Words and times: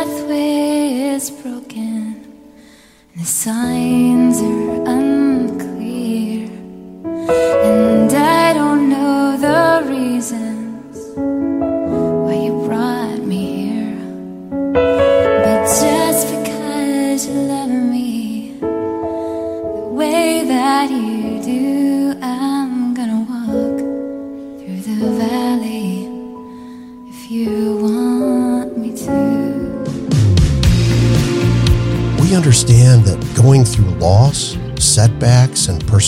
pathway 0.00 1.12
is 1.14 1.30
broken, 1.30 2.24
and 3.12 3.22
the 3.22 3.26
signs 3.26 4.40
are 4.40 4.76
unclear, 4.86 5.19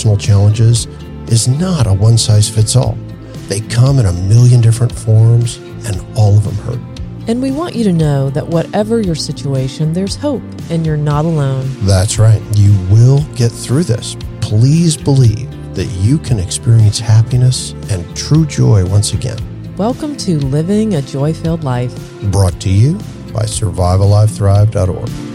personal 0.03 0.17
challenges 0.17 0.87
is 1.29 1.47
not 1.47 1.87
a 1.87 1.93
one 1.93 2.19
size 2.19 2.49
fits 2.49 2.75
all. 2.75 2.99
They 3.47 3.61
come 3.61 4.01
in 4.01 4.07
a 4.07 4.13
million 4.13 4.61
different 4.61 4.91
forms, 4.91 5.59
and 5.87 6.05
all 6.17 6.37
of 6.37 6.43
them 6.43 6.57
hurt. 6.57 6.81
And 7.29 7.41
we 7.41 7.53
want 7.53 7.77
you 7.77 7.85
to 7.85 7.93
know 7.93 8.29
that 8.31 8.45
whatever 8.45 9.01
your 9.01 9.15
situation, 9.15 9.93
there's 9.93 10.17
hope 10.17 10.43
and 10.71 10.85
you're 10.85 10.97
not 10.97 11.25
alone. 11.25 11.71
That's 11.83 12.19
right. 12.19 12.43
You 12.57 12.73
will 12.91 13.23
get 13.37 13.53
through 13.53 13.85
this. 13.85 14.17
Please 14.41 14.97
believe 14.97 15.49
that 15.77 15.87
you 16.01 16.19
can 16.19 16.41
experience 16.41 16.99
happiness 16.99 17.71
and 17.89 18.17
true 18.17 18.45
joy 18.45 18.85
once 18.85 19.13
again. 19.13 19.39
Welcome 19.77 20.17
to 20.17 20.41
Living 20.41 20.97
a 20.97 21.03
Joy 21.03 21.33
Filled 21.33 21.63
Life. 21.63 21.95
Brought 22.33 22.61
to 22.63 22.69
you 22.69 22.95
by 23.33 23.45
survivalivethrive.org. 23.45 25.32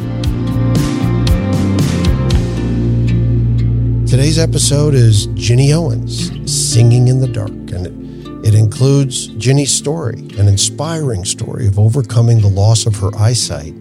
Today's 4.08 4.40
episode 4.40 4.94
is 4.94 5.26
Ginny 5.34 5.74
Owens, 5.74 6.32
Singing 6.50 7.10
in 7.10 7.20
the 7.20 7.28
Dark, 7.28 7.50
and 7.50 7.86
it, 7.86 8.48
it 8.48 8.56
includes 8.56 9.28
Ginny's 9.28 9.74
story, 9.74 10.20
an 10.38 10.48
inspiring 10.48 11.26
story 11.26 11.68
of 11.68 11.78
overcoming 11.78 12.40
the 12.40 12.48
loss 12.48 12.86
of 12.86 12.96
her 12.96 13.10
eyesight 13.18 13.74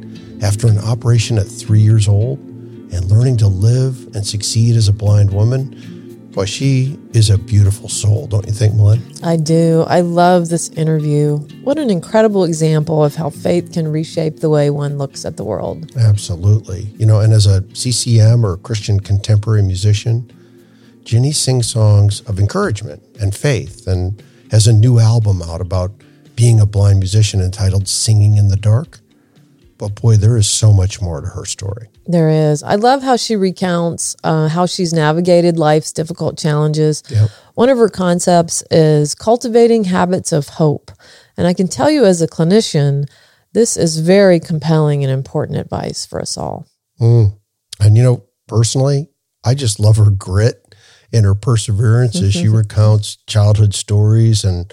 after 0.43 0.67
an 0.67 0.79
operation 0.79 1.39
at 1.39 1.47
three 1.47 1.79
years 1.79 2.09
old 2.09 2.41
and 2.41 3.05
learning 3.05 3.37
to 3.37 3.47
live 3.47 4.17
and 4.17 4.27
succeed 4.27 4.75
as 4.75 4.89
a 4.89 4.93
blind 4.93 5.33
woman. 5.33 5.96
Boy, 6.37 6.45
she 6.45 6.99
is 7.15 7.31
a 7.31 7.39
beautiful 7.39 7.89
soul, 7.89 8.27
don't 8.27 8.45
you 8.45 8.53
think, 8.53 8.75
Melinda? 8.75 9.03
I 9.27 9.37
do. 9.37 9.87
I 9.89 10.03
love 10.03 10.51
this 10.51 10.69
interview. 10.69 11.39
What 11.65 11.79
an 11.79 11.89
incredible 11.89 12.45
example 12.45 13.03
of 13.03 13.15
how 13.15 13.31
faith 13.31 13.73
can 13.73 13.89
reshape 13.89 14.41
the 14.41 14.51
way 14.51 14.69
one 14.69 14.99
looks 14.99 15.25
at 15.25 15.39
the 15.39 15.45
world. 15.45 15.91
Absolutely. 15.97 16.91
You 16.99 17.07
know, 17.07 17.21
and 17.21 17.33
as 17.33 17.47
a 17.47 17.65
CCM 17.75 18.45
or 18.45 18.59
Christian 18.59 19.01
contemporary 19.01 19.63
musician, 19.63 20.31
Ginny 21.05 21.33
sings 21.33 21.71
songs 21.71 22.21
of 22.29 22.39
encouragement 22.39 23.03
and 23.19 23.35
faith 23.35 23.87
and 23.87 24.23
has 24.51 24.67
a 24.67 24.75
new 24.75 24.99
album 24.99 25.41
out 25.41 25.63
about 25.63 25.91
being 26.35 26.61
a 26.61 26.67
blind 26.67 26.99
musician 26.99 27.41
entitled 27.41 27.89
Singing 27.89 28.37
in 28.37 28.49
the 28.49 28.57
Dark. 28.57 29.01
But 29.79 30.01
boy, 30.01 30.17
there 30.17 30.37
is 30.37 30.49
so 30.49 30.73
much 30.73 31.03
more 31.03 31.21
to 31.21 31.27
her 31.27 31.45
story. 31.45 31.89
There 32.07 32.31
is. 32.31 32.63
I 32.63 32.77
love 32.77 33.03
how 33.03 33.17
she 33.17 33.37
recounts 33.37 34.17
uh, 34.25 34.49
how 34.49 34.67
she's 34.67 34.93
navigated 34.93 35.59
life's 35.59 35.93
difficult 35.93 36.39
challenges. 36.39 37.03
Yep. 37.11 37.31
One 37.55 37.69
of 37.69 37.79
her 37.79 37.89
concepts 37.89 38.63
is 38.71 39.15
cultivating 39.15 39.85
habits 39.85 40.33
of 40.33 40.49
hope. 40.49 40.91
And 41.37 41.47
I 41.47 41.53
can 41.53 41.69
tell 41.69 41.91
you 41.91 42.05
as 42.05 42.23
a 42.23 42.29
clinician, 42.29 43.09
this 43.53 43.77
is 43.77 43.99
very 43.99 44.41
compelling 44.41 45.03
and 45.03 45.13
important 45.13 45.59
advice 45.59 46.07
for 46.07 46.21
us 46.21 46.37
all. 46.37 46.67
Mm. 47.01 47.39
And 47.81 47.97
you 47.97 48.03
know, 48.03 48.25
personally, 48.49 49.11
I 49.45 49.55
just 49.55 49.79
love 49.79 49.97
her 49.97 50.11
grit 50.11 50.63
and 51.13 51.25
her 51.25 51.35
perseverance 51.35 52.21
as 52.21 52.33
she 52.33 52.49
recounts 52.49 53.17
childhood 53.27 53.75
stories 53.75 54.45
and 54.45 54.73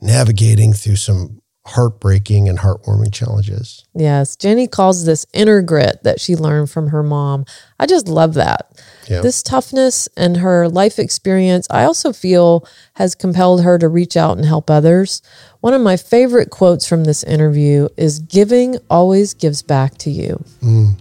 navigating 0.00 0.72
through 0.72 0.96
some 0.96 1.40
heartbreaking 1.66 2.48
and 2.48 2.58
heartwarming 2.58 3.12
challenges. 3.12 3.84
Yes, 3.94 4.36
Ginny 4.36 4.68
calls 4.68 5.06
this 5.06 5.24
inner 5.32 5.62
grit 5.62 6.02
that 6.02 6.20
she 6.20 6.36
learned 6.36 6.70
from 6.70 6.88
her 6.88 7.02
mom. 7.02 7.46
I 7.80 7.86
just 7.86 8.06
love 8.06 8.34
that. 8.34 8.70
Yeah. 9.08 9.22
This 9.22 9.42
toughness 9.42 10.06
and 10.16 10.36
her 10.38 10.68
life 10.68 10.98
experience, 10.98 11.66
I 11.70 11.84
also 11.84 12.12
feel 12.12 12.68
has 12.94 13.14
compelled 13.14 13.62
her 13.62 13.78
to 13.78 13.88
reach 13.88 14.16
out 14.16 14.36
and 14.36 14.46
help 14.46 14.68
others. 14.68 15.22
One 15.60 15.72
of 15.72 15.80
my 15.80 15.96
favorite 15.96 16.50
quotes 16.50 16.86
from 16.86 17.04
this 17.04 17.22
interview 17.22 17.88
is 17.96 18.18
Giving 18.18 18.76
always 18.90 19.32
gives 19.32 19.62
back 19.62 19.96
to 19.98 20.10
you. 20.10 20.44
Mm. 20.60 20.98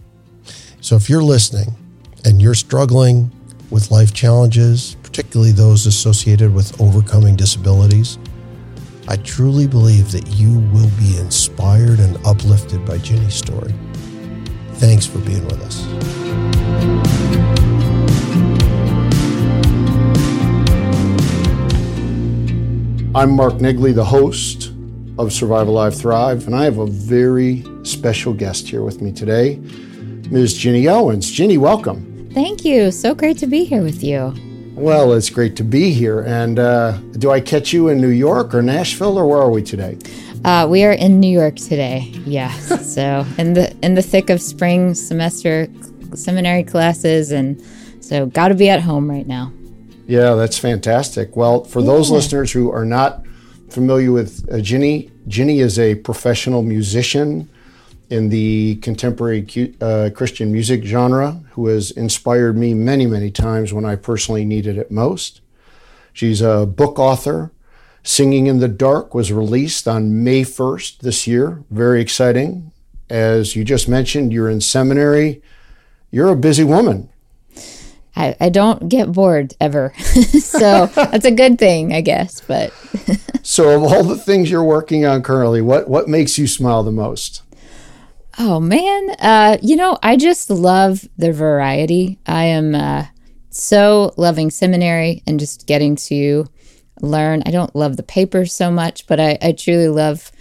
So 0.79 0.95
if 0.95 1.09
you're 1.09 1.23
listening 1.23 1.75
and 2.23 2.41
you're 2.41 2.55
struggling 2.55 3.31
with 3.69 3.91
life 3.91 4.13
challenges, 4.13 4.95
particularly 5.03 5.51
those 5.51 5.85
associated 5.87 6.53
with 6.53 6.79
overcoming 6.79 7.35
disabilities, 7.35 8.17
I 9.05 9.17
truly 9.17 9.67
believe 9.67 10.11
that 10.13 10.27
you 10.27 10.59
will 10.71 10.89
be 10.97 11.17
inspired 11.17 11.99
and 11.99 12.17
uplifted 12.25 12.85
by 12.85 12.99
Ginny's 12.99 13.35
story. 13.35 13.73
Thanks 14.75 15.05
for 15.05 15.19
being 15.19 15.43
with 15.45 15.61
us. 15.61 15.83
I'm 23.15 23.31
Mark 23.31 23.55
Nigley, 23.55 23.93
the 23.93 24.05
host 24.05 24.71
of 25.19 25.33
Survive 25.33 25.67
Alive 25.67 25.95
Thrive, 25.95 26.47
and 26.47 26.55
I 26.55 26.63
have 26.63 26.77
a 26.77 26.87
very 26.87 27.63
special 27.83 28.33
guest 28.33 28.69
here 28.69 28.83
with 28.83 29.01
me 29.01 29.11
today, 29.11 29.57
Ms. 30.31 30.53
Ginny 30.53 30.87
Owens. 30.87 31.29
Ginny, 31.29 31.57
welcome. 31.57 32.29
Thank 32.33 32.63
you. 32.63 32.89
So 32.89 33.13
great 33.13 33.37
to 33.39 33.47
be 33.47 33.65
here 33.65 33.83
with 33.83 34.01
you. 34.01 34.33
Well, 34.75 35.13
it's 35.13 35.29
great 35.29 35.55
to 35.57 35.63
be 35.63 35.93
here. 35.93 36.21
And 36.21 36.57
uh, 36.57 36.97
do 37.19 37.29
I 37.29 37.39
catch 37.39 37.73
you 37.73 37.89
in 37.89 38.01
New 38.01 38.09
York 38.09 38.55
or 38.55 38.61
Nashville, 38.63 39.19
or 39.19 39.27
where 39.27 39.37
are 39.37 39.51
we 39.51 39.61
today? 39.61 39.97
Uh, 40.43 40.67
we 40.69 40.83
are 40.83 40.91
in 40.91 41.19
New 41.19 41.29
York 41.29 41.55
today. 41.55 42.11
Yes. 42.25 42.93
so 42.93 43.25
in 43.37 43.53
the 43.53 43.75
in 43.83 43.93
the 43.93 44.01
thick 44.01 44.29
of 44.29 44.41
spring 44.41 44.95
semester 44.95 45.67
seminary 46.15 46.63
classes, 46.63 47.31
and 47.31 47.61
so 48.01 48.25
got 48.25 48.47
to 48.47 48.55
be 48.55 48.69
at 48.69 48.81
home 48.81 49.09
right 49.09 49.27
now. 49.27 49.53
Yeah, 50.07 50.33
that's 50.33 50.57
fantastic. 50.57 51.35
Well, 51.37 51.63
for 51.63 51.81
those 51.81 52.09
listeners 52.09 52.51
who 52.51 52.71
are 52.71 52.85
not 52.85 53.25
familiar 53.69 54.11
with 54.11 54.47
uh, 54.51 54.59
Ginny, 54.59 55.11
Ginny 55.27 55.59
is 55.59 55.79
a 55.79 55.95
professional 55.95 56.61
musician 56.61 57.47
in 58.09 58.29
the 58.29 58.75
contemporary 58.77 59.75
uh, 59.81 60.09
Christian 60.13 60.51
music 60.51 60.83
genre 60.83 61.41
who 61.51 61.67
has 61.67 61.91
inspired 61.91 62.57
me 62.57 62.73
many, 62.73 63.05
many 63.05 63.31
times 63.31 63.73
when 63.73 63.85
I 63.85 63.95
personally 63.95 64.45
needed 64.45 64.77
it 64.77 64.91
most. 64.91 65.41
She's 66.11 66.41
a 66.41 66.65
book 66.65 66.99
author. 66.99 67.51
Singing 68.03 68.47
in 68.47 68.59
the 68.59 68.67
Dark 68.67 69.15
was 69.15 69.31
released 69.31 69.87
on 69.87 70.23
May 70.23 70.41
1st 70.41 70.99
this 70.99 71.25
year. 71.25 71.63
Very 71.71 72.01
exciting. 72.01 72.71
As 73.09 73.55
you 73.55 73.63
just 73.63 73.87
mentioned, 73.87 74.33
you're 74.33 74.49
in 74.49 74.59
seminary. 74.61 75.41
You're 76.11 76.29
a 76.29 76.35
busy 76.35 76.63
woman. 76.63 77.09
I, 78.15 78.35
I 78.39 78.49
don't 78.49 78.89
get 78.89 79.11
bored 79.11 79.53
ever, 79.59 79.93
so 79.97 80.85
that's 80.87 81.25
a 81.25 81.31
good 81.31 81.57
thing, 81.57 81.93
I 81.93 82.01
guess. 82.01 82.41
But 82.41 82.71
So, 83.45 83.75
of 83.75 83.83
all 83.83 84.05
the 84.05 84.17
things 84.17 84.49
you're 84.49 84.63
working 84.63 85.05
on 85.05 85.21
currently, 85.21 85.61
what, 85.61 85.89
what 85.89 86.07
makes 86.07 86.37
you 86.37 86.47
smile 86.47 86.81
the 86.81 86.93
most? 86.93 87.43
Oh 88.39 88.59
man, 88.59 89.11
uh, 89.19 89.57
you 89.61 89.75
know, 89.75 89.97
I 90.01 90.17
just 90.17 90.49
love 90.49 91.07
the 91.17 91.31
variety. 91.31 92.19
I 92.25 92.45
am 92.45 92.73
uh, 92.73 93.05
so 93.49 94.11
loving 94.17 94.49
seminary 94.49 95.21
and 95.27 95.39
just 95.39 95.67
getting 95.67 95.95
to 96.07 96.45
learn. 97.01 97.43
I 97.45 97.51
don't 97.51 97.75
love 97.75 97.95
the 97.95 98.03
papers 98.03 98.51
so 98.51 98.71
much, 98.71 99.05
but 99.05 99.19
I, 99.19 99.37
I 99.39 99.51
truly 99.51 99.87
love 99.87 100.31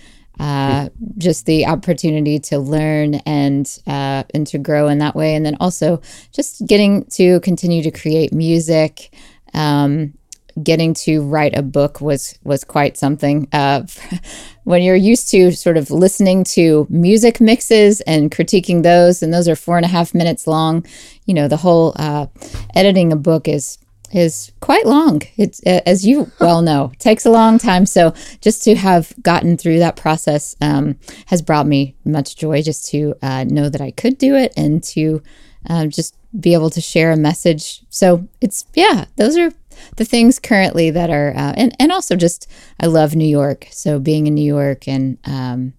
uh, 0.40 0.88
just 1.18 1.44
the 1.44 1.66
opportunity 1.66 2.38
to 2.38 2.58
learn 2.58 3.16
and 3.26 3.66
uh, 3.86 4.24
and 4.32 4.46
to 4.46 4.58
grow 4.58 4.88
in 4.88 4.98
that 4.98 5.14
way. 5.14 5.34
And 5.34 5.44
then 5.44 5.58
also 5.60 6.00
just 6.32 6.66
getting 6.66 7.04
to 7.10 7.40
continue 7.40 7.82
to 7.82 7.90
create 7.90 8.32
music. 8.32 9.14
Um, 9.52 10.14
getting 10.62 10.94
to 10.94 11.22
write 11.22 11.56
a 11.56 11.62
book 11.62 12.00
was 12.00 12.38
was 12.44 12.64
quite 12.64 12.96
something. 12.96 13.48
Uh, 13.52 13.86
when 14.64 14.82
you're 14.82 14.96
used 14.96 15.28
to 15.30 15.52
sort 15.52 15.76
of 15.76 15.90
listening 15.90 16.44
to 16.44 16.86
music 16.90 17.40
mixes 17.40 18.00
and 18.02 18.30
critiquing 18.30 18.82
those, 18.82 19.22
and 19.22 19.32
those 19.32 19.48
are 19.48 19.56
four 19.56 19.76
and 19.76 19.84
a 19.84 19.88
half 19.88 20.14
minutes 20.14 20.46
long, 20.46 20.84
you 21.26 21.34
know, 21.34 21.48
the 21.48 21.56
whole 21.56 21.92
uh, 21.96 22.26
editing 22.74 23.12
a 23.12 23.16
book 23.16 23.48
is 23.48 23.78
is 24.12 24.52
quite 24.60 24.86
long. 24.86 25.22
It's 25.36 25.60
as 25.62 26.06
you 26.06 26.30
well 26.40 26.62
know, 26.62 26.92
takes 26.98 27.26
a 27.26 27.30
long 27.30 27.58
time. 27.58 27.86
So 27.86 28.14
just 28.40 28.62
to 28.64 28.74
have 28.74 29.12
gotten 29.22 29.56
through 29.56 29.78
that 29.80 29.96
process 29.96 30.54
um, 30.60 30.98
has 31.26 31.42
brought 31.42 31.66
me 31.66 31.96
much 32.04 32.36
joy. 32.36 32.62
Just 32.62 32.88
to 32.90 33.14
uh, 33.22 33.44
know 33.44 33.68
that 33.68 33.80
I 33.80 33.90
could 33.90 34.18
do 34.18 34.34
it 34.36 34.52
and 34.56 34.82
to 34.84 35.22
uh, 35.68 35.86
just 35.86 36.16
be 36.38 36.54
able 36.54 36.70
to 36.70 36.80
share 36.80 37.12
a 37.12 37.16
message. 37.16 37.82
So 37.90 38.28
it's 38.40 38.66
yeah, 38.74 39.06
those 39.16 39.36
are 39.36 39.52
the 39.96 40.04
things 40.04 40.38
currently 40.38 40.90
that 40.90 41.10
are 41.10 41.30
uh, 41.36 41.52
and 41.56 41.74
and 41.78 41.92
also 41.92 42.16
just 42.16 42.50
I 42.80 42.86
love 42.86 43.14
New 43.14 43.28
York. 43.28 43.68
So 43.70 43.98
being 43.98 44.26
in 44.26 44.34
New 44.34 44.44
York 44.44 44.88
and 44.88 45.18
um, 45.24 45.74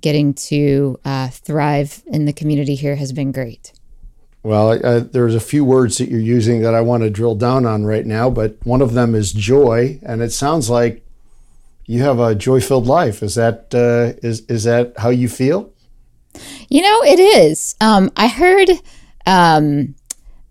getting 0.00 0.34
to 0.34 0.98
uh, 1.04 1.28
thrive 1.28 2.02
in 2.06 2.24
the 2.24 2.32
community 2.32 2.74
here 2.74 2.96
has 2.96 3.12
been 3.12 3.32
great. 3.32 3.72
Well, 4.42 4.78
uh, 4.84 5.00
there's 5.00 5.34
a 5.34 5.40
few 5.40 5.64
words 5.64 5.98
that 5.98 6.08
you're 6.08 6.20
using 6.20 6.62
that 6.62 6.74
I 6.74 6.80
want 6.80 7.02
to 7.02 7.10
drill 7.10 7.34
down 7.34 7.66
on 7.66 7.84
right 7.84 8.06
now, 8.06 8.30
but 8.30 8.56
one 8.64 8.80
of 8.80 8.94
them 8.94 9.14
is 9.14 9.32
joy, 9.32 9.98
and 10.02 10.22
it 10.22 10.32
sounds 10.32 10.70
like 10.70 11.04
you 11.86 12.02
have 12.02 12.20
a 12.20 12.34
joy-filled 12.34 12.86
life. 12.86 13.22
Is 13.22 13.34
that 13.34 13.74
uh, 13.74 14.18
is 14.22 14.40
is 14.42 14.64
that 14.64 14.94
how 14.98 15.08
you 15.08 15.28
feel? 15.28 15.72
You 16.68 16.82
know, 16.82 17.02
it 17.02 17.18
is. 17.18 17.74
Um, 17.80 18.10
I 18.16 18.28
heard. 18.28 18.70
Um, 19.26 19.94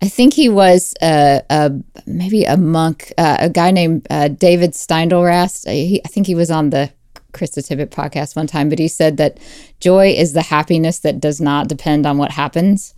I 0.00 0.08
think 0.08 0.34
he 0.34 0.48
was 0.48 0.94
a, 1.02 1.42
a 1.50 1.72
maybe 2.06 2.44
a 2.44 2.56
monk, 2.56 3.12
uh, 3.18 3.36
a 3.40 3.50
guy 3.50 3.70
named 3.72 4.06
uh, 4.10 4.28
David 4.28 4.72
Steindl-Rast. 4.72 5.68
He, 5.68 6.00
I 6.04 6.08
think 6.08 6.26
he 6.26 6.36
was 6.36 6.50
on 6.50 6.70
the 6.70 6.92
Krista 7.32 7.66
Tippett 7.66 7.88
podcast 7.88 8.36
one 8.36 8.46
time, 8.46 8.68
but 8.68 8.78
he 8.78 8.88
said 8.88 9.16
that 9.16 9.38
joy 9.80 10.08
is 10.10 10.32
the 10.32 10.42
happiness 10.42 11.00
that 11.00 11.20
does 11.20 11.40
not 11.40 11.68
depend 11.68 12.06
on 12.06 12.16
what 12.16 12.30
happens. 12.30 12.94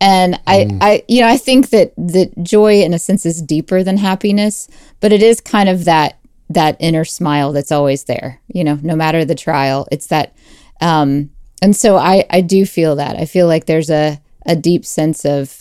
And 0.00 0.40
I, 0.46 0.64
mm. 0.64 0.78
I, 0.80 1.02
you 1.08 1.20
know, 1.20 1.28
I 1.28 1.36
think 1.36 1.70
that 1.70 1.92
that 1.96 2.32
joy, 2.42 2.80
in 2.80 2.94
a 2.94 2.98
sense, 2.98 3.26
is 3.26 3.42
deeper 3.42 3.82
than 3.82 3.98
happiness, 3.98 4.66
but 5.00 5.12
it 5.12 5.22
is 5.22 5.40
kind 5.40 5.68
of 5.68 5.84
that 5.84 6.16
that 6.48 6.76
inner 6.80 7.04
smile 7.04 7.52
that's 7.52 7.70
always 7.70 8.04
there. 8.04 8.40
You 8.48 8.64
know, 8.64 8.78
no 8.82 8.96
matter 8.96 9.24
the 9.24 9.34
trial, 9.34 9.86
it's 9.92 10.06
that. 10.06 10.34
Um, 10.80 11.30
and 11.62 11.76
so 11.76 11.96
I, 11.96 12.24
I 12.30 12.40
do 12.40 12.64
feel 12.64 12.96
that. 12.96 13.16
I 13.16 13.26
feel 13.26 13.46
like 13.46 13.66
there's 13.66 13.90
a 13.90 14.20
a 14.46 14.56
deep 14.56 14.86
sense 14.86 15.26
of 15.26 15.59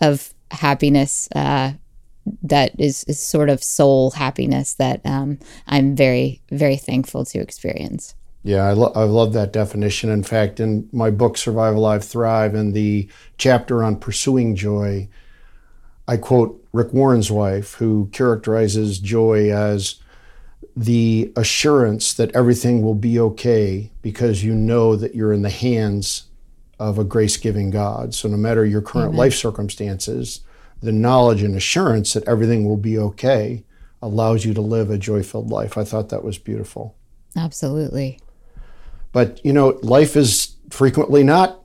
of 0.00 0.34
happiness 0.50 1.28
uh, 1.34 1.72
that 2.42 2.72
is 2.78 3.04
is 3.04 3.20
sort 3.20 3.50
of 3.50 3.62
soul 3.62 4.12
happiness 4.12 4.74
that 4.74 5.00
um, 5.04 5.38
I'm 5.66 5.94
very 5.94 6.40
very 6.50 6.76
thankful 6.76 7.24
to 7.26 7.38
experience. 7.38 8.14
Yeah, 8.46 8.64
I, 8.64 8.72
lo- 8.72 8.92
I 8.94 9.04
love 9.04 9.32
that 9.32 9.54
definition. 9.54 10.10
In 10.10 10.22
fact, 10.22 10.60
in 10.60 10.86
my 10.92 11.10
book, 11.10 11.38
Survive 11.38 11.76
Alive 11.76 12.04
Thrive, 12.04 12.54
in 12.54 12.72
the 12.72 13.08
chapter 13.38 13.82
on 13.82 13.96
pursuing 13.96 14.54
joy, 14.54 15.08
I 16.06 16.18
quote 16.18 16.62
Rick 16.72 16.92
Warren's 16.92 17.30
wife, 17.30 17.74
who 17.74 18.10
characterizes 18.12 18.98
joy 18.98 19.50
as 19.50 19.96
the 20.76 21.32
assurance 21.36 22.12
that 22.14 22.34
everything 22.34 22.82
will 22.82 22.94
be 22.94 23.18
okay 23.18 23.90
because 24.02 24.44
you 24.44 24.54
know 24.54 24.94
that 24.94 25.14
you're 25.14 25.32
in 25.32 25.42
the 25.42 25.50
hands 25.50 26.24
of 26.78 26.98
a 26.98 27.04
grace 27.04 27.36
giving 27.36 27.70
God. 27.70 28.14
So, 28.14 28.28
no 28.28 28.36
matter 28.36 28.64
your 28.64 28.82
current 28.82 29.08
Amen. 29.08 29.18
life 29.18 29.34
circumstances, 29.34 30.40
the 30.82 30.92
knowledge 30.92 31.42
and 31.42 31.56
assurance 31.56 32.12
that 32.12 32.28
everything 32.28 32.68
will 32.68 32.76
be 32.76 32.98
okay 32.98 33.64
allows 34.02 34.44
you 34.44 34.52
to 34.52 34.60
live 34.60 34.90
a 34.90 34.98
joy 34.98 35.22
filled 35.22 35.50
life. 35.50 35.78
I 35.78 35.84
thought 35.84 36.10
that 36.10 36.24
was 36.24 36.36
beautiful. 36.36 36.94
Absolutely. 37.36 38.20
But 39.12 39.40
you 39.44 39.52
know, 39.52 39.78
life 39.82 40.16
is 40.16 40.56
frequently 40.70 41.22
not 41.22 41.62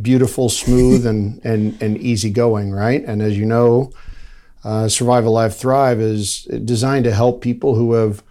beautiful, 0.00 0.48
smooth, 0.48 1.06
and 1.06 1.40
and 1.44 1.80
and 1.80 1.98
easygoing, 1.98 2.72
right? 2.72 3.04
And 3.04 3.22
as 3.22 3.38
you 3.38 3.46
know, 3.46 3.92
uh, 4.64 4.88
Survive 4.88 5.24
Alive 5.24 5.56
Thrive 5.56 6.00
is 6.00 6.42
designed 6.64 7.04
to 7.04 7.14
help 7.14 7.40
people 7.40 7.76
who 7.76 7.92
have 7.92 8.22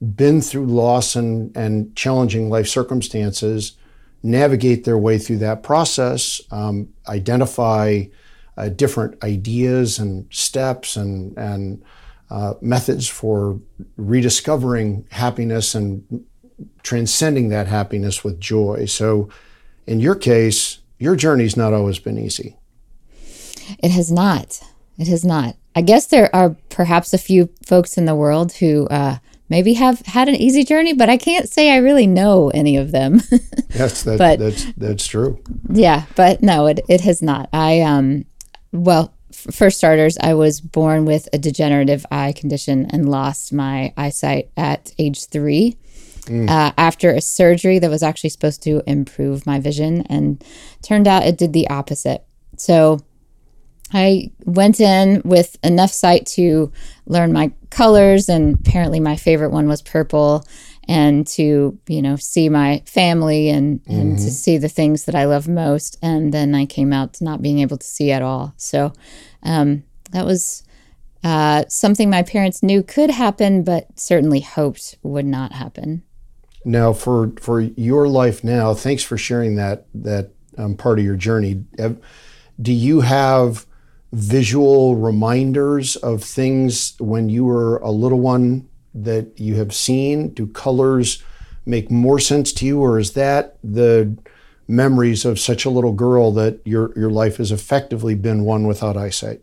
been 0.00 0.40
through 0.40 0.66
loss 0.66 1.16
and 1.16 1.54
and 1.56 1.94
challenging 1.96 2.48
life 2.48 2.68
circumstances 2.68 3.72
navigate 4.22 4.84
their 4.84 4.98
way 4.98 5.18
through 5.18 5.38
that 5.38 5.62
process, 5.62 6.40
um, 6.50 6.88
identify 7.08 8.04
uh, 8.56 8.68
different 8.68 9.22
ideas 9.22 9.98
and 9.98 10.26
steps 10.32 10.96
and 10.96 11.36
and 11.38 11.82
uh, 12.30 12.54
methods 12.60 13.08
for 13.08 13.60
rediscovering 13.96 15.04
happiness 15.10 15.74
and 15.74 16.24
transcending 16.82 17.48
that 17.48 17.66
happiness 17.66 18.22
with 18.22 18.38
joy. 18.38 18.84
So, 18.84 19.28
in 19.86 20.00
your 20.00 20.14
case, 20.14 20.78
your 20.98 21.16
journey's 21.16 21.56
not 21.56 21.72
always 21.72 21.98
been 21.98 22.18
easy. 22.18 22.56
It 23.78 23.90
has 23.90 24.12
not. 24.12 24.60
It 24.98 25.08
has 25.08 25.24
not. 25.24 25.56
I 25.74 25.82
guess 25.82 26.06
there 26.06 26.34
are 26.34 26.56
perhaps 26.68 27.14
a 27.14 27.18
few 27.18 27.48
folks 27.64 27.96
in 27.96 28.04
the 28.04 28.14
world 28.14 28.52
who 28.52 28.86
uh, 28.88 29.18
maybe 29.50 29.74
have 29.74 30.00
had 30.06 30.28
an 30.28 30.36
easy 30.36 30.64
journey, 30.64 30.94
but 30.94 31.10
I 31.10 31.16
can't 31.16 31.48
say 31.48 31.72
I 31.72 31.76
really 31.78 32.06
know 32.06 32.50
any 32.50 32.76
of 32.76 32.92
them. 32.92 33.20
yes, 33.70 34.04
that, 34.04 34.16
but, 34.16 34.38
that's 34.38 34.64
that's 34.76 35.06
true. 35.06 35.42
Yeah, 35.68 36.06
but 36.16 36.42
no, 36.42 36.68
it 36.68 36.80
it 36.88 37.02
has 37.02 37.20
not. 37.20 37.50
I 37.52 37.82
um, 37.82 38.24
well, 38.72 39.12
f- 39.30 39.54
for 39.54 39.70
starters, 39.70 40.16
I 40.22 40.34
was 40.34 40.60
born 40.60 41.04
with 41.04 41.28
a 41.32 41.38
degenerative 41.38 42.06
eye 42.10 42.32
condition 42.32 42.86
and 42.90 43.10
lost 43.10 43.52
my 43.52 43.92
eyesight 43.96 44.50
at 44.56 44.94
age 44.98 45.26
three 45.26 45.76
mm. 46.22 46.48
uh, 46.48 46.72
after 46.78 47.10
a 47.10 47.20
surgery 47.20 47.78
that 47.80 47.90
was 47.90 48.02
actually 48.02 48.30
supposed 48.30 48.62
to 48.62 48.82
improve 48.86 49.44
my 49.44 49.60
vision, 49.60 50.02
and 50.08 50.42
turned 50.82 51.08
out 51.08 51.26
it 51.26 51.36
did 51.36 51.52
the 51.52 51.68
opposite. 51.68 52.24
So 52.56 53.00
I 53.92 54.30
went 54.44 54.80
in 54.80 55.22
with 55.24 55.56
enough 55.64 55.90
sight 55.90 56.26
to 56.26 56.72
learn 57.06 57.32
my 57.32 57.52
colors, 57.70 58.28
and 58.28 58.54
apparently 58.54 59.00
my 59.00 59.16
favorite 59.16 59.50
one 59.50 59.68
was 59.68 59.82
purple, 59.82 60.46
and 60.88 61.26
to 61.28 61.78
you 61.88 62.02
know 62.02 62.16
see 62.16 62.48
my 62.48 62.82
family 62.86 63.48
and 63.48 63.80
and 63.86 64.16
mm-hmm. 64.16 64.24
to 64.24 64.30
see 64.30 64.58
the 64.58 64.68
things 64.68 65.04
that 65.04 65.14
I 65.14 65.24
love 65.24 65.48
most. 65.48 65.96
And 66.02 66.32
then 66.32 66.54
I 66.54 66.66
came 66.66 66.92
out 66.92 67.14
to 67.14 67.24
not 67.24 67.42
being 67.42 67.60
able 67.60 67.78
to 67.78 67.86
see 67.86 68.12
at 68.12 68.22
all. 68.22 68.54
So 68.56 68.92
um, 69.42 69.84
that 70.12 70.26
was 70.26 70.62
uh, 71.22 71.64
something 71.68 72.08
my 72.08 72.22
parents 72.22 72.62
knew 72.62 72.82
could 72.82 73.10
happen, 73.10 73.62
but 73.62 73.98
certainly 73.98 74.40
hoped 74.40 74.96
would 75.02 75.26
not 75.26 75.52
happen. 75.52 76.02
Now, 76.64 76.92
for 76.92 77.32
for 77.40 77.60
your 77.60 78.08
life 78.08 78.44
now, 78.44 78.74
thanks 78.74 79.02
for 79.02 79.16
sharing 79.16 79.56
that 79.56 79.86
that 79.94 80.30
um, 80.58 80.76
part 80.76 80.98
of 80.98 81.04
your 81.04 81.16
journey. 81.16 81.64
Do 82.60 82.72
you 82.72 83.00
have 83.00 83.66
visual 84.12 84.96
reminders 84.96 85.96
of 85.96 86.22
things 86.22 86.94
when 86.98 87.28
you 87.28 87.44
were 87.44 87.78
a 87.78 87.90
little 87.90 88.20
one 88.20 88.68
that 88.94 89.38
you 89.38 89.56
have 89.56 89.74
seen? 89.74 90.30
Do 90.34 90.46
colors 90.46 91.22
make 91.66 91.90
more 91.90 92.18
sense 92.18 92.52
to 92.54 92.66
you, 92.66 92.80
or 92.80 92.98
is 92.98 93.12
that 93.12 93.56
the 93.62 94.16
memories 94.66 95.24
of 95.24 95.38
such 95.38 95.64
a 95.64 95.70
little 95.70 95.92
girl 95.92 96.32
that 96.32 96.60
your 96.64 96.92
your 96.98 97.10
life 97.10 97.36
has 97.36 97.52
effectively 97.52 98.14
been 98.14 98.44
one 98.44 98.66
without 98.66 98.96
eyesight? 98.96 99.42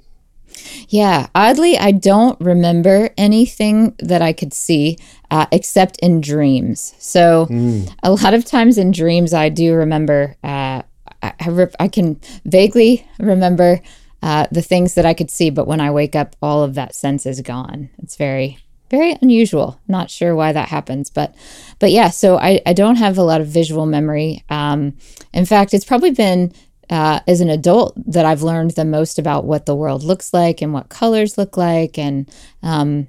Yeah, 0.89 1.27
oddly, 1.35 1.77
I 1.77 1.91
don't 1.91 2.39
remember 2.39 3.09
anything 3.17 3.95
that 3.99 4.21
I 4.21 4.33
could 4.33 4.53
see 4.53 4.97
uh, 5.29 5.45
except 5.51 5.99
in 5.99 6.21
dreams. 6.21 6.95
So, 6.99 7.47
mm. 7.49 7.93
a 8.03 8.11
lot 8.11 8.33
of 8.33 8.45
times 8.45 8.77
in 8.77 8.91
dreams, 8.91 9.33
I 9.33 9.49
do 9.49 9.73
remember, 9.73 10.35
uh, 10.43 10.81
I, 11.21 11.33
I, 11.39 11.49
re- 11.49 11.75
I, 11.79 11.87
can 11.87 12.19
vaguely 12.45 13.07
remember 13.19 13.81
uh, 14.21 14.47
the 14.51 14.61
things 14.61 14.95
that 14.95 15.05
I 15.05 15.13
could 15.13 15.29
see, 15.29 15.49
but 15.49 15.67
when 15.67 15.79
I 15.79 15.91
wake 15.91 16.15
up, 16.15 16.35
all 16.41 16.63
of 16.63 16.75
that 16.75 16.95
sense 16.95 17.25
is 17.25 17.41
gone. 17.41 17.89
It's 17.99 18.15
very, 18.15 18.57
very 18.89 19.17
unusual. 19.21 19.79
Not 19.87 20.09
sure 20.09 20.35
why 20.35 20.53
that 20.53 20.69
happens, 20.69 21.09
but, 21.09 21.35
but 21.79 21.91
yeah. 21.91 22.09
So 22.09 22.37
I, 22.37 22.61
I 22.65 22.73
don't 22.73 22.95
have 22.95 23.17
a 23.17 23.23
lot 23.23 23.41
of 23.41 23.47
visual 23.47 23.85
memory. 23.85 24.43
Um, 24.49 24.97
in 25.33 25.45
fact, 25.45 25.73
it's 25.73 25.85
probably 25.85 26.11
been 26.11 26.51
uh, 26.89 27.19
as 27.27 27.41
an 27.41 27.49
adult 27.49 27.93
that 28.11 28.25
I've 28.25 28.43
learned 28.43 28.71
the 28.71 28.85
most 28.85 29.19
about 29.19 29.45
what 29.45 29.65
the 29.65 29.75
world 29.75 30.03
looks 30.03 30.33
like 30.33 30.61
and 30.61 30.73
what 30.73 30.89
colors 30.89 31.37
look 31.37 31.57
like, 31.57 31.97
and 31.97 32.29
um, 32.63 33.07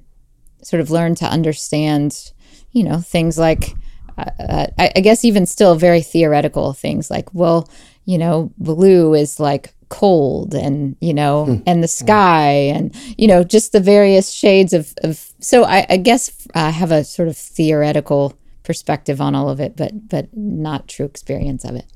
sort 0.62 0.80
of 0.80 0.90
learned 0.90 1.16
to 1.18 1.26
understand, 1.26 2.32
you 2.72 2.82
know, 2.84 2.98
things 2.98 3.38
like, 3.38 3.74
uh, 4.16 4.30
uh, 4.40 4.66
I, 4.78 4.92
I, 4.96 5.00
guess 5.00 5.24
even 5.24 5.46
still 5.46 5.76
very 5.76 6.02
theoretical 6.02 6.72
things 6.72 7.10
like, 7.10 7.32
well, 7.32 7.70
you 8.04 8.18
know, 8.18 8.52
blue 8.58 9.14
is 9.14 9.38
like 9.38 9.72
cold 9.88 10.54
and 10.54 10.96
you 11.00 11.14
know 11.14 11.46
hmm. 11.46 11.56
and 11.66 11.82
the 11.82 11.88
sky 11.88 12.50
and 12.50 12.94
you 13.16 13.26
know 13.26 13.42
just 13.42 13.72
the 13.72 13.80
various 13.80 14.30
shades 14.30 14.72
of, 14.72 14.92
of 15.02 15.30
so 15.40 15.64
I, 15.64 15.86
I 15.88 15.96
guess 15.96 16.46
I 16.54 16.70
have 16.70 16.92
a 16.92 17.04
sort 17.04 17.28
of 17.28 17.36
theoretical 17.36 18.34
perspective 18.64 19.20
on 19.20 19.34
all 19.34 19.48
of 19.48 19.60
it 19.60 19.76
but 19.76 20.08
but 20.08 20.28
not 20.36 20.88
true 20.88 21.06
experience 21.06 21.64
of 21.64 21.74
it 21.74 21.86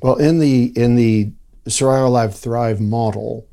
well, 0.00 0.16
in 0.16 0.38
the 0.38 0.72
in 0.76 0.94
the 0.94 1.32
Survive 1.66 2.04
Alive 2.04 2.34
Thrive 2.34 2.80
model, 2.80 3.46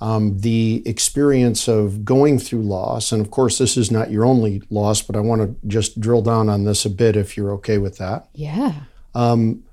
um, 0.00 0.38
the 0.38 0.82
experience 0.86 1.68
of 1.68 2.04
going 2.04 2.38
through 2.38 2.62
loss, 2.62 3.12
and 3.12 3.20
of 3.20 3.30
course, 3.30 3.58
this 3.58 3.76
is 3.76 3.90
not 3.90 4.10
your 4.10 4.24
only 4.24 4.62
loss, 4.70 5.02
but 5.02 5.16
I 5.16 5.20
want 5.20 5.42
to 5.42 5.68
just 5.68 6.00
drill 6.00 6.22
down 6.22 6.48
on 6.48 6.64
this 6.64 6.84
a 6.84 6.90
bit 6.90 7.16
if 7.16 7.36
you're 7.36 7.52
okay 7.54 7.78
with 7.78 7.98
that. 7.98 8.28
Yeah. 8.34 8.74
Um, 9.14 9.64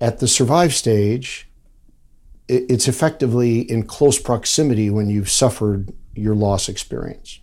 at 0.00 0.20
the 0.20 0.28
survive 0.28 0.74
stage, 0.74 1.48
it's 2.48 2.88
effectively 2.88 3.60
in 3.60 3.84
close 3.84 4.18
proximity 4.18 4.90
when 4.90 5.08
you've 5.08 5.30
suffered 5.30 5.92
your 6.14 6.34
loss 6.34 6.68
experience. 6.68 7.40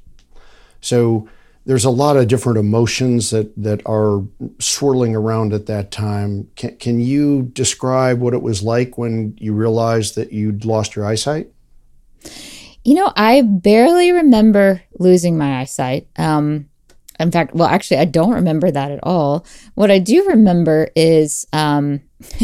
So 0.82 1.28
there's 1.66 1.86
a 1.86 1.90
lot 1.90 2.18
of 2.18 2.28
different 2.28 2.58
emotions 2.58 3.30
that 3.32 3.54
that 3.56 3.82
are 3.86 4.24
swirling 4.60 5.16
around 5.16 5.54
at 5.54 5.66
that 5.68 5.92
time. 5.92 6.50
Can, 6.56 6.76
can 6.78 7.00
you 7.00 7.44
describe 7.54 8.20
what 8.20 8.34
it 8.34 8.42
was 8.42 8.64
like 8.64 8.98
when 8.98 9.36
you 9.40 9.54
realized 9.54 10.16
that 10.16 10.32
you'd 10.32 10.66
lost 10.66 10.96
your 10.96 11.06
eyesight? 11.06 11.52
You 12.84 12.96
know, 12.96 13.12
I 13.16 13.42
barely 13.42 14.12
remember 14.12 14.82
losing 14.98 15.38
my 15.38 15.60
eyesight. 15.60 16.08
Um, 16.18 16.70
in 17.20 17.32
fact, 17.32 17.54
well, 17.54 17.68
actually, 17.68 17.98
I 17.98 18.06
don't 18.06 18.34
remember 18.34 18.72
that 18.72 18.92
at 18.92 19.02
all. 19.04 19.46
What 19.76 19.92
I 19.92 20.00
do 20.00 20.26
remember 20.30 20.90
is 20.96 21.46
um, 21.52 22.02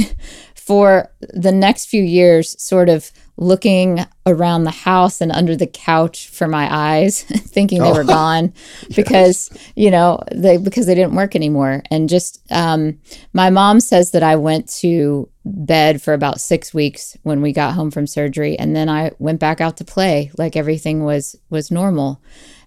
for 0.66 1.12
the 1.20 1.52
next 1.52 1.86
few 1.86 2.02
years, 2.02 2.60
sort 2.62 2.90
of 2.90 3.12
looking 3.38 4.00
around 4.26 4.64
the 4.64 4.72
house 4.72 5.22
and 5.22 5.32
under 5.32 5.56
the 5.56 5.68
couch 5.68 6.30
for 6.30 6.48
my 6.48 6.68
eyes, 6.74 7.22
thinking 7.24 7.82
they 7.84 7.92
were 7.92 8.02
Oh. 8.02 8.08
gone 8.08 8.54
because, 8.96 9.50
you 9.76 9.92
know, 9.92 10.20
they 10.34 10.58
because 10.58 10.86
they 10.88 10.96
didn't 10.96 11.16
work 11.16 11.36
anymore. 11.36 11.84
And 11.92 12.10
just 12.10 12.42
um, 12.52 12.98
my 13.34 13.50
mom 13.50 13.80
says 13.80 14.12
that 14.12 14.24
I 14.24 14.38
went 14.38 14.68
to 14.80 15.30
bed 15.46 16.02
for 16.02 16.14
about 16.14 16.42
six 16.42 16.74
weeks 16.74 17.16
when 17.24 17.42
we 17.42 17.52
got 17.54 17.74
home 17.76 17.92
from 17.92 18.08
surgery, 18.08 18.58
and 18.58 18.76
then 18.76 18.90
I 18.90 19.12
went 19.20 19.40
back 19.40 19.62
out 19.62 19.78
to 19.78 19.86
play 19.86 20.32
like 20.38 20.56
everything 20.56 21.04
was 21.04 21.36
was 21.52 21.70
normal. 21.70 22.22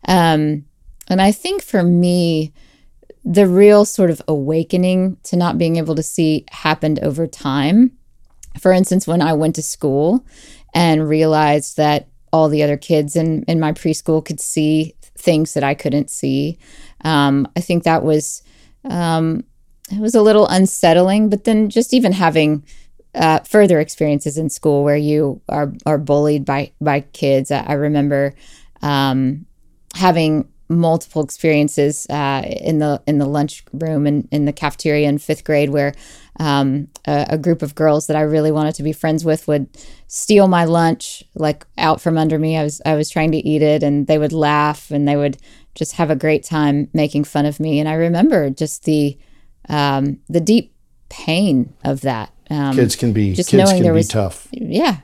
Um, 0.07 0.67
and 1.09 1.21
I 1.21 1.33
think 1.33 1.63
for 1.63 1.83
me, 1.83 2.53
the 3.29 3.47
real 3.47 3.85
sort 3.85 4.09
of 4.09 4.23
awakening 4.27 5.19
to 5.23 5.37
not 5.37 5.59
being 5.59 5.77
able 5.77 5.95
to 5.95 6.03
see 6.03 6.47
happened 6.51 6.99
over 7.01 7.27
time. 7.27 7.93
For 8.59 8.73
instance, 8.73 9.07
when 9.07 9.21
I 9.21 9.35
went 9.35 9.55
to 9.57 9.63
school 9.63 10.25
and 10.73 11.07
realized 11.07 11.77
that 11.77 12.09
all 12.33 12.49
the 12.49 12.63
other 12.63 12.79
kids 12.79 13.17
in, 13.17 13.43
in 13.43 13.61
my 13.61 13.73
preschool 13.73 14.25
could 14.25 14.41
see 14.41 14.95
things 15.19 15.53
that 15.53 15.63
I 15.63 15.75
couldn't 15.75 16.09
see, 16.09 16.59
um, 17.05 17.47
I 17.55 17.61
think 17.61 17.85
that 17.85 18.03
was 18.03 18.43
um, 18.89 19.45
it 19.93 20.01
was 20.01 20.15
a 20.15 20.23
little 20.23 20.47
unsettling. 20.47 21.29
But 21.29 21.45
then 21.45 21.69
just 21.69 21.93
even 21.93 22.13
having 22.13 22.65
uh, 23.15 23.41
further 23.41 23.79
experiences 23.79 24.39
in 24.39 24.49
school 24.49 24.85
where 24.85 24.97
you 24.97 25.43
are 25.51 25.75
are 25.85 25.99
bullied 25.99 26.47
by 26.47 26.73
by 26.81 27.01
kids, 27.01 27.51
I, 27.51 27.61
I 27.61 27.73
remember 27.75 28.35
um, 28.81 29.45
having 29.95 30.49
multiple 30.69 31.23
experiences 31.23 32.07
uh, 32.11 32.43
in 32.47 32.79
the 32.79 33.03
in 33.07 33.19
the 33.19 33.27
lunchroom 33.27 34.07
and 34.07 34.29
in 34.31 34.45
the 34.45 34.53
cafeteria 34.53 35.09
in 35.09 35.19
fifth 35.19 35.45
grade 35.45 35.71
where 35.71 35.95
um, 36.41 36.89
a, 37.07 37.27
a 37.31 37.39
group 37.39 37.63
of 37.63 37.75
girls 37.75 38.07
that 38.07 38.17
I 38.17 38.21
really 38.21 38.53
wanted 38.53 38.75
to 38.77 38.83
be 38.83 38.93
friends 38.93 39.25
with 39.25 39.49
would 39.49 39.67
steal 40.09 40.47
my 40.47 40.65
lunch 40.65 41.23
like 41.35 41.67
out 41.79 42.01
from 42.01 42.19
under 42.19 42.39
me. 42.39 42.57
I 42.59 42.65
was 42.65 42.83
I 42.85 42.95
was 42.95 43.09
trying 43.11 43.33
to 43.33 43.39
eat 43.39 43.63
it 43.63 43.83
and 43.83 44.07
they 44.07 44.19
would 44.19 44.33
laugh 44.33 44.91
and 44.91 45.09
they 45.09 45.17
would 45.17 45.39
just 45.75 45.93
have 45.95 46.11
a 46.11 46.17
great 46.17 46.45
time 46.45 46.89
making 46.93 47.25
fun 47.25 47.47
of 47.47 47.59
me. 47.61 47.81
And 47.81 47.89
I 47.89 47.95
remember 47.95 48.51
just 48.51 48.85
the 48.85 49.17
um, 49.69 50.19
the 50.29 50.41
deep 50.41 50.75
pain 51.09 51.73
of 51.85 52.03
that. 52.03 52.33
Um, 52.51 52.75
Kids 52.75 52.97
can 52.97 53.13
be 53.13 53.35
just 53.35 53.51
kids 53.51 53.63
knowing 53.63 53.77
can 53.77 53.83
there 53.85 53.93
be 53.93 53.99
was- 53.99 54.09
tough. 54.09 54.49
yeah 54.53 54.99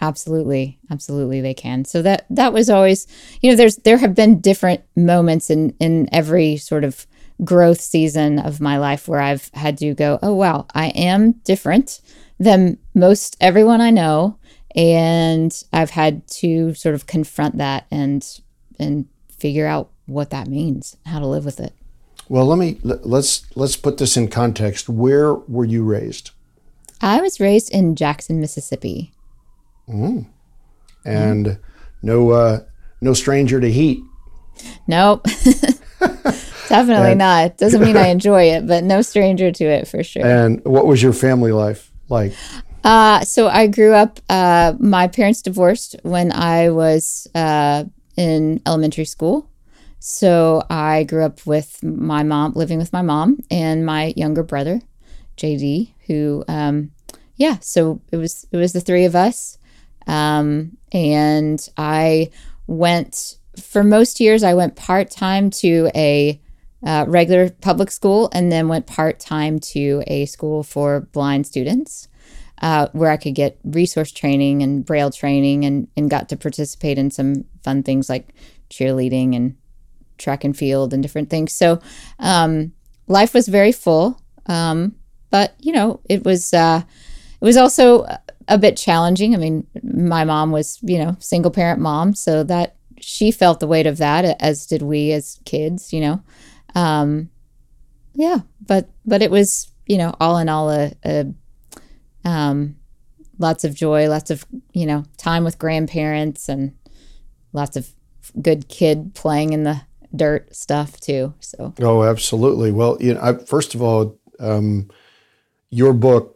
absolutely 0.00 0.78
absolutely 0.90 1.40
they 1.40 1.54
can 1.54 1.84
so 1.84 2.02
that 2.02 2.26
that 2.30 2.52
was 2.52 2.68
always 2.70 3.06
you 3.40 3.50
know 3.50 3.56
there's 3.56 3.76
there 3.76 3.96
have 3.98 4.14
been 4.14 4.40
different 4.40 4.80
moments 4.94 5.48
in 5.50 5.74
in 5.80 6.08
every 6.12 6.56
sort 6.56 6.84
of 6.84 7.06
growth 7.44 7.80
season 7.80 8.38
of 8.38 8.60
my 8.60 8.78
life 8.78 9.08
where 9.08 9.20
i've 9.20 9.50
had 9.54 9.78
to 9.78 9.94
go 9.94 10.18
oh 10.22 10.34
wow 10.34 10.66
i 10.74 10.86
am 10.88 11.32
different 11.44 12.00
than 12.38 12.76
most 12.94 13.36
everyone 13.40 13.80
i 13.80 13.90
know 13.90 14.38
and 14.74 15.62
i've 15.72 15.90
had 15.90 16.26
to 16.28 16.74
sort 16.74 16.94
of 16.94 17.06
confront 17.06 17.56
that 17.58 17.86
and 17.90 18.40
and 18.78 19.06
figure 19.38 19.66
out 19.66 19.90
what 20.06 20.30
that 20.30 20.46
means 20.46 20.96
how 21.06 21.18
to 21.18 21.26
live 21.26 21.44
with 21.44 21.58
it 21.60 21.72
Well, 22.28 22.46
let 22.46 22.58
me 22.58 22.78
let- 22.82 23.06
let's 23.06 23.44
let's 23.56 23.76
put 23.76 23.98
this 23.98 24.16
in 24.16 24.28
context. 24.28 24.88
Where 24.88 25.34
were 25.34 25.64
you 25.64 25.82
raised? 25.84 26.30
i 27.02 27.20
was 27.20 27.38
raised 27.40 27.70
in 27.72 27.94
jackson 27.94 28.40
mississippi 28.40 29.12
And 31.04 31.58
no 32.02 32.30
uh, 32.30 32.60
no 33.00 33.14
stranger 33.14 33.60
to 33.60 33.70
heat. 33.70 34.02
Nope. 34.86 35.24
Definitely 36.68 37.14
not. 37.14 37.58
Doesn't 37.58 37.80
mean 37.80 37.96
I 37.96 38.08
enjoy 38.08 38.44
it, 38.44 38.66
but 38.66 38.84
no 38.84 39.02
stranger 39.02 39.52
to 39.52 39.64
it 39.64 39.86
for 39.86 40.02
sure. 40.02 40.26
And 40.26 40.64
what 40.64 40.86
was 40.86 41.02
your 41.02 41.12
family 41.12 41.52
life 41.52 41.92
like? 42.08 42.32
Uh, 42.84 43.20
so 43.22 43.48
I 43.48 43.66
grew 43.66 43.94
up, 43.94 44.20
uh, 44.28 44.74
my 44.78 45.08
parents 45.08 45.42
divorced 45.42 45.96
when 46.02 46.32
I 46.32 46.70
was 46.70 47.26
uh, 47.34 47.84
in 48.16 48.60
elementary 48.66 49.04
school. 49.04 49.50
So 49.98 50.62
I 50.70 51.04
grew 51.04 51.24
up 51.24 51.44
with 51.46 51.82
my 51.82 52.22
mom, 52.22 52.52
living 52.52 52.78
with 52.78 52.92
my 52.92 53.02
mom 53.02 53.38
and 53.50 53.84
my 53.84 54.12
younger 54.16 54.44
brother, 54.44 54.80
JD, 55.36 55.94
who, 56.06 56.44
um, 56.46 56.92
yeah, 57.36 57.58
so 57.60 58.00
it 58.12 58.18
was, 58.18 58.46
it 58.52 58.56
was 58.56 58.72
the 58.72 58.80
three 58.80 59.04
of 59.04 59.16
us. 59.16 59.58
Um, 60.06 60.76
and 60.92 61.66
I 61.76 62.30
went 62.66 63.36
for 63.60 63.82
most 63.82 64.20
years, 64.20 64.42
I 64.42 64.54
went 64.54 64.76
part 64.76 65.10
time 65.10 65.50
to 65.50 65.90
a 65.94 66.40
uh, 66.84 67.04
regular 67.08 67.50
public 67.50 67.90
school 67.90 68.28
and 68.32 68.52
then 68.52 68.68
went 68.68 68.86
part 68.86 69.18
time 69.18 69.58
to 69.58 70.02
a 70.06 70.26
school 70.26 70.62
for 70.62 71.00
blind 71.00 71.46
students 71.46 72.08
uh, 72.62 72.88
where 72.92 73.10
I 73.10 73.16
could 73.16 73.34
get 73.34 73.58
resource 73.64 74.12
training 74.12 74.62
and 74.62 74.84
braille 74.84 75.10
training 75.10 75.64
and, 75.64 75.88
and 75.96 76.10
got 76.10 76.28
to 76.30 76.36
participate 76.36 76.98
in 76.98 77.10
some 77.10 77.44
fun 77.62 77.82
things 77.82 78.08
like 78.08 78.34
cheerleading 78.70 79.34
and 79.34 79.56
track 80.18 80.44
and 80.44 80.56
field 80.56 80.94
and 80.94 81.02
different 81.02 81.30
things. 81.30 81.52
So 81.52 81.80
um, 82.18 82.72
life 83.08 83.34
was 83.34 83.48
very 83.48 83.72
full, 83.72 84.20
um, 84.46 84.94
but 85.30 85.54
you 85.60 85.72
know 85.72 86.00
it 86.08 86.24
was 86.24 86.54
uh, 86.54 86.82
it 87.40 87.44
was 87.44 87.56
also 87.56 88.06
a 88.48 88.58
bit 88.58 88.76
challenging. 88.76 89.34
I 89.34 89.38
mean, 89.38 89.66
my 89.82 90.24
mom 90.24 90.52
was 90.52 90.78
you 90.82 90.98
know 90.98 91.16
single 91.18 91.50
parent 91.50 91.80
mom, 91.80 92.14
so 92.14 92.42
that 92.44 92.76
she 93.00 93.30
felt 93.30 93.60
the 93.60 93.66
weight 93.66 93.86
of 93.86 93.98
that 93.98 94.40
as 94.40 94.66
did 94.66 94.82
we 94.82 95.12
as 95.12 95.40
kids. 95.44 95.92
You 95.92 96.00
know, 96.00 96.22
um, 96.74 97.30
yeah, 98.14 98.38
but 98.64 98.88
but 99.04 99.22
it 99.22 99.30
was 99.30 99.70
you 99.86 99.98
know 99.98 100.14
all 100.20 100.38
in 100.38 100.48
all 100.48 100.70
a, 100.70 100.92
a 101.04 101.26
um, 102.24 102.76
lots 103.38 103.64
of 103.64 103.74
joy, 103.74 104.08
lots 104.08 104.30
of 104.30 104.44
you 104.72 104.86
know 104.86 105.04
time 105.16 105.44
with 105.44 105.58
grandparents, 105.58 106.48
and 106.48 106.74
lots 107.52 107.76
of 107.76 107.90
good 108.40 108.68
kid 108.68 109.14
playing 109.14 109.52
in 109.52 109.62
the 109.62 109.80
dirt 110.14 110.54
stuff 110.54 110.98
too. 111.00 111.34
So 111.40 111.74
Oh, 111.80 112.02
absolutely. 112.02 112.72
Well, 112.72 112.96
you 113.00 113.14
know, 113.14 113.20
I, 113.20 113.34
first 113.34 113.74
of 113.74 113.82
all, 113.82 114.18
um, 114.40 114.90
your 115.70 115.92
book, 115.92 116.35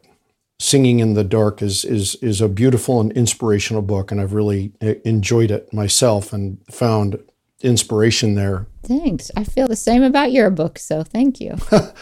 "Singing 0.60 1.00
in 1.00 1.14
the 1.14 1.24
Dark," 1.24 1.62
is 1.62 1.84
is 1.84 2.16
is 2.16 2.40
a 2.40 2.48
beautiful 2.48 3.00
and 3.00 3.10
inspirational 3.12 3.82
book, 3.82 4.12
and 4.12 4.20
I've 4.20 4.34
really 4.34 4.72
uh, 4.82 4.94
enjoyed 5.04 5.50
it 5.50 5.72
myself 5.72 6.32
and 6.32 6.58
found 6.70 7.18
inspiration 7.62 8.34
there. 8.34 8.66
thanks. 8.82 9.30
I 9.36 9.44
feel 9.44 9.68
the 9.68 9.76
same 9.76 10.02
about 10.02 10.32
your 10.32 10.50
book. 10.50 10.78
So 10.78 11.02
thank 11.02 11.40
you. 11.40 11.56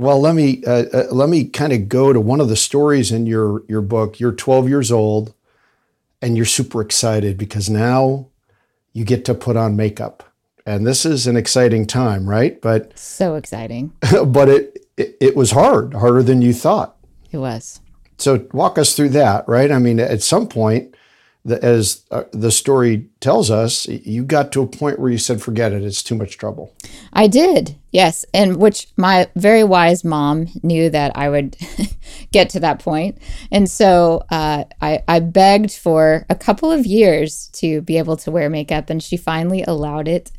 Well, 0.00 0.18
let 0.18 0.34
me 0.34 0.64
uh, 0.66 0.84
uh, 0.94 1.06
let 1.12 1.28
me 1.28 1.44
kind 1.44 1.74
of 1.74 1.86
go 1.86 2.14
to 2.14 2.20
one 2.20 2.40
of 2.40 2.48
the 2.48 2.56
stories 2.56 3.12
in 3.12 3.26
your 3.26 3.62
your 3.68 3.82
book. 3.82 4.18
You're 4.18 4.32
12 4.32 4.66
years 4.66 4.90
old, 4.90 5.34
and 6.22 6.38
you're 6.38 6.46
super 6.46 6.80
excited 6.80 7.36
because 7.36 7.68
now 7.68 8.28
you 8.94 9.04
get 9.04 9.26
to 9.26 9.34
put 9.34 9.58
on 9.58 9.76
makeup, 9.76 10.22
and 10.64 10.86
this 10.86 11.04
is 11.04 11.26
an 11.26 11.36
exciting 11.36 11.86
time, 11.86 12.26
right? 12.26 12.58
But 12.62 12.98
so 12.98 13.34
exciting. 13.34 13.92
but 14.24 14.48
it, 14.48 14.86
it 14.96 15.18
it 15.20 15.36
was 15.36 15.50
hard, 15.50 15.92
harder 15.92 16.22
than 16.22 16.40
you 16.40 16.54
thought. 16.54 16.96
It 17.30 17.36
was. 17.36 17.82
So 18.20 18.46
walk 18.52 18.78
us 18.78 18.94
through 18.94 19.10
that, 19.10 19.48
right? 19.48 19.72
I 19.72 19.78
mean, 19.78 19.98
at 19.98 20.22
some 20.22 20.46
point, 20.46 20.94
the, 21.44 21.62
as 21.64 22.04
uh, 22.10 22.24
the 22.32 22.50
story 22.50 23.08
tells 23.20 23.50
us, 23.50 23.88
you 23.88 24.24
got 24.24 24.52
to 24.52 24.62
a 24.62 24.66
point 24.66 24.98
where 24.98 25.10
you 25.10 25.16
said, 25.16 25.40
"Forget 25.40 25.72
it; 25.72 25.82
it's 25.82 26.02
too 26.02 26.14
much 26.14 26.36
trouble." 26.36 26.74
I 27.14 27.28
did, 27.28 27.76
yes, 27.92 28.26
and 28.34 28.56
which 28.56 28.88
my 28.98 29.28
very 29.36 29.64
wise 29.64 30.04
mom 30.04 30.48
knew 30.62 30.90
that 30.90 31.16
I 31.16 31.30
would 31.30 31.56
get 32.32 32.50
to 32.50 32.60
that 32.60 32.80
point, 32.80 33.16
and 33.50 33.70
so 33.70 34.22
uh, 34.30 34.64
I, 34.82 35.02
I 35.08 35.20
begged 35.20 35.72
for 35.72 36.26
a 36.28 36.34
couple 36.34 36.70
of 36.70 36.84
years 36.84 37.48
to 37.54 37.80
be 37.80 37.96
able 37.96 38.18
to 38.18 38.30
wear 38.30 38.50
makeup, 38.50 38.90
and 38.90 39.02
she 39.02 39.16
finally 39.16 39.62
allowed 39.62 40.08
it. 40.08 40.30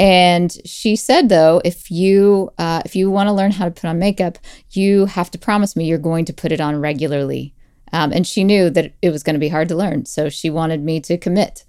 And 0.00 0.50
she 0.64 0.96
said, 0.96 1.28
though, 1.28 1.60
if 1.62 1.90
you 1.90 2.50
uh, 2.56 2.80
if 2.86 2.96
you 2.96 3.10
want 3.10 3.28
to 3.28 3.34
learn 3.34 3.50
how 3.50 3.66
to 3.66 3.70
put 3.70 3.84
on 3.84 3.98
makeup, 3.98 4.38
you 4.70 5.04
have 5.04 5.30
to 5.32 5.38
promise 5.38 5.76
me 5.76 5.84
you're 5.84 5.98
going 5.98 6.24
to 6.24 6.32
put 6.32 6.52
it 6.52 6.60
on 6.60 6.80
regularly. 6.80 7.54
Um, 7.92 8.12
and 8.12 8.26
she 8.26 8.42
knew 8.42 8.70
that 8.70 8.94
it 9.02 9.10
was 9.10 9.22
going 9.22 9.34
to 9.34 9.40
be 9.40 9.48
hard 9.48 9.68
to 9.68 9.74
learn, 9.74 10.06
so 10.06 10.28
she 10.28 10.48
wanted 10.48 10.82
me 10.82 11.00
to 11.00 11.18
commit, 11.18 11.64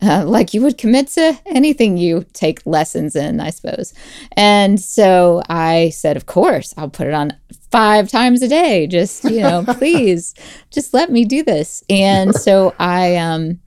uh, 0.00 0.24
like 0.24 0.54
you 0.54 0.62
would 0.62 0.78
commit 0.78 1.08
to 1.08 1.38
anything 1.44 1.98
you 1.98 2.24
take 2.32 2.64
lessons 2.64 3.14
in, 3.14 3.40
I 3.40 3.50
suppose. 3.50 3.92
And 4.32 4.80
so 4.80 5.42
I 5.50 5.90
said, 5.90 6.16
of 6.16 6.24
course, 6.24 6.72
I'll 6.78 6.88
put 6.88 7.06
it 7.06 7.12
on 7.12 7.36
five 7.70 8.08
times 8.08 8.40
a 8.40 8.48
day. 8.48 8.86
Just 8.86 9.24
you 9.24 9.42
know, 9.42 9.64
please, 9.74 10.34
just 10.70 10.94
let 10.94 11.12
me 11.12 11.26
do 11.26 11.42
this. 11.42 11.84
And 11.90 12.34
so 12.34 12.74
I, 12.80 13.16
um, 13.16 13.60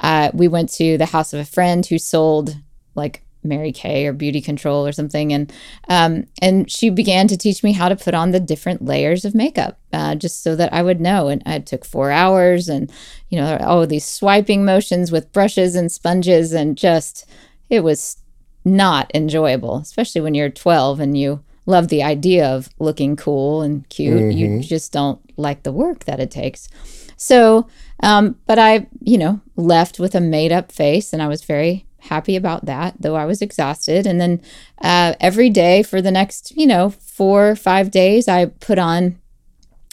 uh, 0.00 0.30
we 0.32 0.48
went 0.48 0.72
to 0.72 0.96
the 0.96 1.06
house 1.06 1.34
of 1.34 1.40
a 1.40 1.44
friend 1.44 1.84
who 1.84 1.98
sold 1.98 2.56
like 2.94 3.22
Mary 3.42 3.72
Kay 3.72 4.06
or 4.06 4.14
BeautiControl 4.14 4.88
or 4.88 4.92
something, 4.92 5.32
and 5.32 5.52
um, 5.88 6.26
and 6.42 6.70
she 6.70 6.90
began 6.90 7.28
to 7.28 7.36
teach 7.36 7.62
me 7.62 7.72
how 7.72 7.88
to 7.88 7.96
put 7.96 8.14
on 8.14 8.30
the 8.30 8.40
different 8.40 8.84
layers 8.84 9.24
of 9.24 9.34
makeup, 9.34 9.78
uh, 9.92 10.14
just 10.14 10.42
so 10.42 10.56
that 10.56 10.72
I 10.72 10.82
would 10.82 11.00
know. 11.00 11.28
And 11.28 11.42
it 11.46 11.66
took 11.66 11.84
four 11.84 12.10
hours, 12.10 12.68
and 12.68 12.90
you 13.28 13.40
know, 13.40 13.58
oh, 13.60 13.86
these 13.86 14.04
swiping 14.04 14.64
motions 14.64 15.10
with 15.10 15.32
brushes 15.32 15.74
and 15.74 15.90
sponges, 15.90 16.52
and 16.52 16.76
just 16.76 17.26
it 17.68 17.84
was 17.84 18.16
not 18.64 19.10
enjoyable, 19.14 19.78
especially 19.78 20.20
when 20.20 20.34
you're 20.34 20.50
12 20.50 21.00
and 21.00 21.16
you 21.16 21.42
love 21.66 21.88
the 21.88 22.02
idea 22.02 22.46
of 22.46 22.68
looking 22.78 23.16
cool 23.16 23.62
and 23.62 23.88
cute. 23.88 24.32
You 24.32 24.60
just 24.60 24.92
don't 24.92 25.20
like 25.38 25.62
the 25.62 25.72
work 25.72 26.04
that 26.04 26.20
it 26.20 26.30
takes. 26.30 26.68
So, 27.16 27.68
um, 28.02 28.36
but 28.46 28.58
I, 28.58 28.86
you 29.00 29.18
know, 29.18 29.40
left 29.56 29.98
with 29.98 30.14
a 30.14 30.20
made 30.20 30.52
up 30.52 30.72
face 30.72 31.12
and 31.12 31.22
I 31.22 31.28
was 31.28 31.44
very 31.44 31.86
happy 32.00 32.36
about 32.36 32.66
that, 32.66 32.94
though 32.98 33.16
I 33.16 33.26
was 33.26 33.42
exhausted. 33.42 34.06
And 34.06 34.20
then 34.20 34.40
uh, 34.80 35.14
every 35.20 35.50
day 35.50 35.82
for 35.82 36.00
the 36.02 36.10
next, 36.10 36.56
you 36.56 36.66
know, 36.66 36.90
four 36.90 37.50
or 37.50 37.56
five 37.56 37.90
days, 37.90 38.28
I 38.28 38.46
put 38.46 38.78
on 38.78 39.18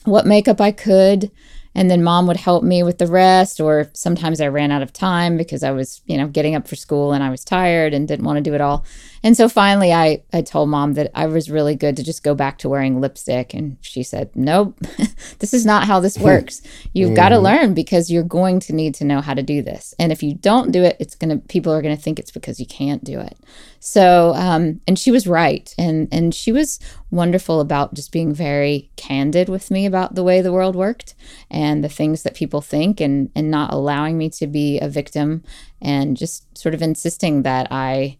what 0.05 0.25
makeup 0.25 0.61
I 0.61 0.71
could. 0.71 1.31
And 1.77 1.91
then 1.91 2.03
mom 2.03 2.25
would 2.25 2.37
help 2.37 2.63
me 2.63 2.81
with 2.81 2.97
the 2.97 3.05
rest, 3.05 3.61
or 3.61 3.91
sometimes 3.93 4.41
I 4.41 4.47
ran 4.47 4.71
out 4.71 4.81
of 4.81 4.91
time 4.91 5.37
because 5.37 5.61
I 5.61 5.69
was, 5.69 6.01
you 6.07 6.17
know, 6.17 6.27
getting 6.27 6.55
up 6.55 6.67
for 6.67 6.75
school 6.75 7.13
and 7.13 7.23
I 7.23 7.29
was 7.29 7.45
tired 7.45 7.93
and 7.93 8.07
didn't 8.07 8.25
want 8.25 8.37
to 8.37 8.41
do 8.41 8.55
it 8.55 8.61
all. 8.61 8.83
And 9.21 9.37
so 9.37 9.47
finally, 9.47 9.93
I, 9.93 10.23
I 10.33 10.41
told 10.41 10.69
mom 10.69 10.93
that 10.93 11.11
I 11.13 11.27
was 11.27 11.51
really 11.51 11.75
good 11.75 11.95
to 11.97 12.03
just 12.03 12.23
go 12.23 12.33
back 12.33 12.57
to 12.59 12.69
wearing 12.69 12.99
lipstick. 12.99 13.53
And 13.53 13.77
she 13.81 14.01
said, 14.01 14.31
Nope, 14.33 14.79
this 15.39 15.53
is 15.53 15.67
not 15.67 15.85
how 15.85 15.99
this 15.99 16.17
works. 16.17 16.63
You've 16.93 17.15
got 17.15 17.29
to 17.29 17.35
mm-hmm. 17.35 17.45
learn 17.45 17.73
because 17.75 18.09
you're 18.09 18.23
going 18.23 18.59
to 18.61 18.73
need 18.73 18.95
to 18.95 19.05
know 19.05 19.21
how 19.21 19.35
to 19.35 19.43
do 19.43 19.61
this. 19.61 19.93
And 19.99 20.11
if 20.11 20.23
you 20.23 20.33
don't 20.33 20.71
do 20.71 20.81
it, 20.83 20.97
it's 20.99 21.13
going 21.13 21.29
to, 21.29 21.47
people 21.47 21.71
are 21.73 21.83
going 21.83 21.95
to 21.95 22.01
think 22.01 22.17
it's 22.17 22.31
because 22.31 22.59
you 22.59 22.65
can't 22.65 23.03
do 23.03 23.19
it. 23.19 23.37
So, 23.87 24.33
um, 24.35 24.81
and 24.85 24.99
she 24.99 25.11
was 25.11 25.27
right. 25.27 25.73
And, 25.77 26.09
and 26.11 26.35
she 26.35 26.51
was 26.51 26.77
wonderful 27.09 27.61
about 27.61 27.93
just 27.93 28.11
being 28.11 28.33
very 28.33 28.91
candid 28.97 29.47
with 29.47 29.71
me 29.71 29.85
about 29.85 30.13
the 30.13 30.25
way 30.25 30.41
the 30.41 30.51
world 30.51 30.75
worked 30.75 31.15
and 31.49 31.81
the 31.81 31.87
things 31.87 32.23
that 32.23 32.35
people 32.35 32.59
think 32.59 32.99
and, 32.99 33.31
and 33.33 33.49
not 33.49 33.71
allowing 33.71 34.17
me 34.17 34.29
to 34.31 34.45
be 34.45 34.77
a 34.79 34.89
victim 34.89 35.41
and 35.81 36.17
just 36.17 36.57
sort 36.57 36.75
of 36.75 36.81
insisting 36.81 37.43
that 37.43 37.69
I, 37.71 38.17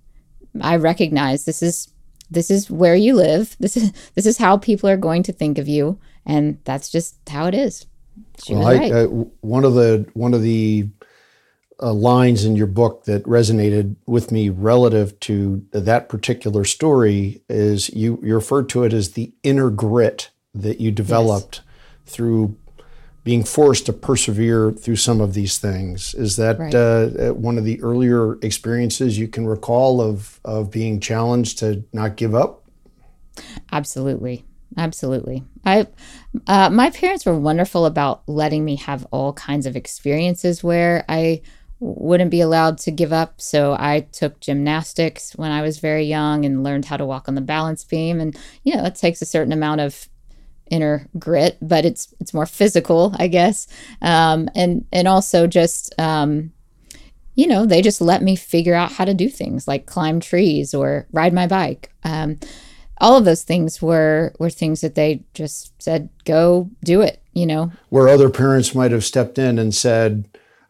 I 0.61 0.77
recognize 0.77 1.43
this 1.43 1.61
is 1.61 1.91
this 2.31 2.49
is 2.49 2.71
where 2.71 2.95
you 2.95 3.13
live. 3.13 3.57
This 3.59 3.75
is 3.75 3.91
this 4.15 4.25
is 4.25 4.37
how 4.37 4.55
people 4.57 4.89
are 4.89 4.97
going 4.97 5.23
to 5.23 5.33
think 5.33 5.57
of 5.57 5.67
you, 5.67 5.97
and 6.25 6.59
that's 6.65 6.89
just 6.89 7.15
how 7.29 7.47
it 7.47 7.53
is. 7.53 7.85
She 8.43 8.53
Well, 8.53 8.63
was 8.63 8.77
I, 8.77 8.79
right. 8.79 8.91
uh, 8.91 9.05
one 9.41 9.63
of 9.65 9.73
the 9.75 10.05
one 10.13 10.33
of 10.33 10.41
the 10.41 10.89
uh, 11.81 11.93
lines 11.93 12.43
in 12.43 12.55
your 12.55 12.67
book 12.67 13.05
that 13.05 13.23
resonated 13.23 13.95
with 14.05 14.31
me 14.31 14.49
relative 14.49 15.19
to 15.21 15.65
that 15.71 16.09
particular 16.09 16.63
story 16.63 17.41
is 17.49 17.89
you 17.89 18.19
you 18.23 18.35
referred 18.35 18.69
to 18.69 18.83
it 18.83 18.93
as 18.93 19.11
the 19.11 19.31
inner 19.43 19.69
grit 19.69 20.29
that 20.53 20.81
you 20.81 20.91
developed 20.91 21.61
through 22.05 22.57
being 23.23 23.43
forced 23.43 23.85
to 23.85 23.93
persevere 23.93 24.71
through 24.71 24.95
some 24.95 25.19
of 25.19 25.33
these 25.33 25.57
things. 25.57 26.15
Is 26.15 26.37
that 26.37 26.57
Right. 26.57 26.73
uh, 26.73 26.77
uh, 26.77 27.33
one 27.33 27.57
of 27.57 27.65
the 27.65 27.81
earlier 27.83 28.39
experiences 28.41 29.19
you 29.19 29.27
can 29.27 29.45
recall 29.45 30.01
of 30.01 30.39
of 30.45 30.71
being 30.71 30.99
challenged 30.99 31.59
to 31.59 31.83
not 31.93 32.15
give 32.15 32.33
up? 32.33 32.63
Absolutely. 33.71 34.45
Absolutely. 34.77 35.43
I 35.65 35.87
uh, 36.47 36.69
my 36.69 36.89
parents 36.89 37.25
were 37.25 37.37
wonderful 37.37 37.85
about 37.85 38.23
letting 38.27 38.63
me 38.63 38.77
have 38.77 39.05
all 39.11 39.33
kinds 39.33 39.65
of 39.65 39.75
experiences 39.75 40.63
where 40.63 41.03
I 41.09 41.41
wouldn't 41.79 42.31
be 42.31 42.41
allowed 42.41 42.77
to 42.79 42.91
give 42.91 43.13
up. 43.13 43.39
So 43.39 43.75
I 43.77 44.01
took 44.11 44.39
gymnastics 44.39 45.33
when 45.35 45.51
I 45.51 45.61
was 45.61 45.79
very 45.79 46.05
young 46.05 46.45
and 46.45 46.63
learned 46.63 46.85
how 46.85 46.97
to 46.97 47.05
walk 47.05 47.27
on 47.27 47.35
the 47.35 47.41
balance 47.41 47.83
beam 47.83 48.19
and 48.19 48.37
you 48.63 48.75
know, 48.75 48.85
it 48.85 48.95
takes 48.95 49.21
a 49.21 49.25
certain 49.25 49.53
amount 49.53 49.81
of 49.81 50.09
inner 50.69 51.07
grit, 51.17 51.57
but 51.61 51.85
it's 51.85 52.13
it's 52.19 52.33
more 52.33 52.45
physical, 52.45 53.15
I 53.17 53.27
guess. 53.27 53.67
Um, 54.01 54.49
and 54.55 54.85
and 54.91 55.07
also 55.07 55.47
just 55.47 55.93
um, 55.99 56.51
you 57.35 57.47
know, 57.47 57.65
they 57.65 57.81
just 57.81 58.01
let 58.01 58.23
me 58.23 58.35
figure 58.35 58.73
out 58.73 58.91
how 58.91 59.05
to 59.05 59.13
do 59.13 59.29
things 59.29 59.67
like 59.67 59.85
climb 59.85 60.19
trees 60.19 60.73
or 60.73 61.07
ride 61.11 61.33
my 61.33 61.45
bike. 61.45 61.91
Um, 62.03 62.39
all 62.99 63.15
of 63.15 63.25
those 63.25 63.43
things 63.43 63.81
were 63.81 64.33
were 64.39 64.49
things 64.49 64.81
that 64.81 64.95
they 64.95 65.23
just 65.33 65.79
said, 65.81 66.09
"Go 66.25 66.71
do 66.83 67.01
it." 67.01 67.21
You 67.33 67.45
know, 67.45 67.71
where 67.89 68.07
other 68.07 68.29
parents 68.29 68.73
might 68.73 68.91
have 68.91 69.05
stepped 69.05 69.37
in 69.37 69.59
and 69.59 69.73
said, 69.73 70.27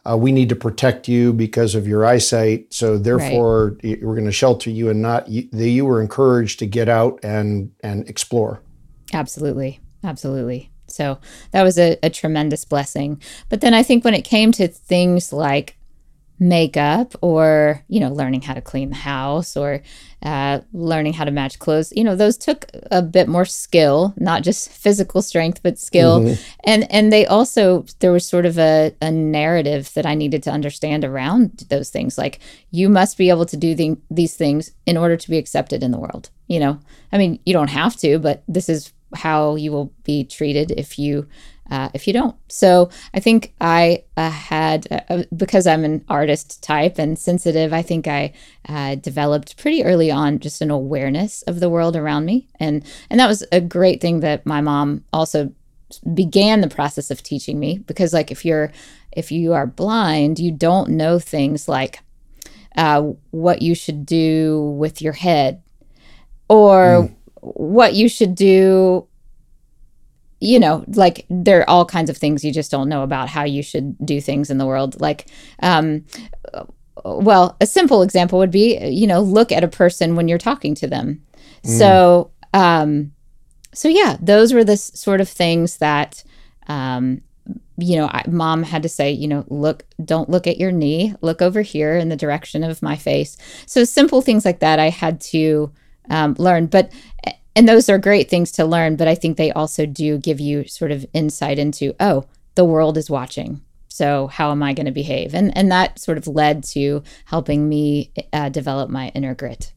uh, 0.10 0.18
"We 0.18 0.32
need 0.32 0.50
to 0.50 0.56
protect 0.56 1.08
you 1.08 1.34
because 1.34 1.76
of 1.76 1.88
your 1.88 2.06
eyesight, 2.06 2.74
so 2.74 2.98
therefore 2.98 3.78
y- 3.84 3.98
we're 4.02 4.16
going 4.16 4.26
to 4.26 4.32
shelter 4.32 4.70
you," 4.70 4.90
and 4.90 5.02
not 5.02 5.28
you, 5.30 5.48
that 5.52 5.70
you 5.70 5.86
were 5.86 6.02
encouraged 6.02 6.60
to 6.60 6.66
get 6.66 6.90
out 6.90 7.20
and 7.24 7.72
and 7.82 8.08
explore. 8.10 8.62
absolutely, 9.14 9.80
absolutely. 10.04 10.72
So 10.88 11.20
that 11.52 11.64
was 11.64 11.78
a, 11.78 11.98
a 12.02 12.10
tremendous 12.10 12.64
blessing. 12.66 13.22
But 13.50 13.62
then 13.62 13.74
I 13.74 13.84
think 13.84 14.06
when 14.06 14.14
it 14.14 14.24
came 14.24 14.52
to 14.54 14.68
things 14.68 15.34
like 15.34 15.77
makeup 16.40 17.16
or 17.22 17.84
you 17.88 18.00
know 18.00 18.10
learning 18.10 18.42
how 18.42 18.54
to 18.54 18.62
clean 18.62 18.90
the 18.90 18.96
house 18.96 19.58
or 19.58 19.82
uh, 20.24 20.60
learning 20.74 21.14
how 21.14 21.24
to 21.24 21.32
match 21.32 21.60
clothes. 21.60 21.92
You 21.96 22.04
know 22.04 22.16
those 22.16 22.38
took 22.38 22.66
a 22.92 23.02
bit 23.02 23.28
more 23.28 23.46
skill 23.46 24.14
not 24.18 24.44
just 24.44 24.70
physical 24.72 25.22
strength 25.22 25.62
but 25.64 25.80
skill. 25.80 26.36
And 26.64 26.92
and 26.92 27.12
they 27.12 27.26
also 27.26 27.86
there 28.00 28.12
was 28.12 28.26
sort 28.26 28.46
of 28.46 28.60
a, 28.60 28.96
a 29.02 29.12
narrative 29.12 29.94
that 29.94 30.06
i 30.06 30.14
needed 30.16 30.44
to 30.44 30.52
understand 30.52 31.04
around 31.04 31.66
those 31.70 31.90
things. 31.90 32.18
Like 32.18 32.40
you 32.72 32.90
must 32.90 33.18
be 33.18 33.30
able 33.30 33.46
to 33.46 33.58
do 33.58 33.74
the, 33.76 33.98
these 34.12 34.36
things 34.36 34.72
in 34.86 34.98
order 34.98 35.18
to 35.18 35.30
be 35.30 35.38
accepted 35.38 35.84
in 35.84 35.92
the 35.92 36.00
world 36.00 36.30
you 36.48 36.60
know? 36.60 36.80
I 37.12 37.18
mean 37.18 37.40
you 37.46 37.54
don't 37.54 37.70
have 37.70 37.96
to 37.98 38.20
but 38.20 38.44
this 38.48 38.70
is 38.70 38.94
how 39.16 39.56
you 39.56 39.72
will 39.72 39.94
be 40.04 40.24
treated 40.26 40.72
if 40.72 41.00
you 41.00 41.28
uh, 41.70 41.90
if 41.94 42.08
you 42.08 42.14
don't. 42.14 42.36
So 42.48 42.90
I 43.14 43.20
think 43.20 43.54
I 43.60 44.04
uh, 44.16 44.30
had, 44.30 45.06
uh, 45.10 45.24
because 45.36 45.68
I'm 45.68 45.84
an 45.84 46.04
artist 46.08 46.64
type 46.64 46.98
and 46.98 47.18
sensitive, 47.18 47.74
I 47.74 47.82
think 47.82 48.08
I 48.08 48.34
uh, 48.68 48.96
developed 48.96 49.58
pretty 49.58 49.84
early 49.84 50.10
on 50.12 50.40
just 50.40 50.62
an 50.62 50.72
awareness 50.72 51.42
of 51.44 51.60
the 51.60 51.70
world 51.70 51.96
around 51.96 52.26
me, 52.26 52.48
and 52.60 52.84
and 53.10 53.20
that 53.20 53.28
was 53.28 53.44
a 53.52 53.62
great 53.62 54.02
thing 54.02 54.22
that 54.22 54.46
my 54.46 54.62
mom 54.62 55.04
also 55.12 55.52
began 56.14 56.62
the 56.62 56.70
process 56.70 57.10
of 57.12 57.24
teaching 57.24 57.60
me 57.60 57.78
because 57.78 58.14
like 58.14 58.30
if 58.30 58.44
you're 58.44 58.72
if 59.12 59.32
you 59.32 59.54
are 59.54 59.66
blind, 59.66 60.38
you 60.38 60.52
don't 60.52 60.90
know 60.90 61.18
things 61.18 61.68
like 61.68 62.00
uh, 62.76 63.02
what 63.32 63.62
you 63.62 63.74
should 63.74 64.06
do 64.06 64.76
with 64.78 65.02
your 65.02 65.14
head 65.14 65.62
or 66.50 67.10
what 67.42 67.94
you 67.94 68.08
should 68.08 68.36
do 68.36 69.08
you 70.40 70.60
know, 70.60 70.84
like 70.90 71.26
there 71.30 71.62
are 71.62 71.70
all 71.70 71.86
kinds 71.86 72.10
of 72.10 72.18
things 72.18 72.44
you 72.44 72.52
just 72.52 72.72
don't 72.72 72.90
know 72.90 73.04
about 73.04 73.30
how 73.30 73.44
you 73.44 73.64
should 73.64 73.98
do 74.06 74.22
things 74.22 74.50
in 74.50 74.58
the 74.58 74.66
world. 74.66 75.00
Like, 75.02 75.28
um, 75.64 76.06
well, 77.04 77.56
a 77.62 77.66
simple 77.66 78.02
example 78.02 78.40
would 78.40 78.52
be, 78.52 78.78
you 78.88 79.08
know, 79.08 79.22
look 79.22 79.52
at 79.52 79.64
a 79.64 79.68
person 79.68 80.16
when 80.16 80.28
you're 80.28 80.38
talking 80.38 80.76
to 80.76 80.88
them. 80.88 81.24
So, 81.64 82.32
um, 82.54 83.12
so 83.74 83.88
yeah, 83.88 84.18
those 84.22 84.54
were 84.54 84.64
the 84.64 84.74
s- 84.74 84.98
sort 85.00 85.22
of 85.22 85.30
things 85.30 85.78
that, 85.78 86.24
um, 86.68 87.22
you 87.78 87.96
know, 87.96 88.08
I, 88.08 88.24
mom 88.28 88.64
had 88.64 88.84
to 88.84 88.90
say, 88.90 89.12
you 89.12 89.28
know, 89.28 89.46
look, 89.48 89.86
don't 90.04 90.30
look 90.30 90.48
at 90.48 90.58
your 90.58 90.72
knee, 90.72 91.14
look 91.22 91.42
over 91.42 91.62
here 91.62 91.96
in 91.96 92.10
the 92.10 92.16
direction 92.16 92.64
of 92.64 92.82
my 92.82 92.96
face. 92.96 93.38
So 93.66 93.84
simple 93.84 94.22
things 94.22 94.46
like 94.46 94.60
that 94.60 94.80
I 94.80 94.90
had 94.90 95.22
to 95.22 95.72
um, 96.10 96.36
learn. 96.40 96.68
But 96.68 96.92
and 97.58 97.68
those 97.68 97.90
are 97.90 97.98
great 97.98 98.30
things 98.30 98.52
to 98.54 98.66
learn, 98.66 98.96
but 98.96 99.08
I 99.08 99.16
think 99.16 99.36
they 99.36 99.52
also 99.52 99.88
do 99.88 100.20
give 100.20 100.40
you 100.40 100.68
sort 100.68 100.92
of 100.92 101.08
insight 101.12 101.58
into, 101.58 101.96
oh, 102.00 102.26
the 102.54 102.64
world 102.64 102.98
is 102.98 103.10
watching. 103.10 103.62
So 103.88 104.28
how 104.28 104.52
am 104.52 104.62
I 104.62 104.74
going 104.74 104.86
to 104.86 104.92
behave? 104.92 105.34
And 105.34 105.58
and 105.58 105.72
that 105.72 105.98
sort 105.98 106.20
of 106.20 106.28
led 106.28 106.64
to 106.66 107.02
helping 107.26 107.68
me 107.68 108.12
uh, 108.32 108.50
develop 108.50 108.92
my 108.92 109.10
inner 109.16 109.34
grit. 109.34 109.74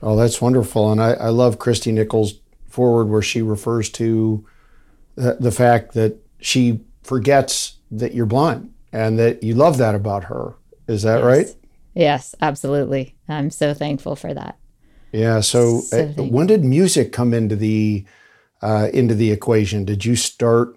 Oh, 0.00 0.14
that's 0.14 0.40
wonderful, 0.40 0.92
and 0.92 1.02
I, 1.02 1.14
I 1.14 1.28
love 1.30 1.58
Christy 1.58 1.90
Nockels' 1.90 2.34
forward 2.68 3.08
where 3.08 3.22
she 3.22 3.42
refers 3.42 3.90
to 3.90 4.46
the, 5.16 5.36
the 5.40 5.50
fact 5.50 5.94
that 5.94 6.16
she 6.40 6.80
forgets 7.02 7.78
that 7.90 8.14
you're 8.14 8.26
blind 8.26 8.72
and 8.92 9.18
that 9.18 9.42
you 9.42 9.54
love 9.54 9.78
that 9.78 9.96
about 9.96 10.24
her. 10.24 10.54
Is 10.86 11.02
that 11.02 11.24
right? 11.24 11.52
Yes, 11.94 12.36
absolutely. 12.40 13.16
I'm 13.28 13.50
so 13.50 13.74
thankful 13.74 14.14
for 14.14 14.32
that. 14.32 14.58
Yeah. 15.12 15.40
So, 15.40 15.82
uh, 15.92 16.06
when 16.22 16.46
did 16.46 16.64
music 16.64 17.12
come 17.12 17.32
into 17.32 17.56
the 17.56 18.04
uh, 18.62 18.88
into 18.92 19.14
the 19.14 19.30
equation? 19.30 19.84
Did 19.84 20.04
you 20.04 20.16
start 20.16 20.76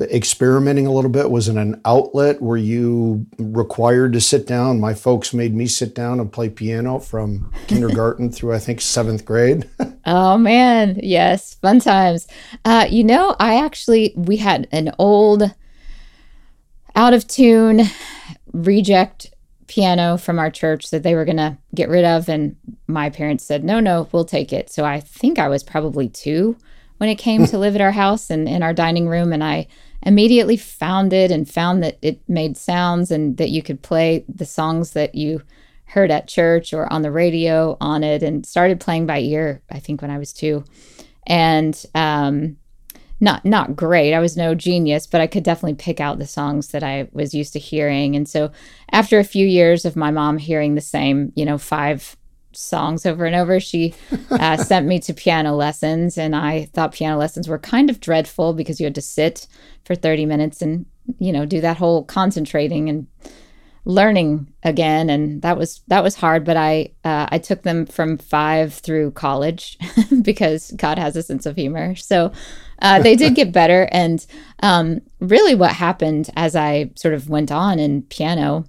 experimenting 0.00 0.86
a 0.86 0.92
little 0.92 1.10
bit? 1.10 1.30
Was 1.30 1.48
it 1.48 1.56
an 1.56 1.80
outlet? 1.84 2.40
Were 2.40 2.56
you 2.56 3.26
required 3.38 4.12
to 4.12 4.20
sit 4.20 4.46
down? 4.46 4.80
My 4.80 4.94
folks 4.94 5.34
made 5.34 5.54
me 5.54 5.66
sit 5.66 5.94
down 5.94 6.20
and 6.20 6.32
play 6.32 6.48
piano 6.48 6.98
from 7.00 7.52
kindergarten 7.66 8.30
through 8.30 8.54
I 8.54 8.58
think 8.58 8.80
seventh 8.80 9.24
grade. 9.24 9.68
Oh 10.06 10.38
man, 10.38 10.98
yes, 11.02 11.52
fun 11.54 11.80
times. 11.80 12.28
Uh, 12.64 12.86
you 12.88 13.04
know, 13.04 13.36
I 13.38 13.62
actually 13.62 14.14
we 14.16 14.38
had 14.38 14.66
an 14.72 14.94
old, 14.98 15.54
out 16.94 17.12
of 17.12 17.28
tune, 17.28 17.82
reject 18.54 19.34
piano 19.68 20.16
from 20.16 20.38
our 20.38 20.50
church 20.50 20.90
that 20.90 21.02
they 21.02 21.14
were 21.14 21.24
gonna 21.24 21.58
get 21.74 21.88
rid 21.88 22.04
of, 22.04 22.28
and 22.28 22.56
my 22.86 23.10
parents 23.10 23.44
said, 23.44 23.62
"No, 23.62 23.80
no, 23.80 24.08
we'll 24.10 24.24
take 24.24 24.52
it." 24.52 24.70
So 24.70 24.84
I 24.84 25.00
think 25.00 25.38
I 25.38 25.48
was 25.48 25.62
probably 25.62 26.08
two 26.08 26.56
when 26.96 27.08
it 27.08 27.16
came 27.16 27.46
to 27.46 27.58
live 27.58 27.74
at 27.74 27.80
our 27.80 27.92
house 27.92 28.30
and 28.30 28.48
in 28.48 28.62
our 28.62 28.74
dining 28.74 29.08
room, 29.08 29.32
and 29.32 29.44
I 29.44 29.68
immediately 30.02 30.56
found 30.56 31.12
it 31.12 31.30
and 31.30 31.48
found 31.48 31.82
that 31.82 31.98
it 32.02 32.20
made 32.28 32.56
sounds 32.56 33.10
and 33.10 33.36
that 33.36 33.50
you 33.50 33.62
could 33.62 33.82
play 33.82 34.24
the 34.28 34.46
songs 34.46 34.92
that 34.92 35.14
you 35.14 35.42
heard 35.86 36.10
at 36.10 36.28
church 36.28 36.72
or 36.72 36.90
on 36.92 37.02
the 37.02 37.10
radio 37.10 37.76
on 37.80 38.04
it 38.04 38.22
and 38.22 38.44
started 38.46 38.80
playing 38.80 39.06
by 39.06 39.18
ear, 39.20 39.62
I 39.70 39.80
think 39.80 40.02
when 40.02 40.10
I 40.10 40.18
was 40.18 40.32
two. 40.32 40.64
And 41.26 41.82
um, 41.94 42.56
not 43.20 43.44
not 43.44 43.74
great. 43.74 44.14
I 44.14 44.20
was 44.20 44.36
no 44.36 44.54
genius, 44.54 45.06
but 45.06 45.20
I 45.20 45.26
could 45.26 45.42
definitely 45.42 45.74
pick 45.74 46.00
out 46.00 46.18
the 46.18 46.26
songs 46.26 46.68
that 46.68 46.82
I 46.82 47.08
was 47.12 47.34
used 47.34 47.52
to 47.54 47.58
hearing. 47.58 48.14
And 48.14 48.28
so 48.28 48.52
after 48.92 49.18
a 49.18 49.24
few 49.24 49.46
years 49.46 49.84
of 49.84 49.96
my 49.96 50.10
mom 50.10 50.38
hearing 50.38 50.74
the 50.74 50.80
same, 50.80 51.32
you 51.34 51.44
know, 51.44 51.58
five 51.58 52.16
songs 52.52 53.04
over 53.06 53.24
and 53.24 53.34
over, 53.34 53.58
she 53.58 53.94
uh, 54.30 54.56
sent 54.56 54.86
me 54.86 55.00
to 55.00 55.14
piano 55.14 55.54
lessons. 55.54 56.16
And 56.16 56.36
I 56.36 56.66
thought 56.66 56.92
piano 56.92 57.16
lessons 57.16 57.48
were 57.48 57.58
kind 57.58 57.90
of 57.90 58.00
dreadful 58.00 58.52
because 58.52 58.78
you 58.80 58.86
had 58.86 58.94
to 58.94 59.02
sit 59.02 59.46
for 59.84 59.94
30 59.94 60.26
minutes 60.26 60.62
and, 60.62 60.86
you 61.18 61.32
know, 61.32 61.44
do 61.44 61.60
that 61.60 61.78
whole 61.78 62.04
concentrating 62.04 62.88
and 62.88 63.06
learning 63.84 64.52
again 64.64 65.08
and 65.08 65.40
that 65.40 65.56
was 65.56 65.80
that 65.86 66.02
was 66.02 66.14
hard 66.14 66.44
but 66.44 66.58
i 66.58 66.92
uh, 67.04 67.26
i 67.30 67.38
took 67.38 67.62
them 67.62 67.86
from 67.86 68.18
five 68.18 68.74
through 68.74 69.10
college 69.12 69.78
because 70.22 70.72
god 70.72 70.98
has 70.98 71.16
a 71.16 71.22
sense 71.22 71.46
of 71.46 71.56
humor 71.56 71.94
so 71.94 72.30
uh, 72.80 73.00
they 73.02 73.16
did 73.16 73.34
get 73.34 73.52
better 73.52 73.88
and 73.92 74.26
um, 74.62 75.00
really 75.20 75.54
what 75.54 75.72
happened 75.72 76.30
as 76.36 76.54
i 76.56 76.90
sort 76.94 77.14
of 77.14 77.28
went 77.28 77.50
on 77.50 77.78
in 77.78 78.02
piano 78.02 78.64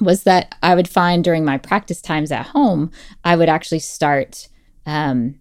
was 0.00 0.24
that 0.24 0.54
i 0.62 0.74
would 0.74 0.88
find 0.88 1.24
during 1.24 1.44
my 1.44 1.58
practice 1.58 2.00
times 2.00 2.30
at 2.32 2.46
home 2.46 2.90
i 3.24 3.36
would 3.36 3.48
actually 3.48 3.78
start 3.78 4.48
um, 4.86 5.34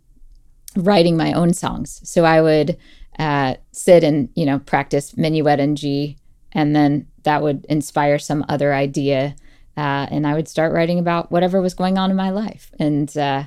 writing 0.75 1.15
my 1.17 1.33
own 1.33 1.53
songs 1.53 2.01
so 2.03 2.25
i 2.25 2.41
would 2.41 2.77
uh, 3.19 3.55
sit 3.71 4.03
and 4.03 4.29
you 4.35 4.45
know 4.45 4.59
practice 4.59 5.15
minuet 5.15 5.59
and 5.59 5.77
g 5.77 6.17
and 6.55 6.75
then 6.75 7.05
that 7.23 7.43
would 7.43 7.65
inspire 7.65 8.17
some 8.17 8.45
other 8.47 8.73
idea. 8.73 9.35
Uh, 9.77 10.07
and 10.09 10.25
I 10.25 10.33
would 10.33 10.47
start 10.47 10.71
writing 10.71 10.97
about 10.97 11.31
whatever 11.31 11.61
was 11.61 11.73
going 11.73 11.97
on 11.97 12.09
in 12.09 12.15
my 12.15 12.29
life. 12.29 12.71
And 12.79 13.15
uh, 13.17 13.43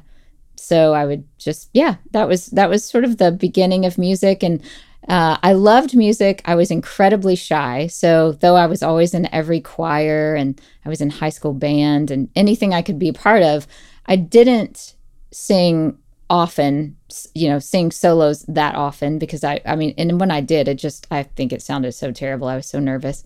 so 0.58 0.94
I 0.94 1.04
would 1.04 1.24
just, 1.38 1.70
yeah, 1.72 1.96
that 2.10 2.28
was 2.28 2.46
that 2.46 2.68
was 2.68 2.84
sort 2.84 3.04
of 3.04 3.18
the 3.18 3.32
beginning 3.32 3.84
of 3.86 3.98
music. 3.98 4.42
And 4.42 4.62
uh, 5.08 5.38
I 5.42 5.52
loved 5.52 5.96
music. 5.96 6.42
I 6.44 6.54
was 6.54 6.70
incredibly 6.70 7.36
shy. 7.36 7.86
So 7.86 8.32
though 8.32 8.56
I 8.56 8.66
was 8.66 8.82
always 8.82 9.14
in 9.14 9.32
every 9.32 9.60
choir 9.60 10.34
and 10.34 10.60
I 10.84 10.88
was 10.88 11.00
in 11.00 11.10
high 11.10 11.30
school 11.30 11.54
band 11.54 12.10
and 12.10 12.28
anything 12.36 12.74
I 12.74 12.82
could 12.82 12.98
be 12.98 13.08
a 13.08 13.14
part 13.14 13.42
of, 13.42 13.66
I 14.06 14.16
didn't 14.16 14.94
sing 15.30 15.98
often 16.30 16.94
you 17.34 17.48
know 17.48 17.58
sing 17.58 17.90
solos 17.90 18.42
that 18.48 18.74
often 18.74 19.18
because 19.18 19.42
i 19.42 19.58
i 19.64 19.74
mean 19.74 19.94
and 19.96 20.20
when 20.20 20.30
i 20.30 20.42
did 20.42 20.68
it 20.68 20.74
just 20.74 21.06
i 21.10 21.22
think 21.22 21.54
it 21.54 21.62
sounded 21.62 21.92
so 21.92 22.12
terrible 22.12 22.48
i 22.48 22.54
was 22.54 22.66
so 22.66 22.78
nervous 22.78 23.24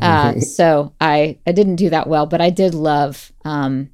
uh, 0.00 0.40
so 0.40 0.92
I 1.00 1.38
I 1.46 1.52
didn't 1.52 1.76
do 1.76 1.90
that 1.90 2.06
well, 2.06 2.26
but 2.26 2.40
I 2.40 2.50
did 2.50 2.74
love 2.74 3.32
um, 3.44 3.90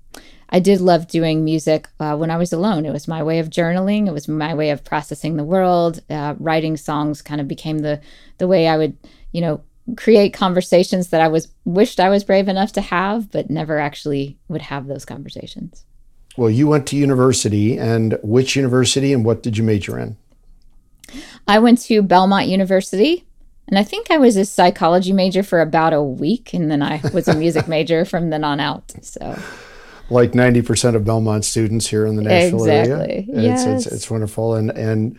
I 0.50 0.60
did 0.60 0.80
love 0.80 1.08
doing 1.08 1.44
music 1.44 1.88
uh, 2.00 2.16
when 2.16 2.30
I 2.30 2.36
was 2.36 2.52
alone. 2.52 2.86
It 2.86 2.92
was 2.92 3.08
my 3.08 3.22
way 3.22 3.38
of 3.38 3.50
journaling. 3.50 4.06
It 4.06 4.12
was 4.12 4.28
my 4.28 4.54
way 4.54 4.70
of 4.70 4.84
processing 4.84 5.36
the 5.36 5.44
world. 5.44 6.00
Uh, 6.08 6.34
writing 6.38 6.76
songs 6.76 7.22
kind 7.22 7.40
of 7.40 7.48
became 7.48 7.80
the 7.80 8.00
the 8.38 8.48
way 8.48 8.68
I 8.68 8.76
would 8.76 8.96
you 9.32 9.40
know 9.40 9.62
create 9.96 10.34
conversations 10.34 11.08
that 11.08 11.20
I 11.20 11.28
was 11.28 11.48
wished 11.64 12.00
I 12.00 12.08
was 12.08 12.24
brave 12.24 12.48
enough 12.48 12.72
to 12.72 12.80
have, 12.80 13.30
but 13.30 13.50
never 13.50 13.78
actually 13.78 14.38
would 14.48 14.62
have 14.62 14.86
those 14.86 15.04
conversations. 15.04 15.84
Well, 16.36 16.50
you 16.50 16.68
went 16.68 16.86
to 16.88 16.96
university, 16.96 17.76
and 17.76 18.18
which 18.22 18.54
university, 18.54 19.12
and 19.12 19.24
what 19.24 19.42
did 19.42 19.58
you 19.58 19.64
major 19.64 19.98
in? 19.98 20.16
I 21.46 21.58
went 21.58 21.80
to 21.82 22.02
Belmont 22.02 22.48
University 22.48 23.24
and 23.68 23.78
I 23.78 23.84
think 23.84 24.10
I 24.10 24.16
was 24.16 24.36
a 24.36 24.46
psychology 24.46 25.12
major 25.12 25.42
for 25.42 25.60
about 25.60 25.92
a 25.92 26.02
week, 26.02 26.54
and 26.54 26.70
then 26.70 26.82
I 26.82 27.02
was 27.12 27.28
a 27.28 27.34
music 27.34 27.68
major 27.68 28.06
from 28.06 28.30
then 28.30 28.42
on 28.42 28.60
out. 28.60 28.94
So, 29.02 29.38
like 30.10 30.34
ninety 30.34 30.62
percent 30.62 30.96
of 30.96 31.04
Belmont 31.04 31.44
students 31.44 31.86
here 31.86 32.06
in 32.06 32.16
the 32.16 32.22
Nashville 32.22 32.64
exactly. 32.64 32.94
area, 32.94 33.24
yes. 33.28 33.66
it's, 33.66 33.86
it's, 33.86 33.94
it's 33.94 34.10
wonderful. 34.10 34.54
And 34.54 34.70
and 34.70 35.18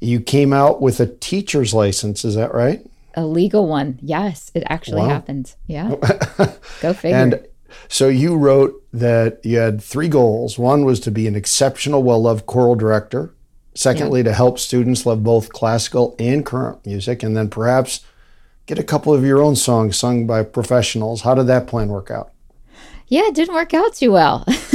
you 0.00 0.20
came 0.20 0.52
out 0.52 0.80
with 0.80 1.00
a 1.00 1.06
teacher's 1.06 1.74
license, 1.74 2.24
is 2.24 2.34
that 2.34 2.54
right? 2.54 2.84
A 3.14 3.26
legal 3.26 3.66
one, 3.66 3.98
yes. 4.00 4.50
It 4.54 4.62
actually 4.66 5.02
wow. 5.02 5.08
happened. 5.08 5.54
Yeah, 5.66 5.90
go 6.80 6.92
figure. 6.92 7.16
And 7.16 7.46
so 7.88 8.08
you 8.08 8.36
wrote 8.36 8.82
that 8.92 9.44
you 9.44 9.58
had 9.58 9.82
three 9.82 10.08
goals. 10.08 10.58
One 10.58 10.84
was 10.84 11.00
to 11.00 11.10
be 11.10 11.26
an 11.26 11.36
exceptional, 11.36 12.02
well-loved 12.02 12.46
choral 12.46 12.74
director. 12.74 13.34
Secondly, 13.74 14.20
yeah. 14.20 14.24
to 14.24 14.32
help 14.32 14.58
students 14.58 15.06
love 15.06 15.22
both 15.22 15.52
classical 15.52 16.16
and 16.18 16.44
current 16.44 16.84
music, 16.84 17.22
and 17.22 17.36
then 17.36 17.48
perhaps 17.48 18.04
get 18.66 18.78
a 18.78 18.84
couple 18.84 19.14
of 19.14 19.24
your 19.24 19.40
own 19.42 19.56
songs 19.56 19.96
sung 19.96 20.26
by 20.26 20.42
professionals. 20.42 21.22
How 21.22 21.34
did 21.34 21.46
that 21.46 21.66
plan 21.66 21.88
work 21.88 22.10
out? 22.10 22.32
Yeah, 23.10 23.26
it 23.26 23.34
didn't 23.34 23.54
work 23.54 23.74
out 23.74 23.94
too 23.94 24.12
well. 24.12 24.44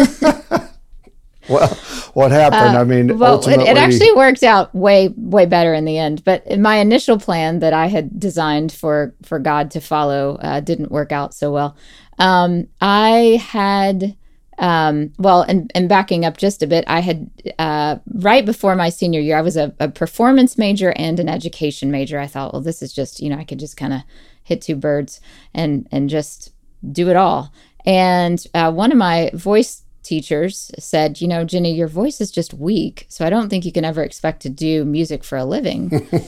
well, 1.49 1.69
what 2.13 2.31
happened? 2.31 2.75
Uh, 2.75 2.81
I 2.81 2.83
mean, 2.83 3.17
well, 3.17 3.35
ultimately... 3.35 3.65
it, 3.65 3.71
it, 3.71 3.77
actually 3.77 4.11
worked 4.11 4.43
out 4.43 4.75
way, 4.75 5.07
way 5.15 5.45
better 5.45 5.73
in 5.73 5.85
the 5.85 5.97
end. 5.97 6.23
But 6.25 6.59
my 6.59 6.75
initial 6.75 7.17
plan 7.17 7.59
that 7.59 7.71
I 7.71 7.87
had 7.87 8.19
designed 8.19 8.73
for 8.73 9.15
for 9.23 9.39
God 9.39 9.71
to 9.71 9.79
follow 9.79 10.35
uh, 10.41 10.59
didn't 10.59 10.91
work 10.91 11.13
out 11.13 11.33
so 11.33 11.51
well. 11.51 11.77
Um, 12.19 12.67
I 12.81 13.41
had 13.41 14.17
um, 14.57 15.13
well, 15.17 15.41
and, 15.41 15.71
and 15.75 15.89
backing 15.89 16.23
up 16.23 16.37
just 16.37 16.63
a 16.63 16.67
bit, 16.67 16.85
I 16.87 17.01
had 17.01 17.29
uh, 17.59 17.97
right 18.13 18.45
before 18.45 18.75
my 18.75 18.89
senior 18.89 19.19
year, 19.19 19.37
I 19.37 19.41
was 19.41 19.57
a, 19.57 19.73
a, 19.79 19.89
performance 19.89 20.57
major 20.57 20.93
and 20.95 21.19
an 21.19 21.27
education 21.27 21.91
major. 21.91 22.19
I 22.19 22.27
thought, 22.27 22.53
well, 22.53 22.61
this 22.61 22.81
is 22.81 22.93
just, 22.93 23.19
you 23.19 23.29
know, 23.29 23.37
I 23.37 23.43
could 23.43 23.59
just 23.59 23.75
kind 23.75 23.91
of 23.91 24.01
hit 24.43 24.61
two 24.61 24.75
birds 24.75 25.19
and 25.53 25.87
and 25.91 26.09
just 26.09 26.53
do 26.89 27.09
it 27.09 27.15
all. 27.15 27.51
And 27.85 28.45
uh, 28.53 28.71
one 28.71 28.91
of 28.91 28.97
my 28.97 29.31
voice 29.33 29.83
teachers 30.03 30.71
said, 30.77 31.21
you 31.21 31.27
know, 31.27 31.43
Ginny, 31.43 31.73
your 31.73 31.87
voice 31.87 32.21
is 32.21 32.31
just 32.31 32.53
weak, 32.53 33.05
so 33.09 33.25
I 33.25 33.29
don't 33.29 33.49
think 33.49 33.65
you 33.65 33.71
can 33.71 33.85
ever 33.85 34.03
expect 34.03 34.41
to 34.43 34.49
do 34.49 34.85
music 34.85 35.23
for 35.23 35.37
a 35.37 35.45
living. 35.45 36.07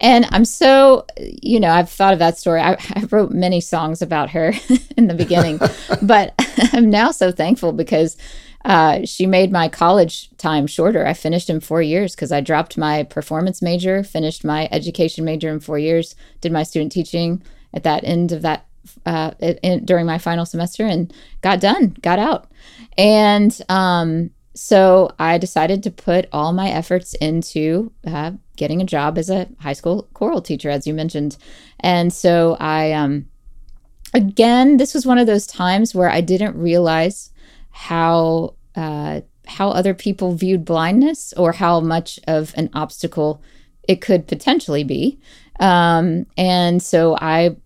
And 0.00 0.26
I'm 0.30 0.44
so, 0.44 1.06
you 1.18 1.58
know, 1.58 1.70
I've 1.70 1.88
thought 1.88 2.12
of 2.12 2.18
that 2.18 2.38
story. 2.38 2.60
I, 2.60 2.72
I 2.94 3.04
wrote 3.10 3.30
many 3.30 3.60
songs 3.60 4.02
about 4.02 4.30
her 4.30 4.52
in 4.96 5.06
the 5.06 5.14
beginning, 5.14 5.58
but 6.02 6.34
I'm 6.72 6.90
now 6.90 7.10
so 7.12 7.32
thankful 7.32 7.72
because 7.72 8.16
uh, 8.64 9.04
she 9.04 9.26
made 9.26 9.50
my 9.52 9.68
college 9.68 10.36
time 10.36 10.66
shorter. 10.66 11.06
I 11.06 11.14
finished 11.14 11.48
in 11.48 11.60
four 11.60 11.80
years 11.80 12.14
because 12.14 12.32
I 12.32 12.40
dropped 12.40 12.76
my 12.76 13.04
performance 13.04 13.62
major, 13.62 14.02
finished 14.02 14.44
my 14.44 14.68
education 14.70 15.24
major 15.24 15.50
in 15.50 15.60
four 15.60 15.78
years, 15.78 16.14
did 16.40 16.52
my 16.52 16.62
student 16.62 16.92
teaching 16.92 17.42
at 17.72 17.84
that 17.84 18.04
end 18.04 18.32
of 18.32 18.42
that 18.42 18.65
uh, 19.04 19.32
in, 19.40 19.84
during 19.84 20.06
my 20.06 20.18
final 20.18 20.46
semester, 20.46 20.84
and 20.84 21.12
got 21.40 21.60
done, 21.60 21.96
got 22.02 22.18
out. 22.18 22.50
And 22.96 23.58
um, 23.68 24.30
so 24.54 25.10
I 25.18 25.38
decided 25.38 25.82
to 25.82 25.90
put 25.90 26.28
all 26.32 26.52
my 26.52 26.68
efforts 26.70 27.14
into 27.14 27.92
uh, 28.06 28.32
getting 28.56 28.80
a 28.80 28.86
job 28.86 29.18
as 29.18 29.28
a 29.30 29.48
high 29.60 29.74
school 29.74 30.08
choral 30.14 30.40
teacher, 30.40 30.70
as 30.70 30.86
you 30.86 30.94
mentioned. 30.94 31.36
And 31.80 32.12
so 32.12 32.56
I, 32.58 32.92
um, 32.92 33.26
again, 34.14 34.78
this 34.78 34.94
was 34.94 35.04
one 35.04 35.18
of 35.18 35.26
those 35.26 35.46
times 35.46 35.94
where 35.94 36.08
I 36.08 36.22
didn't 36.22 36.56
realize 36.56 37.32
how 37.70 38.54
uh, 38.74 39.20
how 39.46 39.68
other 39.70 39.94
people 39.94 40.34
viewed 40.34 40.64
blindness 40.64 41.32
or 41.36 41.52
how 41.52 41.80
much 41.80 42.18
of 42.26 42.52
an 42.56 42.68
obstacle 42.74 43.40
it 43.86 44.00
could 44.00 44.26
potentially 44.26 44.84
be. 44.84 45.18
Um, 45.60 46.26
and 46.36 46.82
so 46.82 47.16
I 47.20 47.56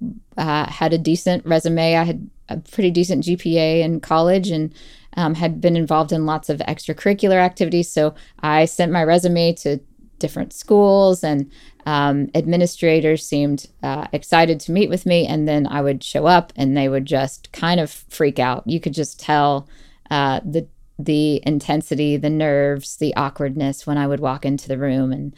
uh, 0.41 0.67
had 0.71 0.93
a 0.93 0.99
decent 0.99 1.45
resume. 1.45 1.97
I 1.97 2.05
had 2.05 2.29
a 2.49 2.57
pretty 2.57 2.91
decent 2.91 3.25
GPA 3.25 3.83
in 3.83 4.01
college 4.01 4.51
and 4.51 4.75
um, 5.17 5.35
had 5.35 5.61
been 5.61 5.77
involved 5.77 6.13
in 6.13 6.27
lots 6.27 6.49
of 6.49 6.59
extracurricular 6.61 7.37
activities. 7.37 7.91
So 7.91 8.15
I 8.41 8.65
sent 8.65 8.91
my 8.91 9.05
resume 9.05 9.53
to 9.55 9.81
different 10.19 10.53
schools 10.53 11.23
and 11.23 11.51
um, 11.87 12.31
administrators 12.35 13.27
seemed 13.27 13.67
uh, 13.83 14.07
excited 14.13 14.61
to 14.61 14.73
meet 14.73 14.91
with 14.91 15.07
me 15.07 15.27
and 15.27 15.49
then 15.49 15.67
i 15.67 15.81
would 15.81 16.05
show 16.05 16.27
up 16.27 16.53
and 16.55 16.77
they 16.77 16.91
would 16.91 17.07
just 17.07 17.51
kind 17.53 17.81
of 17.81 17.91
freak 17.91 18.39
out 18.39 18.63
you 18.67 18.79
could 18.79 18.93
just 18.93 19.19
tell 19.19 19.67
uh, 20.11 20.39
the 20.45 20.69
the 20.99 21.43
intensity 21.47 22.19
the 22.19 22.29
nerves 22.29 22.99
the 22.99 23.17
awkwardness 23.17 23.87
when 23.87 23.97
i 23.97 24.07
would 24.07 24.21
walk 24.21 24.45
into 24.45 24.69
the 24.69 24.77
room 24.77 25.11
and 25.11 25.35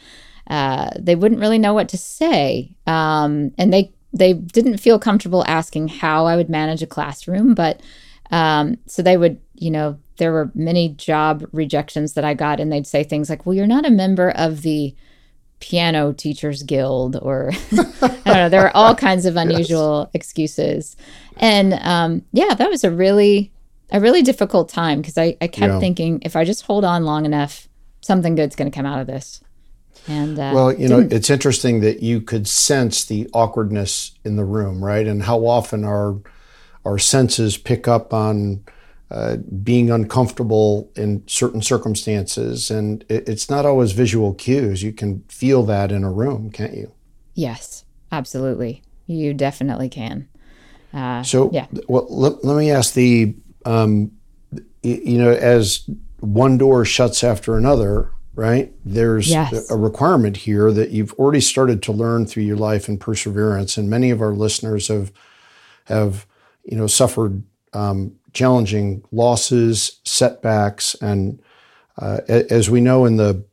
uh, 0.47 0.89
they 0.99 1.15
wouldn't 1.15 1.39
really 1.39 1.57
know 1.57 1.73
what 1.73 1.87
to 1.87 1.97
say 1.97 2.75
um, 2.85 3.53
and 3.57 3.73
they 3.73 3.93
they 4.13 4.33
didn't 4.33 4.77
feel 4.77 4.99
comfortable 4.99 5.43
asking 5.47 5.87
how 5.87 6.25
i 6.25 6.35
would 6.35 6.49
manage 6.49 6.81
a 6.81 6.87
classroom 6.87 7.53
but 7.53 7.81
um, 8.31 8.77
so 8.87 9.01
they 9.03 9.15
would 9.15 9.39
you 9.53 9.69
know 9.69 9.99
there 10.17 10.31
were 10.31 10.51
many 10.55 10.89
job 10.89 11.45
rejections 11.51 12.13
that 12.13 12.25
I 12.25 12.33
got, 12.33 12.59
and 12.59 12.71
they'd 12.71 12.87
say 12.87 13.03
things 13.03 13.29
like, 13.29 13.45
"Well, 13.45 13.53
you're 13.53 13.67
not 13.67 13.85
a 13.85 13.91
member 13.91 14.31
of 14.31 14.63
the 14.63 14.95
piano 15.59 16.13
teachers 16.13 16.63
guild," 16.63 17.15
or 17.21 17.51
I 17.71 18.07
don't 18.25 18.25
know. 18.25 18.49
There 18.49 18.63
were 18.63 18.75
all 18.75 18.95
kinds 19.09 19.25
of 19.25 19.35
unusual 19.35 20.01
yes. 20.05 20.11
excuses, 20.15 20.97
and 21.37 21.73
um, 21.73 22.23
yeah, 22.31 22.55
that 22.55 22.69
was 22.69 22.83
a 22.83 22.91
really 22.91 23.51
a 23.91 23.99
really 23.99 24.23
difficult 24.23 24.69
time 24.69 25.01
because 25.01 25.17
I, 25.17 25.37
I 25.39 25.47
kept 25.47 25.73
yeah. 25.73 25.79
thinking 25.79 26.19
if 26.23 26.35
I 26.35 26.43
just 26.43 26.63
hold 26.63 26.83
on 26.83 27.05
long 27.05 27.25
enough, 27.25 27.67
something 28.01 28.33
good's 28.33 28.55
going 28.55 28.71
to 28.71 28.75
come 28.75 28.87
out 28.87 28.99
of 28.99 29.05
this. 29.05 29.42
And 30.07 30.37
uh, 30.37 30.51
well, 30.53 30.73
you 30.73 30.87
know, 30.87 30.99
it's 31.11 31.29
interesting 31.29 31.81
that 31.81 32.01
you 32.03 32.21
could 32.21 32.47
sense 32.47 33.05
the 33.05 33.29
awkwardness 33.33 34.11
in 34.23 34.35
the 34.35 34.45
room, 34.45 34.83
right? 34.83 35.07
And 35.07 35.23
how 35.23 35.45
often 35.45 35.83
our 35.83 36.17
our 36.85 36.97
senses 36.99 37.57
pick 37.57 37.87
up 37.87 38.13
on 38.13 38.63
uh, 39.13 39.37
being 39.61 39.91
uncomfortable 39.91 40.91
in 40.95 41.23
certain 41.27 41.61
circumstances. 41.61 42.71
And 42.71 43.05
it, 43.07 43.29
it's 43.29 43.47
not 43.47 43.63
always 43.63 43.91
visual 43.91 44.33
cues. 44.33 44.81
You 44.81 44.91
can 44.91 45.23
feel 45.29 45.63
that 45.63 45.91
in 45.91 46.03
a 46.03 46.11
room, 46.11 46.49
can't 46.49 46.73
you? 46.73 46.91
Yes, 47.35 47.85
absolutely. 48.11 48.81
You 49.05 49.33
definitely 49.35 49.87
can. 49.87 50.27
Uh, 50.93 51.21
So, 51.21 51.51
yeah. 51.53 51.67
well, 51.87 52.07
let, 52.09 52.43
let 52.43 52.57
me 52.57 52.71
ask 52.71 52.95
the, 52.95 53.35
um, 53.65 54.11
you 54.81 55.19
know, 55.19 55.31
as 55.31 55.87
one 56.19 56.57
door 56.57 56.83
shuts 56.83 57.23
after 57.23 57.55
another, 57.55 58.09
right? 58.35 58.73
There's 58.83 59.29
Yes. 59.29 59.69
a 59.69 59.75
requirement 59.77 60.37
here 60.37 60.71
that 60.71 60.91
you've 60.91 61.13
already 61.13 61.41
started 61.41 61.81
to 61.83 61.91
learn 61.91 62.25
through 62.25 62.43
your 62.43 62.57
life 62.57 62.87
and 62.87 62.99
perseverance. 62.99 63.77
And 63.77 63.89
many 63.89 64.09
of 64.09 64.21
our 64.21 64.33
listeners 64.33 64.87
have, 64.87 65.11
have, 65.85 66.25
you 66.63 66.77
know, 66.77 66.87
suffered 66.87 67.43
um, 67.73 68.13
challenging 68.33 69.03
losses, 69.11 69.99
setbacks, 70.03 70.95
and 71.01 71.39
uh, 71.99 72.19
as 72.27 72.69
we 72.69 72.81
know 72.81 73.05
in 73.05 73.17
the 73.17 73.43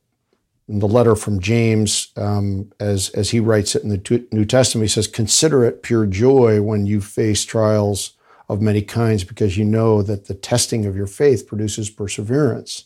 in 0.69 0.79
the 0.79 0.89
letter 0.89 1.17
from 1.17 1.41
James, 1.41 2.13
um, 2.17 2.71
as 2.79 3.09
as 3.11 3.31
he 3.31 3.41
writes 3.41 3.75
it 3.75 3.83
in 3.83 3.89
the 3.89 4.27
New 4.31 4.45
Testament, 4.45 4.85
he 4.85 4.89
says, 4.89 5.07
"Consider 5.09 5.65
it 5.65 5.83
pure 5.83 6.07
joy 6.07 6.63
when 6.63 6.87
you 6.87 7.01
face 7.01 7.45
trials 7.45 8.13
of 8.49 8.61
many 8.63 8.81
kinds, 8.81 9.25
because 9.25 9.59
you 9.59 9.65
know 9.65 10.01
that 10.03 10.27
the 10.27 10.35
testing 10.35 10.87
of 10.87 10.97
your 10.97 11.07
faith 11.09 11.47
produces 11.47 11.91
perseverance." 11.91 12.85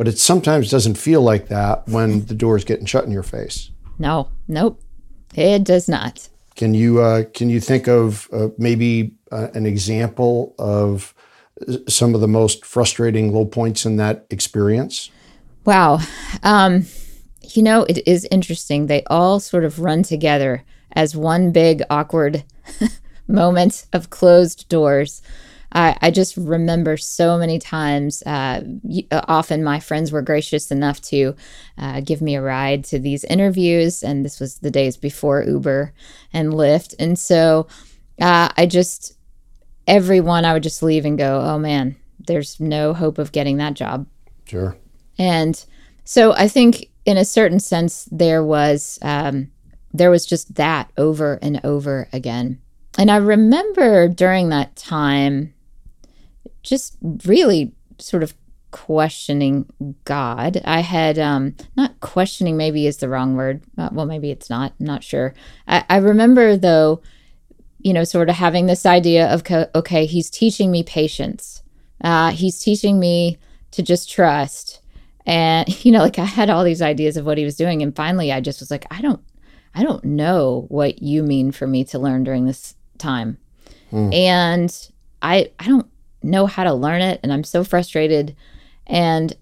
But 0.00 0.08
it 0.08 0.18
sometimes 0.18 0.70
doesn't 0.70 0.96
feel 0.96 1.20
like 1.20 1.48
that 1.48 1.86
when 1.86 2.24
the 2.24 2.32
door 2.32 2.56
is 2.56 2.64
getting 2.64 2.86
shut 2.86 3.04
in 3.04 3.10
your 3.10 3.22
face. 3.22 3.70
No, 3.98 4.30
nope. 4.48 4.80
It 5.34 5.62
does 5.62 5.90
not. 5.90 6.26
Can 6.56 6.72
you 6.72 7.02
uh, 7.02 7.24
can 7.34 7.50
you 7.50 7.60
think 7.60 7.86
of 7.86 8.26
uh, 8.32 8.48
maybe 8.56 9.12
uh, 9.30 9.48
an 9.52 9.66
example 9.66 10.54
of 10.58 11.12
some 11.86 12.14
of 12.14 12.22
the 12.22 12.28
most 12.28 12.64
frustrating 12.64 13.34
low 13.34 13.44
points 13.44 13.84
in 13.84 13.96
that 13.96 14.24
experience? 14.30 15.10
Wow. 15.66 15.98
Um, 16.44 16.86
you 17.42 17.62
know, 17.62 17.82
it 17.82 18.02
is 18.08 18.26
interesting. 18.30 18.86
They 18.86 19.02
all 19.08 19.38
sort 19.38 19.66
of 19.66 19.80
run 19.80 20.02
together 20.02 20.64
as 20.92 21.14
one 21.14 21.52
big 21.52 21.82
awkward 21.90 22.42
moment 23.28 23.84
of 23.92 24.08
closed 24.08 24.66
doors. 24.70 25.20
I, 25.72 25.96
I 26.00 26.10
just 26.10 26.36
remember 26.36 26.96
so 26.96 27.38
many 27.38 27.58
times. 27.58 28.22
Uh, 28.22 28.62
often, 29.28 29.62
my 29.62 29.80
friends 29.80 30.10
were 30.10 30.22
gracious 30.22 30.70
enough 30.70 31.00
to 31.02 31.34
uh, 31.78 32.00
give 32.00 32.20
me 32.20 32.34
a 32.34 32.42
ride 32.42 32.84
to 32.86 32.98
these 32.98 33.24
interviews, 33.24 34.02
and 34.02 34.24
this 34.24 34.40
was 34.40 34.58
the 34.58 34.70
days 34.70 34.96
before 34.96 35.44
Uber 35.44 35.92
and 36.32 36.52
Lyft. 36.52 36.94
And 36.98 37.18
so, 37.18 37.68
uh, 38.20 38.48
I 38.56 38.66
just 38.66 39.16
everyone 39.86 40.44
I 40.44 40.52
would 40.52 40.62
just 40.62 40.82
leave 40.82 41.04
and 41.04 41.18
go, 41.18 41.40
"Oh 41.40 41.58
man, 41.58 41.96
there's 42.18 42.58
no 42.58 42.92
hope 42.92 43.18
of 43.18 43.32
getting 43.32 43.58
that 43.58 43.74
job." 43.74 44.06
Sure. 44.46 44.76
And 45.18 45.62
so 46.04 46.32
I 46.32 46.48
think, 46.48 46.86
in 47.04 47.16
a 47.16 47.24
certain 47.24 47.60
sense, 47.60 48.08
there 48.10 48.42
was 48.42 48.98
um, 49.02 49.50
there 49.92 50.10
was 50.10 50.26
just 50.26 50.54
that 50.56 50.90
over 50.96 51.38
and 51.42 51.60
over 51.64 52.08
again. 52.12 52.60
And 52.98 53.10
I 53.10 53.16
remember 53.16 54.08
during 54.08 54.48
that 54.48 54.76
time, 54.76 55.54
just 56.62 56.96
really 57.24 57.72
sort 57.98 58.22
of 58.22 58.34
questioning 58.70 59.66
God. 60.04 60.60
I 60.64 60.80
had 60.80 61.18
um, 61.18 61.56
not 61.76 61.98
questioning, 62.00 62.56
maybe 62.56 62.86
is 62.86 62.98
the 62.98 63.08
wrong 63.08 63.34
word. 63.34 63.62
Uh, 63.76 63.88
well, 63.92 64.06
maybe 64.06 64.30
it's 64.30 64.48
not. 64.48 64.72
I'm 64.78 64.86
not 64.86 65.02
sure. 65.02 65.34
I, 65.66 65.84
I 65.88 65.96
remember 65.96 66.56
though, 66.56 67.02
you 67.78 67.92
know, 67.92 68.04
sort 68.04 68.28
of 68.28 68.36
having 68.36 68.66
this 68.66 68.86
idea 68.86 69.32
of 69.32 69.42
okay, 69.74 70.06
He's 70.06 70.30
teaching 70.30 70.70
me 70.70 70.82
patience. 70.82 71.62
Uh, 72.02 72.30
he's 72.30 72.58
teaching 72.58 72.98
me 72.98 73.38
to 73.72 73.82
just 73.82 74.10
trust 74.10 74.80
and 75.26 75.84
you 75.84 75.92
know 75.92 76.00
like 76.00 76.18
i 76.18 76.24
had 76.24 76.50
all 76.50 76.64
these 76.64 76.82
ideas 76.82 77.16
of 77.16 77.24
what 77.24 77.38
he 77.38 77.44
was 77.44 77.56
doing 77.56 77.82
and 77.82 77.94
finally 77.94 78.32
i 78.32 78.40
just 78.40 78.60
was 78.60 78.70
like 78.70 78.86
i 78.90 79.00
don't 79.00 79.20
i 79.74 79.82
don't 79.82 80.04
know 80.04 80.64
what 80.68 81.02
you 81.02 81.22
mean 81.22 81.52
for 81.52 81.66
me 81.66 81.84
to 81.84 81.98
learn 81.98 82.24
during 82.24 82.46
this 82.46 82.74
time 82.98 83.38
and 84.12 84.88
i 85.22 85.50
i 85.58 85.66
don't 85.66 85.86
know 86.22 86.46
how 86.46 86.64
to 86.64 86.72
learn 86.72 87.02
it 87.02 87.20
and 87.22 87.32
i'm 87.32 87.44
so 87.44 87.64
frustrated. 87.64 88.36
And 88.86 89.36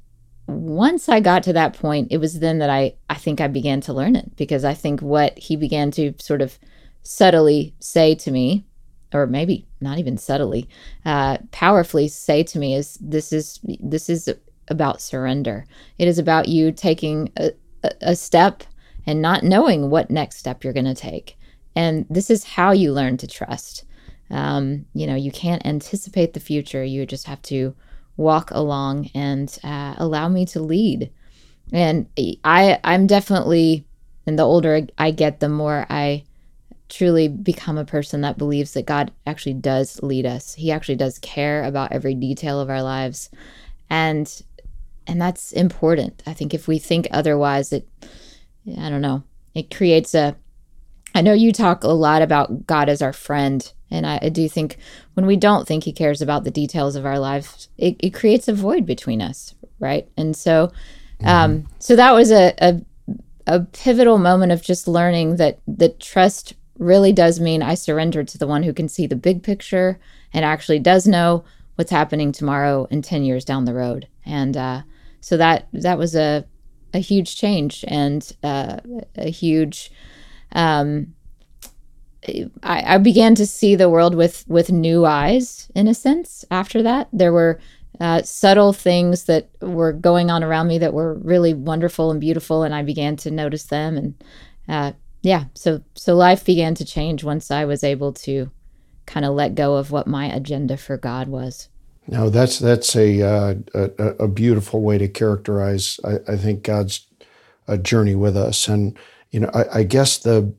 once 0.47 1.11
i 1.11 1.21
got 1.21 1.43
to 1.43 1.53
that 1.53 1.75
point 1.75 2.09
it 2.11 2.17
was 2.17 2.41
then 2.41 2.59
that 2.59 2.71
i 2.71 2.95
i 3.11 3.15
think 3.15 3.39
i 3.39 3.47
began 3.47 3.83
to 3.83 3.93
learn 3.93 4.17
it 4.17 4.35
because 4.35 4.65
i 4.65 4.73
think 4.73 4.99
what 5.01 5.39
he 5.39 5.57
began 5.57 5.91
to 5.91 6.15
sort 6.19 6.41
of 6.41 6.59
subtly 7.03 7.75
say 7.81 8.15
to 8.15 8.31
me 8.31 8.65
or 9.13 9.27
maybe 9.27 9.67
not 9.83 9.99
even 9.99 10.17
subtly 10.17 10.67
uh, 11.05 11.37
powerfully 11.51 12.09
say 12.09 12.43
to 12.43 12.59
me 12.59 12.75
is 12.75 12.97
this 12.99 13.31
is 13.31 13.61
this 13.79 14.09
is 14.09 14.27
about 14.71 15.01
surrender. 15.01 15.67
It 15.99 16.09
is 16.09 16.19
about 16.19 16.49
you 16.49 16.73
taking 16.73 17.31
a, 17.37 17.53
a- 18.01 18.17
step 18.17 18.63
and 19.07 19.23
not 19.23 19.43
knowing 19.43 19.91
what 19.91 20.11
next 20.11 20.37
step 20.37 20.63
you're 20.63 20.73
going 20.73 20.85
to 20.85 20.95
take. 20.95 21.37
And 21.75 22.07
this 22.11 22.31
is 22.31 22.45
how 22.45 22.73
you 22.73 22.93
learn 22.93 23.17
to 23.19 23.27
trust 23.27 23.85
um, 24.31 24.87
you 24.95 25.07
know 25.07 25.15
you 25.15 25.31
can't 25.31 25.65
anticipate 25.67 26.33
the 26.33 26.41
future 26.41 26.85
you 26.85 27.07
just 27.07 27.27
have 27.27 27.43
to 27.43 27.75
walk 28.17 28.51
along 28.51 29.11
and 29.15 29.59
uh, 29.63 29.95
allow 29.97 30.29
me 30.29 30.45
to 30.45 30.61
lead 30.61 31.11
and 31.73 32.07
i 32.45 32.79
i'm 32.83 33.07
definitely 33.07 33.87
and 34.27 34.39
the 34.39 34.43
older 34.43 34.87
i 34.99 35.11
get 35.11 35.41
the 35.41 35.49
more 35.49 35.87
i 35.89 36.25
truly 36.89 37.29
become 37.29 37.77
a 37.77 37.85
person 37.85 38.23
that 38.23 38.39
believes 38.39 38.73
that 38.73 38.87
God 38.87 39.13
actually 39.27 39.55
does 39.55 40.03
lead 40.03 40.27
us. 40.27 40.55
He 40.55 40.73
actually 40.73 40.97
does 40.97 41.19
care 41.19 41.65
about 41.65 41.93
every 41.93 42.15
detail 42.15 42.61
of 42.61 42.71
our 42.71 42.83
lives. 42.83 43.31
And 43.91 44.43
and 45.07 45.21
that's 45.21 45.53
important. 45.53 46.23
I 46.27 46.35
think 46.35 46.53
if 46.53 46.69
we 46.69 46.79
think 46.79 47.09
otherwise 47.11 47.73
it 47.73 47.89
I 48.79 48.91
don't 48.91 49.03
know. 49.03 49.23
It 49.55 49.75
creates 49.75 50.15
a 50.15 50.37
I 51.15 51.23
know 51.23 51.33
you 51.33 51.53
talk 51.53 51.85
a 51.85 51.89
lot 51.89 52.23
about 52.23 52.67
God 52.67 52.89
as 52.89 53.03
our 53.03 53.13
friend 53.13 53.71
and 53.91 54.07
I, 54.07 54.19
I 54.23 54.29
do 54.29 54.49
think 54.49 54.77
when 55.15 55.27
we 55.27 55.37
don't 55.37 55.67
think 55.67 55.85
he 55.85 55.93
cares 55.93 56.23
about 56.23 56.45
the 56.45 56.51
details 56.51 56.97
of 56.97 57.07
our 57.07 57.19
lives, 57.19 57.69
it, 57.79 57.97
it 58.01 58.15
creates 58.15 58.49
a 58.49 58.53
void 58.53 58.87
between 58.87 59.23
us, 59.23 59.55
right? 59.79 60.09
And 60.17 60.37
so 60.37 60.73
um 61.25 61.67
so 61.79 61.97
that 61.97 62.13
was 62.13 62.31
a, 62.31 62.55
a 62.59 62.81
a 63.47 63.61
pivotal 63.61 64.19
moment 64.19 64.53
of 64.53 64.63
just 64.63 64.87
learning 64.87 65.37
that 65.37 65.59
that 65.67 65.99
trust 66.01 66.55
really 66.79 67.13
does 67.13 67.41
mean 67.41 67.63
I 67.63 67.75
surrender 67.75 68.23
to 68.23 68.39
the 68.39 68.47
one 68.47 68.63
who 68.63 68.73
can 68.73 68.89
see 68.89 69.07
the 69.07 69.17
big 69.17 69.43
picture 69.43 69.99
and 70.33 70.45
actually 70.45 70.79
does 70.79 71.07
know 71.07 71.45
what's 71.75 71.91
happening 71.91 72.33
tomorrow 72.33 72.87
and 72.91 73.05
10 73.05 73.25
years 73.25 73.45
down 73.45 73.65
the 73.65 73.75
road. 73.75 74.09
And 74.25 74.57
uh, 74.57 74.83
so 75.21 75.37
that 75.37 75.69
that 75.73 75.99
was 75.99 76.15
a 76.15 76.45
a 76.95 76.99
huge 76.99 77.37
change 77.37 77.85
and 77.87 78.33
uh, 78.43 78.79
a 79.17 79.31
huge 79.31 79.91
um, 80.53 81.15
I, 82.63 82.95
I 82.95 82.99
began 82.99 83.35
to 83.37 83.47
see 83.47 83.75
the 83.75 83.89
world 83.89 84.15
with 84.15 84.45
with 84.49 84.71
new 84.73 85.05
eyes 85.05 85.71
in 85.75 85.89
a 85.89 85.95
sense 85.95 86.45
after 86.51 86.83
that 86.83 87.09
there 87.13 87.33
were 87.33 87.61
uh, 88.01 88.23
subtle 88.23 88.73
things 88.73 89.25
that 89.25 89.49
were 89.61 89.93
going 89.93 90.31
on 90.31 90.45
around 90.45 90.69
me 90.69 90.79
that 90.79 90.95
were 90.95 91.15
really 91.15 91.55
wonderful 91.55 92.11
and 92.11 92.21
beautiful 92.21 92.63
and 92.63 92.75
i 92.75 92.83
began 92.83 93.17
to 93.17 93.31
notice 93.31 93.65
them 93.65 93.97
and 93.97 94.25
uh, 94.69 94.93
yeah 95.23 95.45
so 95.55 95.81
so 95.95 96.15
life 96.15 96.45
began 96.45 96.75
to 96.75 96.85
change 96.85 97.25
once 97.25 97.51
i 97.51 97.65
was 97.65 97.83
able 97.83 98.13
to 98.13 98.51
kind 99.07 99.27
of 99.27 99.35
let 99.35 99.55
go 99.55 99.77
of 99.77 99.91
what 99.91 100.07
my 100.07 100.27
agenda 100.27 100.77
for 100.77 100.97
god 100.97 101.29
was 101.29 101.69
No, 102.11 102.31
that's 102.31 102.59
that's 102.59 102.97
a 102.97 103.21
uh, 103.23 103.55
a, 103.75 104.25
a 104.25 104.29
beautiful 104.29 104.81
way 104.81 104.97
to 104.99 105.09
characterize. 105.09 106.01
I, 106.05 106.33
I 106.33 106.37
think 106.37 106.63
God's 106.63 107.07
uh, 107.69 107.77
journey 107.77 108.15
with 108.15 108.35
us, 108.35 108.67
and 108.69 108.97
you 109.31 109.41
know, 109.41 109.51
I, 109.53 109.81
I 109.81 109.83
guess 109.85 110.19
the, 110.19 110.51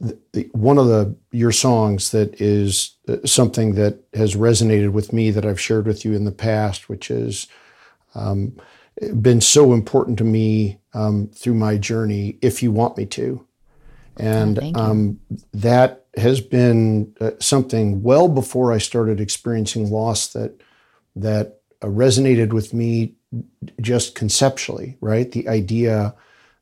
the, 0.00 0.18
the 0.32 0.48
one 0.52 0.78
of 0.78 0.86
the 0.86 1.16
your 1.30 1.52
songs 1.52 2.10
that 2.10 2.40
is 2.40 2.96
uh, 3.08 3.16
something 3.24 3.74
that 3.74 4.00
has 4.14 4.34
resonated 4.36 4.92
with 4.92 5.12
me 5.12 5.30
that 5.30 5.46
I've 5.46 5.60
shared 5.60 5.86
with 5.86 6.04
you 6.04 6.12
in 6.14 6.24
the 6.24 6.32
past, 6.32 6.88
which 6.88 7.08
has 7.08 7.46
um, 8.14 8.56
been 9.20 9.40
so 9.40 9.72
important 9.72 10.18
to 10.18 10.24
me 10.24 10.78
um, 10.94 11.28
through 11.28 11.54
my 11.54 11.76
journey. 11.76 12.38
If 12.42 12.62
you 12.62 12.70
want 12.72 12.96
me 12.96 13.06
to, 13.06 13.46
and 14.18 14.62
you. 14.62 14.72
um, 14.74 15.20
that 15.54 16.06
has 16.16 16.40
been 16.40 17.14
uh, 17.20 17.32
something 17.40 18.02
well 18.02 18.28
before 18.28 18.72
I 18.72 18.78
started 18.78 19.20
experiencing 19.20 19.90
loss 19.90 20.28
that 20.28 20.60
that 21.14 21.60
uh, 21.82 21.86
resonated 21.86 22.52
with 22.52 22.74
me 22.74 23.14
just 23.80 24.14
conceptually, 24.14 24.96
right? 25.00 25.30
The 25.30 25.48
idea 25.48 26.14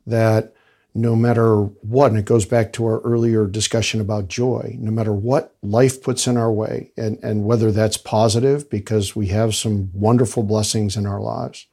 that 0.06 0.53
no 0.94 1.16
matter 1.16 1.56
what, 1.56 2.10
and 2.10 2.18
it 2.18 2.24
goes 2.24 2.46
back 2.46 2.72
to 2.72 2.84
our 2.86 3.00
earlier 3.00 3.46
discussion 3.46 4.00
about 4.00 4.28
joy, 4.28 4.76
no 4.78 4.92
matter 4.92 5.12
what 5.12 5.56
life 5.62 6.02
puts 6.02 6.28
in 6.28 6.36
our 6.36 6.52
way, 6.52 6.92
and, 6.96 7.18
and 7.22 7.44
whether 7.44 7.72
that's 7.72 7.96
positive 7.96 8.70
because 8.70 9.16
we 9.16 9.26
have 9.26 9.54
some 9.54 9.90
wonderful 9.92 10.44
blessings 10.44 10.96
in 10.96 11.04
our 11.04 11.20
lives, 11.20 11.66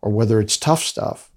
or 0.00 0.10
whether 0.10 0.40
it's 0.40 0.56
tough 0.56 0.82
stuff, 0.82 1.30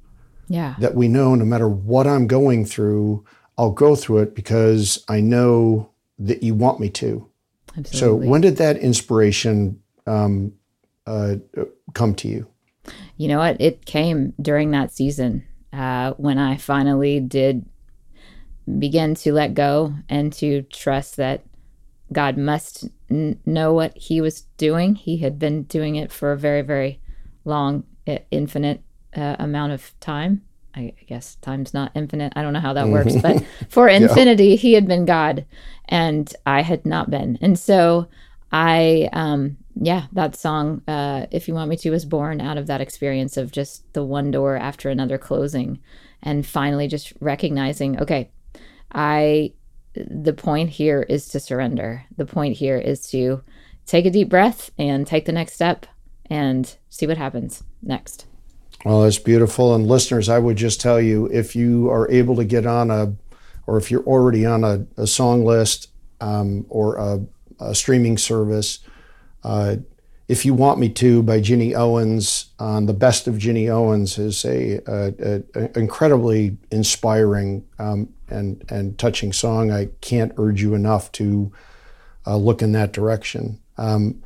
yeah 0.47 0.75
that 0.79 0.95
we 0.95 1.07
know 1.07 1.35
no 1.35 1.45
matter 1.45 1.67
what 1.67 2.07
I'm 2.07 2.27
going 2.27 2.65
through, 2.65 3.25
I'll 3.57 3.71
go 3.71 3.95
through 3.95 4.19
it 4.19 4.35
because 4.35 5.03
I 5.07 5.21
know 5.21 5.89
that 6.19 6.43
you 6.43 6.55
want 6.55 6.79
me 6.79 6.89
to. 6.89 7.27
Absolutely. 7.77 8.25
So 8.25 8.29
when 8.29 8.41
did 8.41 8.57
that 8.57 8.77
inspiration 8.77 9.81
um, 10.05 10.53
uh, 11.05 11.35
come 11.93 12.15
to 12.15 12.27
you? 12.27 12.47
You 13.17 13.27
know 13.27 13.37
what? 13.37 13.59
It 13.61 13.85
came 13.85 14.33
during 14.41 14.71
that 14.71 14.91
season 14.91 15.45
uh, 15.73 16.13
when 16.17 16.37
I 16.37 16.57
finally 16.57 17.19
did 17.19 17.65
begin 18.79 19.15
to 19.15 19.33
let 19.33 19.53
go 19.53 19.93
and 20.09 20.31
to 20.33 20.61
trust 20.63 21.17
that 21.17 21.43
God 22.13 22.37
must 22.37 22.87
n- 23.09 23.39
know 23.45 23.73
what 23.73 23.97
He 23.97 24.21
was 24.21 24.41
doing. 24.57 24.95
He 24.95 25.17
had 25.17 25.39
been 25.39 25.63
doing 25.63 25.95
it 25.95 26.11
for 26.11 26.31
a 26.31 26.37
very, 26.37 26.61
very 26.61 26.99
long, 27.45 27.83
infinite 28.31 28.81
uh, 29.15 29.35
amount 29.39 29.73
of 29.73 29.97
time. 29.99 30.41
I 30.73 30.93
guess 31.05 31.35
time's 31.41 31.73
not 31.73 31.91
infinite. 31.95 32.31
I 32.35 32.41
don't 32.41 32.53
know 32.53 32.59
how 32.61 32.73
that 32.73 32.87
works, 32.87 33.15
but 33.21 33.43
for 33.69 33.89
infinity, 33.89 34.49
yeah. 34.49 34.55
He 34.55 34.73
had 34.73 34.87
been 34.87 35.05
God, 35.05 35.45
and 35.89 36.33
I 36.45 36.61
had 36.61 36.85
not 36.85 37.09
been. 37.09 37.37
And 37.41 37.59
so 37.59 38.07
I, 38.51 39.09
um, 39.11 39.57
yeah, 39.75 40.07
that 40.13 40.35
song, 40.35 40.81
uh, 40.87 41.27
If 41.31 41.47
You 41.47 41.53
Want 41.53 41.69
Me 41.69 41.77
to, 41.77 41.91
was 41.91 42.05
born 42.05 42.41
out 42.41 42.57
of 42.57 42.67
that 42.67 42.81
experience 42.81 43.37
of 43.37 43.51
just 43.51 43.91
the 43.93 44.03
one 44.03 44.31
door 44.31 44.57
after 44.57 44.89
another 44.89 45.17
closing 45.17 45.79
and 46.21 46.45
finally 46.45 46.87
just 46.87 47.13
recognizing, 47.19 47.99
okay, 47.99 48.29
I, 48.93 49.53
the 49.93 50.33
point 50.33 50.69
here 50.69 51.03
is 51.03 51.27
to 51.29 51.39
surrender. 51.39 52.05
The 52.17 52.25
point 52.25 52.57
here 52.57 52.77
is 52.77 53.07
to 53.11 53.43
take 53.85 54.05
a 54.05 54.11
deep 54.11 54.29
breath 54.29 54.71
and 54.77 55.07
take 55.07 55.25
the 55.25 55.31
next 55.31 55.53
step 55.53 55.85
and 56.29 56.75
see 56.89 57.07
what 57.07 57.17
happens 57.17 57.63
next. 57.81 58.25
Well, 58.85 59.03
that's 59.03 59.19
beautiful. 59.19 59.75
And 59.75 59.87
listeners, 59.87 60.29
I 60.29 60.39
would 60.39 60.57
just 60.57 60.81
tell 60.81 60.99
you 60.99 61.27
if 61.27 61.55
you 61.55 61.89
are 61.89 62.09
able 62.09 62.35
to 62.35 62.45
get 62.45 62.65
on 62.65 62.89
a, 62.89 63.15
or 63.67 63.77
if 63.77 63.91
you're 63.91 64.03
already 64.03 64.45
on 64.45 64.63
a, 64.63 64.85
a 64.97 65.07
song 65.07 65.45
list 65.45 65.89
um, 66.19 66.65
or 66.69 66.95
a 66.95 67.25
uh, 67.59 67.73
streaming 67.73 68.17
service. 68.17 68.79
Uh, 69.43 69.77
if 70.27 70.45
You 70.45 70.53
Want 70.53 70.79
Me 70.79 70.87
To 70.87 71.21
by 71.23 71.41
Ginny 71.41 71.75
Owens 71.75 72.45
on 72.57 72.85
the 72.85 72.93
Best 72.93 73.27
of 73.27 73.37
Ginny 73.37 73.69
Owens 73.69 74.17
is 74.17 74.45
a, 74.45 74.79
a, 74.87 75.43
a 75.55 75.77
incredibly 75.77 76.57
inspiring 76.71 77.65
um, 77.79 78.13
and, 78.29 78.63
and 78.69 78.97
touching 78.97 79.33
song. 79.33 79.71
I 79.71 79.89
can't 79.99 80.31
urge 80.37 80.61
you 80.61 80.73
enough 80.73 81.11
to 81.13 81.51
uh, 82.25 82.37
look 82.37 82.61
in 82.61 82.71
that 82.71 82.93
direction. 82.93 83.59
Um, 83.77 84.23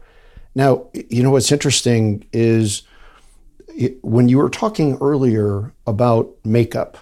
now, 0.54 0.88
you 0.93 1.23
know 1.23 1.32
what's 1.32 1.51
interesting 1.51 2.25
is 2.32 2.84
it, 3.75 3.97
when 4.04 4.30
you 4.30 4.38
were 4.38 4.49
talking 4.49 4.97
earlier 5.01 5.73
about 5.88 6.32
makeup, 6.43 6.97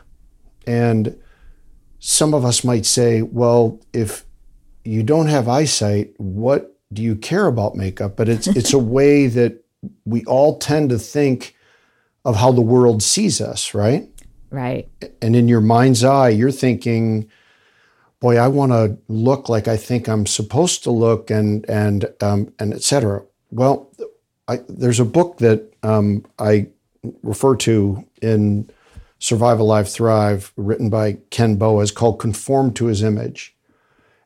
and 0.65 1.19
some 1.99 2.34
of 2.34 2.45
us 2.45 2.63
might 2.63 2.86
say, 2.86 3.21
well, 3.21 3.80
if 3.91 4.26
you 4.86 5.04
don't 5.04 5.28
have 5.28 5.47
eyesight, 5.47 6.13
what 6.17 6.72
do 6.93 7.01
you 7.01 7.15
care 7.15 7.47
about 7.47 7.75
makeup? 7.75 8.15
But 8.15 8.29
it's 8.29 8.47
it's 8.47 8.73
a 8.73 8.79
way 8.79 9.27
that 9.27 9.63
we 10.06 10.23
all 10.25 10.58
tend 10.60 10.89
to 10.91 10.99
think 10.99 11.56
of 12.25 12.36
how 12.38 12.51
the 12.51 12.62
world 12.62 13.03
sees 13.03 13.41
us, 13.41 13.73
right? 13.73 14.10
Right. 14.49 14.88
And 15.21 15.36
in 15.36 15.47
your 15.47 15.62
mind's 15.62 16.03
eye, 16.03 16.29
you're 16.29 16.51
thinking, 16.51 17.27
boy, 18.19 18.38
I 18.38 18.47
want 18.47 18.71
to 18.71 18.97
look 19.08 19.49
like 19.49 19.67
I 19.67 19.77
think 19.77 20.08
I'm 20.08 20.25
supposed 20.25 20.84
to 20.84 20.91
look, 20.91 21.32
and 21.32 21.67
and 21.69 22.06
um, 22.21 22.53
and 22.60 22.73
etc. 22.73 23.23
Well, 23.51 23.91
I, 24.47 24.60
there's 24.69 24.99
a 24.99 25.06
book 25.06 25.38
that 25.39 25.73
um, 25.84 26.25
I 26.39 26.67
refer 27.23 27.56
to 27.58 28.06
in 28.21 28.69
Survive 29.19 29.60
Alive 29.60 29.89
Thrive, 29.89 30.53
written 30.56 30.89
by 30.89 31.17
Ken 31.32 31.56
Boas, 31.56 31.91
called 31.91 32.19
"Conform 32.19 32.73
to 32.75 32.86
His 32.86 33.03
Image." 33.03 33.56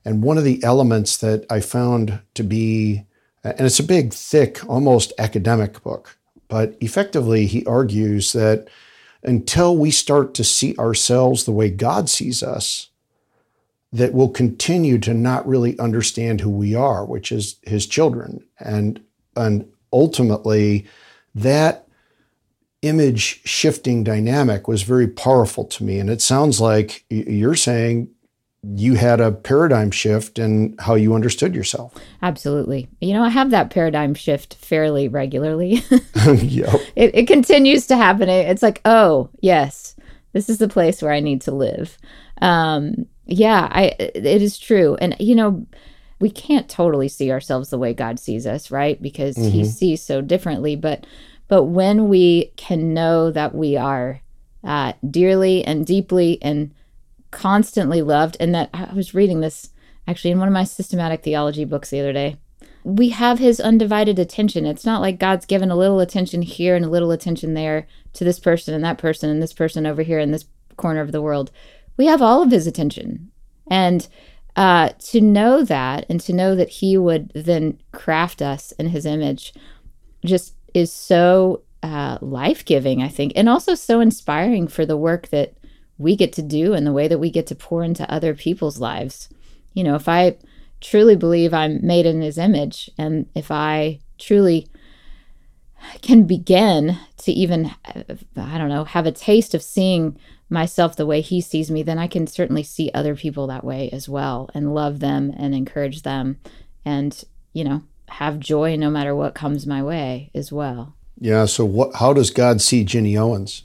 And 0.07 0.23
one 0.23 0.37
of 0.37 0.45
the 0.45 0.63
elements 0.63 1.17
that 1.17 1.45
I 1.49 1.59
found 1.59 2.21
to 2.35 2.41
be, 2.41 3.03
and 3.43 3.59
it's 3.59 3.81
a 3.81 3.83
big, 3.83 4.13
thick, 4.13 4.63
almost 4.69 5.11
academic 5.19 5.83
book, 5.83 6.17
but 6.47 6.77
effectively 6.79 7.45
he 7.45 7.65
argues 7.65 8.31
that 8.31 8.69
until 9.21 9.75
we 9.75 9.91
start 9.91 10.33
to 10.35 10.45
see 10.45 10.77
ourselves 10.77 11.43
the 11.43 11.51
way 11.51 11.69
God 11.69 12.09
sees 12.09 12.41
us, 12.41 12.89
that 13.91 14.13
we'll 14.13 14.29
continue 14.29 14.97
to 14.99 15.13
not 15.13 15.45
really 15.45 15.77
understand 15.77 16.39
who 16.39 16.51
we 16.51 16.73
are, 16.73 17.03
which 17.03 17.29
is 17.29 17.57
his 17.63 17.85
children. 17.85 18.45
And, 18.59 19.03
and 19.35 19.69
ultimately, 19.91 20.87
that 21.35 21.85
image 22.81 23.41
shifting 23.43 24.05
dynamic 24.05 24.69
was 24.69 24.83
very 24.83 25.09
powerful 25.09 25.65
to 25.65 25.83
me. 25.83 25.99
And 25.99 26.09
it 26.09 26.21
sounds 26.21 26.61
like 26.61 27.03
you're 27.09 27.55
saying 27.55 28.07
you 28.63 28.95
had 28.95 29.21
a 29.21 29.31
paradigm 29.31 29.91
shift 29.91 30.39
in 30.39 30.75
how 30.79 30.95
you 30.95 31.13
understood 31.13 31.55
yourself. 31.55 31.93
Absolutely. 32.21 32.89
You 32.99 33.13
know, 33.13 33.23
I 33.23 33.29
have 33.29 33.51
that 33.51 33.69
paradigm 33.69 34.13
shift 34.13 34.55
fairly 34.55 35.07
regularly. 35.07 35.83
yep. 36.25 36.73
It, 36.95 37.15
it 37.15 37.27
continues 37.27 37.87
to 37.87 37.95
happen. 37.95 38.29
It's 38.29 38.63
like, 38.63 38.81
oh, 38.83 39.29
yes, 39.39 39.95
this 40.33 40.49
is 40.49 40.57
the 40.57 40.67
place 40.67 41.01
where 41.01 41.13
I 41.13 41.19
need 41.19 41.41
to 41.41 41.51
live. 41.51 41.97
Um, 42.41 43.05
yeah, 43.25 43.67
I 43.71 43.95
it 43.99 44.41
is 44.41 44.57
true. 44.57 44.95
And 44.95 45.15
you 45.19 45.35
know, 45.35 45.65
we 46.19 46.29
can't 46.29 46.69
totally 46.69 47.09
see 47.09 47.31
ourselves 47.31 47.69
the 47.69 47.77
way 47.77 47.93
God 47.93 48.19
sees 48.19 48.47
us, 48.47 48.71
right? 48.71 49.01
Because 49.01 49.35
mm-hmm. 49.35 49.49
he 49.49 49.65
sees 49.65 50.01
so 50.01 50.21
differently, 50.21 50.75
but 50.75 51.05
but 51.47 51.63
when 51.63 52.09
we 52.09 52.51
can 52.55 52.93
know 52.93 53.31
that 53.31 53.55
we 53.55 53.77
are 53.77 54.21
uh, 54.63 54.93
dearly 55.09 55.63
and 55.63 55.85
deeply 55.85 56.41
and 56.41 56.73
constantly 57.31 58.01
loved, 58.01 58.37
and 58.39 58.53
that 58.55 58.69
I 58.73 58.93
was 58.93 59.13
reading 59.13 59.41
this 59.41 59.69
actually 60.07 60.31
in 60.31 60.39
one 60.39 60.47
of 60.47 60.53
my 60.53 60.63
systematic 60.63 61.23
theology 61.23 61.65
books 61.65 61.89
the 61.89 61.99
other 61.99 62.13
day. 62.13 62.37
We 62.83 63.09
have 63.09 63.39
his 63.39 63.59
undivided 63.59 64.17
attention. 64.17 64.65
It's 64.65 64.85
not 64.85 65.01
like 65.01 65.19
God's 65.19 65.45
given 65.45 65.69
a 65.69 65.75
little 65.75 65.99
attention 65.99 66.41
here 66.41 66.75
and 66.75 66.85
a 66.85 66.89
little 66.89 67.11
attention 67.11 67.53
there 67.53 67.85
to 68.13 68.23
this 68.23 68.39
person 68.39 68.73
and 68.73 68.83
that 68.85 68.97
person 68.97 69.29
and 69.29 69.41
this 69.41 69.51
person 69.51 69.85
over 69.85 70.03
here 70.03 70.19
in 70.19 70.31
this 70.31 70.45
corner 70.77 71.01
of 71.01 71.11
the 71.11 71.21
world. 71.21 71.51
We 71.97 72.05
have 72.05 72.21
all 72.21 72.41
of 72.41 72.51
his 72.51 72.65
attention. 72.65 73.31
And 73.69 74.07
uh, 74.55 74.89
to 74.99 75.19
know 75.19 75.63
that 75.63 76.05
and 76.09 76.21
to 76.21 76.33
know 76.33 76.55
that 76.55 76.69
he 76.69 76.97
would 76.97 77.31
then 77.35 77.79
craft 77.91 78.41
us 78.41 78.71
in 78.73 78.87
his 78.87 79.05
image 79.05 79.53
just 80.25 80.55
is 80.73 80.91
so 80.91 81.63
uh, 81.83 82.17
life 82.21 82.65
giving, 82.65 83.01
I 83.01 83.07
think, 83.07 83.33
and 83.35 83.47
also 83.47 83.75
so 83.75 83.99
inspiring 83.99 84.67
for 84.67 84.85
the 84.85 84.97
work 84.97 85.27
that 85.27 85.53
we 85.97 86.15
get 86.15 86.33
to 86.33 86.41
do 86.41 86.73
and 86.73 86.85
the 86.85 86.93
way 86.93 87.07
that 87.07 87.19
we 87.19 87.31
get 87.31 87.47
to 87.47 87.55
pour 87.55 87.83
into 87.83 88.11
other 88.11 88.33
people's 88.33 88.79
lives. 88.79 89.29
You 89.73 89.83
know, 89.83 89.95
if 89.95 90.07
I 90.07 90.37
truly 90.81 91.15
believe 91.15 91.53
I'm 91.53 91.85
made 91.85 92.05
in 92.05 92.21
his 92.21 92.37
image 92.37 92.89
and 92.97 93.27
if 93.33 93.51
I 93.51 93.99
truly 94.17 94.67
can 96.01 96.23
begin 96.23 96.97
to 97.17 97.31
even 97.31 97.71
I 98.35 98.57
don't 98.57 98.69
know, 98.69 98.83
have 98.83 99.05
a 99.05 99.11
taste 99.11 99.53
of 99.53 99.61
seeing 99.61 100.17
myself 100.49 100.95
the 100.95 101.05
way 101.05 101.21
he 101.21 101.41
sees 101.41 101.69
me, 101.69 101.83
then 101.83 101.99
I 101.99 102.07
can 102.07 102.27
certainly 102.27 102.63
see 102.63 102.91
other 102.93 103.15
people 103.15 103.47
that 103.47 103.63
way 103.63 103.89
as 103.91 104.07
well 104.07 104.49
and 104.53 104.73
love 104.73 104.99
them 104.99 105.33
and 105.37 105.53
encourage 105.53 106.03
them 106.03 106.39
and, 106.85 107.23
you 107.53 107.63
know, 107.63 107.83
have 108.07 108.39
joy 108.39 108.75
no 108.77 108.89
matter 108.89 109.13
what 109.13 109.35
comes 109.35 109.67
my 109.67 109.83
way 109.83 110.31
as 110.33 110.51
well. 110.51 110.95
Yeah, 111.19 111.45
so 111.45 111.65
what 111.65 111.95
how 111.95 112.13
does 112.13 112.29
God 112.29 112.61
see 112.61 112.83
Ginny 112.83 113.17
Owens? 113.17 113.63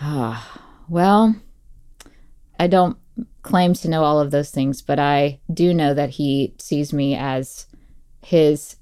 Ah, 0.00 0.60
well, 0.90 1.36
I 2.58 2.66
don't 2.66 2.98
claim 3.42 3.74
to 3.74 3.88
know 3.88 4.02
all 4.02 4.20
of 4.20 4.32
those 4.32 4.50
things, 4.50 4.82
but 4.82 4.98
I 4.98 5.40
do 5.52 5.72
know 5.72 5.94
that 5.94 6.10
he 6.10 6.54
sees 6.58 6.92
me 6.92 7.14
as 7.16 7.66
his 8.22 8.76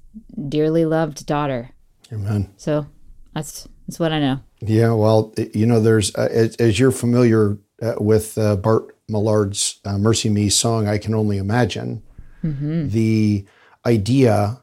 dearly 0.49 0.85
loved 0.85 1.25
daughter. 1.25 1.69
Amen. 2.11 2.51
So 2.57 2.87
that's 3.33 3.67
that's 3.87 3.99
what 3.99 4.11
I 4.11 4.19
know. 4.19 4.39
Yeah, 4.59 4.93
well, 4.93 5.33
you 5.53 5.65
know, 5.65 5.79
there's 5.79 6.13
uh, 6.15 6.27
as, 6.31 6.55
as, 6.57 6.79
you're 6.79 6.91
familiar 6.91 7.57
uh, 7.81 7.93
with 7.99 8.37
uh, 8.37 8.55
Bart 8.57 8.97
Millard's 9.07 9.79
uh, 9.85 9.91
"MercyMe" 9.91 10.51
song, 10.51 10.87
"I 10.87 10.97
Can 10.97 11.13
Only 11.13 11.37
Imagine." 11.37 12.03
Mm-hmm. 12.43 12.89
The 12.89 13.45
idea 13.85 14.61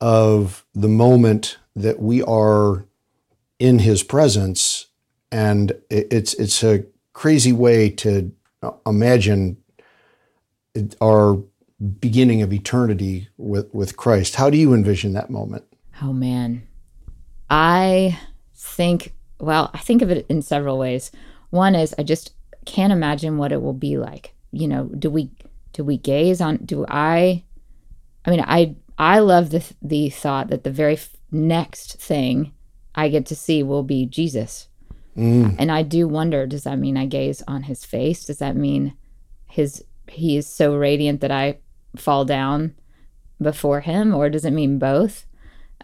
of 0.00 0.66
the 0.74 0.88
moment 0.88 1.58
that 1.76 2.00
we 2.00 2.22
are 2.22 2.84
in 3.58 3.78
His 3.78 4.02
presence 4.02 4.83
and 5.34 5.72
it's 5.90 6.32
it's 6.34 6.62
a 6.62 6.84
crazy 7.12 7.52
way 7.52 7.90
to 7.90 8.30
uh, 8.62 8.70
imagine 8.86 9.56
our 11.02 11.42
beginning 12.00 12.40
of 12.40 12.52
eternity 12.52 13.28
with 13.36 13.68
with 13.74 13.96
Christ. 13.96 14.36
How 14.36 14.48
do 14.48 14.56
you 14.56 14.72
envision 14.72 15.12
that 15.14 15.30
moment? 15.30 15.64
Oh 16.00 16.12
man. 16.12 16.62
I 17.50 18.16
think 18.54 19.12
well, 19.40 19.70
I 19.74 19.78
think 19.78 20.02
of 20.02 20.10
it 20.10 20.24
in 20.28 20.40
several 20.40 20.78
ways. 20.78 21.10
One 21.50 21.74
is 21.74 21.92
I 21.98 22.04
just 22.04 22.32
can't 22.64 22.92
imagine 22.92 23.36
what 23.36 23.50
it 23.50 23.60
will 23.60 23.74
be 23.74 23.98
like. 23.98 24.34
You 24.52 24.68
know, 24.68 24.84
do 24.84 25.10
we 25.10 25.32
do 25.72 25.82
we 25.82 25.98
gaze 25.98 26.40
on 26.40 26.58
do 26.58 26.86
I 26.88 27.42
I 28.24 28.30
mean, 28.30 28.44
I 28.46 28.76
I 28.96 29.18
love 29.18 29.50
the 29.50 29.64
the 29.82 30.10
thought 30.10 30.46
that 30.50 30.62
the 30.62 30.70
very 30.70 30.96
next 31.32 32.00
thing 32.00 32.52
I 32.94 33.08
get 33.08 33.26
to 33.26 33.34
see 33.34 33.64
will 33.64 33.82
be 33.82 34.06
Jesus. 34.06 34.68
Mm. 35.16 35.56
And 35.58 35.70
I 35.70 35.82
do 35.82 36.08
wonder 36.08 36.46
does 36.46 36.64
that 36.64 36.78
mean 36.78 36.96
I 36.96 37.06
gaze 37.06 37.42
on 37.46 37.64
his 37.64 37.84
face? 37.84 38.24
Does 38.24 38.38
that 38.38 38.56
mean 38.56 38.94
his 39.46 39.84
he 40.08 40.36
is 40.36 40.46
so 40.46 40.76
radiant 40.76 41.20
that 41.20 41.30
I 41.30 41.58
fall 41.96 42.24
down 42.24 42.74
before 43.40 43.80
him 43.80 44.14
or 44.14 44.28
does 44.28 44.44
it 44.44 44.50
mean 44.50 44.78
both? 44.78 45.26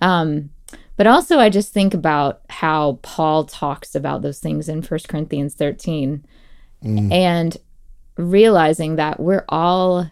Um, 0.01 0.51
but 0.97 1.07
also, 1.07 1.39
I 1.39 1.49
just 1.49 1.73
think 1.73 1.95
about 1.95 2.43
how 2.51 2.99
Paul 3.03 3.45
talks 3.45 3.95
about 3.95 4.23
those 4.23 4.39
things 4.39 4.69
in 4.69 4.83
1 4.83 5.01
Corinthians 5.09 5.55
13 5.55 6.25
mm. 6.85 7.13
and 7.13 7.57
realizing 8.17 8.97
that 8.97 9.19
we're 9.19 9.47
all, 9.49 10.11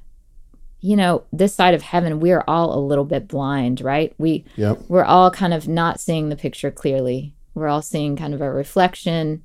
you 0.81 0.97
know, 0.97 1.25
this 1.31 1.55
side 1.55 1.75
of 1.75 1.83
heaven, 1.83 2.21
we're 2.21 2.45
all 2.49 2.75
a 2.75 2.81
little 2.81 3.05
bit 3.05 3.29
blind, 3.29 3.83
right? 3.83 4.15
We, 4.17 4.47
yep. 4.57 4.79
We're 4.89 5.05
all 5.05 5.31
kind 5.31 5.53
of 5.53 5.69
not 5.69 6.01
seeing 6.01 6.31
the 6.31 6.37
picture 6.37 6.71
clearly. 6.71 7.35
We're 7.55 7.69
all 7.69 7.83
seeing 7.83 8.17
kind 8.17 8.35
of 8.35 8.41
a 8.41 8.51
reflection. 8.51 9.43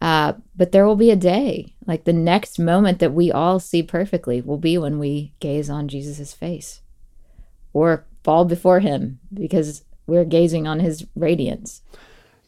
Uh, 0.00 0.34
but 0.56 0.72
there 0.72 0.84
will 0.84 0.96
be 0.96 1.10
a 1.10 1.16
day, 1.16 1.74
like 1.86 2.04
the 2.04 2.12
next 2.12 2.58
moment 2.58 2.98
that 2.98 3.14
we 3.14 3.30
all 3.30 3.60
see 3.60 3.82
perfectly 3.82 4.40
will 4.40 4.58
be 4.58 4.76
when 4.76 4.98
we 4.98 5.32
gaze 5.38 5.70
on 5.70 5.86
Jesus' 5.86 6.32
face 6.32 6.80
or 7.72 8.04
fall 8.24 8.44
before 8.44 8.80
him 8.80 9.20
because 9.32 9.84
we're 10.06 10.24
gazing 10.24 10.66
on 10.66 10.80
his 10.80 11.06
radiance. 11.14 11.82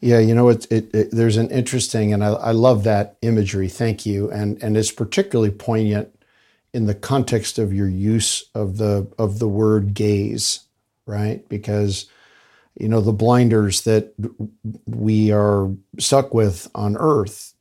Yeah, 0.00 0.18
you 0.18 0.34
know, 0.34 0.48
it, 0.48 0.66
it, 0.70 0.94
it 0.94 1.08
there's 1.12 1.36
an 1.36 1.50
interesting, 1.50 2.12
and 2.12 2.22
I, 2.22 2.32
I 2.32 2.50
love 2.50 2.84
that 2.84 3.16
imagery. 3.22 3.68
Thank 3.68 4.04
you, 4.04 4.30
and 4.30 4.62
and 4.62 4.76
it's 4.76 4.90
particularly 4.90 5.50
poignant 5.50 6.14
in 6.74 6.86
the 6.86 6.94
context 6.94 7.58
of 7.58 7.72
your 7.72 7.88
use 7.88 8.44
of 8.54 8.76
the 8.76 9.10
of 9.16 9.38
the 9.38 9.48
word 9.48 9.94
gaze, 9.94 10.60
right? 11.06 11.48
Because 11.48 12.06
you 12.76 12.88
know 12.88 13.00
the 13.00 13.12
blinders 13.12 13.82
that 13.82 14.14
we 14.86 15.30
are 15.30 15.70
stuck 15.98 16.34
with 16.34 16.68
on 16.74 16.96
Earth 16.96 17.54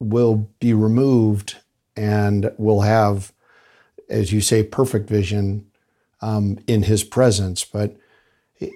will 0.00 0.48
be 0.60 0.72
removed, 0.72 1.56
and 1.96 2.52
we'll 2.58 2.82
have, 2.82 3.32
as 4.08 4.32
you 4.32 4.40
say, 4.40 4.62
perfect 4.62 5.08
vision 5.08 5.66
um, 6.20 6.58
in 6.66 6.82
His 6.84 7.04
presence, 7.04 7.64
but 7.64 7.96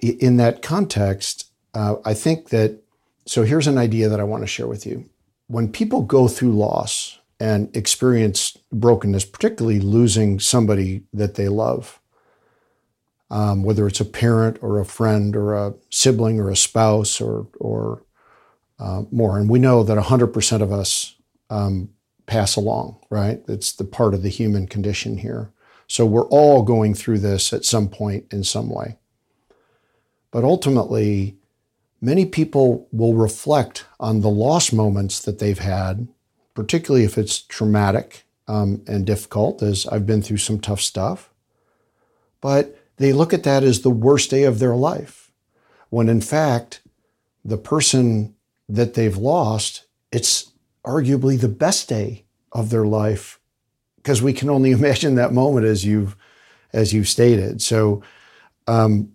in 0.00 0.36
that 0.36 0.62
context, 0.62 1.50
uh, 1.74 1.96
I 2.04 2.14
think 2.14 2.50
that 2.50 2.78
so 3.26 3.44
here's 3.44 3.66
an 3.66 3.78
idea 3.78 4.08
that 4.08 4.20
I 4.20 4.24
want 4.24 4.42
to 4.42 4.48
share 4.48 4.66
with 4.66 4.84
you. 4.86 5.08
When 5.46 5.70
people 5.70 6.02
go 6.02 6.28
through 6.28 6.52
loss 6.52 7.18
and 7.38 7.74
experience 7.76 8.56
brokenness, 8.72 9.24
particularly 9.24 9.80
losing 9.80 10.40
somebody 10.40 11.02
that 11.12 11.34
they 11.34 11.48
love, 11.48 12.00
um, 13.32 13.62
whether 13.62 13.88
it's 13.88 14.00
a 14.00 14.04
parent 14.04 14.58
or 14.60 14.78
a 14.78 14.84
friend 14.84 15.34
or 15.34 15.54
a 15.54 15.74
sibling 15.90 16.38
or 16.38 16.50
a 16.50 16.56
spouse 16.56 17.20
or 17.20 17.48
or 17.58 18.04
uh, 18.78 19.02
more, 19.10 19.38
and 19.38 19.48
we 19.48 19.58
know 19.58 19.82
that 19.82 19.96
100% 19.96 20.60
of 20.60 20.72
us 20.72 21.14
um, 21.50 21.88
pass 22.26 22.56
along, 22.56 22.98
right? 23.10 23.40
It's 23.46 23.72
the 23.72 23.84
part 23.84 24.12
of 24.12 24.22
the 24.22 24.28
human 24.28 24.66
condition 24.66 25.18
here. 25.18 25.52
So 25.86 26.04
we're 26.04 26.28
all 26.28 26.62
going 26.62 26.94
through 26.94 27.20
this 27.20 27.52
at 27.52 27.64
some 27.64 27.88
point 27.88 28.32
in 28.32 28.42
some 28.42 28.68
way. 28.68 28.98
But 30.32 30.42
ultimately, 30.42 31.36
many 32.00 32.26
people 32.26 32.88
will 32.90 33.14
reflect 33.14 33.84
on 34.00 34.20
the 34.20 34.30
loss 34.30 34.72
moments 34.72 35.20
that 35.20 35.38
they've 35.38 35.58
had, 35.58 36.08
particularly 36.54 37.04
if 37.04 37.16
it's 37.16 37.40
traumatic 37.40 38.24
um, 38.48 38.82
and 38.88 39.06
difficult, 39.06 39.62
as 39.62 39.86
I've 39.86 40.06
been 40.06 40.22
through 40.22 40.38
some 40.38 40.58
tough 40.58 40.80
stuff. 40.80 41.30
But 42.40 42.81
they 42.96 43.12
look 43.12 43.32
at 43.32 43.42
that 43.44 43.62
as 43.62 43.80
the 43.80 43.90
worst 43.90 44.30
day 44.30 44.44
of 44.44 44.58
their 44.58 44.76
life, 44.76 45.30
when 45.90 46.08
in 46.08 46.20
fact, 46.20 46.80
the 47.44 47.58
person 47.58 48.34
that 48.68 48.94
they've 48.94 49.16
lost, 49.16 49.86
it's 50.10 50.52
arguably 50.84 51.40
the 51.40 51.48
best 51.48 51.88
day 51.88 52.24
of 52.52 52.70
their 52.70 52.84
life 52.84 53.40
because 53.96 54.22
we 54.22 54.32
can 54.32 54.50
only 54.50 54.70
imagine 54.72 55.14
that 55.16 55.32
moment 55.32 55.66
as 55.66 55.84
you've 55.84 56.16
as 56.72 56.92
you've 56.92 57.08
stated. 57.08 57.60
So 57.60 58.02
um, 58.66 59.12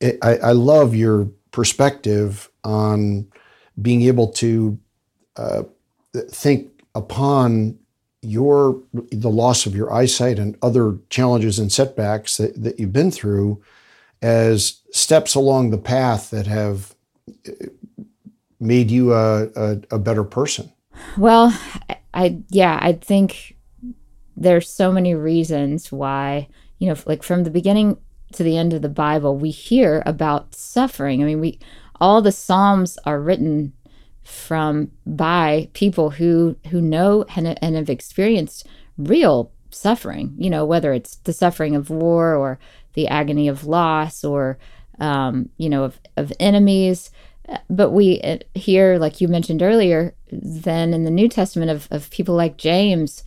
it, 0.00 0.18
I, 0.22 0.36
I, 0.36 0.52
love 0.52 0.94
your 0.94 1.28
perspective 1.50 2.48
on 2.62 3.26
being 3.82 4.02
able 4.02 4.28
to 4.34 4.78
uh, 5.36 5.64
think 6.14 6.70
upon 6.94 7.77
your 8.22 8.80
the 8.92 9.30
loss 9.30 9.66
of 9.66 9.74
your 9.74 9.92
eyesight 9.92 10.38
and 10.38 10.56
other 10.62 10.96
challenges 11.08 11.58
and 11.58 11.70
setbacks 11.70 12.36
that, 12.36 12.60
that 12.60 12.78
you've 12.78 12.92
been 12.92 13.10
through 13.10 13.62
as 14.22 14.80
steps 14.90 15.34
along 15.34 15.70
the 15.70 15.78
path 15.78 16.30
that 16.30 16.46
have 16.46 16.94
uh, 17.46 17.52
made 18.58 18.90
you 18.90 19.12
a, 19.12 19.44
a, 19.54 19.80
a 19.92 19.98
better 19.98 20.24
person 20.24 20.72
well 21.16 21.56
i 22.12 22.40
yeah 22.50 22.78
i 22.82 22.92
think 22.92 23.56
there's 24.36 24.68
so 24.68 24.90
many 24.90 25.14
reasons 25.14 25.92
why 25.92 26.48
you 26.78 26.88
know 26.88 26.96
like 27.06 27.22
from 27.22 27.44
the 27.44 27.50
beginning 27.50 27.96
to 28.32 28.42
the 28.42 28.56
end 28.56 28.72
of 28.72 28.82
the 28.82 28.88
Bible, 28.88 29.36
we 29.36 29.50
hear 29.50 30.02
about 30.06 30.54
suffering. 30.54 31.22
I 31.22 31.26
mean, 31.26 31.40
we 31.40 31.58
all 32.00 32.22
the 32.22 32.32
Psalms 32.32 32.98
are 33.04 33.20
written 33.20 33.72
from 34.28 34.90
by 35.06 35.68
people 35.72 36.10
who 36.10 36.56
who 36.70 36.80
know 36.80 37.24
and, 37.34 37.58
and 37.62 37.76
have 37.76 37.88
experienced 37.88 38.66
real 38.98 39.50
suffering. 39.70 40.34
You 40.38 40.50
know, 40.50 40.64
whether 40.64 40.92
it's 40.92 41.16
the 41.16 41.32
suffering 41.32 41.74
of 41.74 41.90
war 41.90 42.34
or 42.34 42.58
the 42.92 43.08
agony 43.08 43.48
of 43.48 43.64
loss 43.64 44.24
or 44.24 44.58
um, 45.00 45.48
you 45.56 45.68
know 45.68 45.84
of 45.84 45.98
of 46.16 46.32
enemies. 46.38 47.10
But 47.70 47.92
we 47.92 48.20
uh, 48.20 48.38
hear, 48.54 48.98
like 48.98 49.22
you 49.22 49.28
mentioned 49.28 49.62
earlier, 49.62 50.14
then 50.30 50.92
in 50.92 51.04
the 51.04 51.10
New 51.10 51.28
Testament 51.28 51.70
of 51.70 51.88
of 51.90 52.10
people 52.10 52.34
like 52.34 52.58
James, 52.58 53.24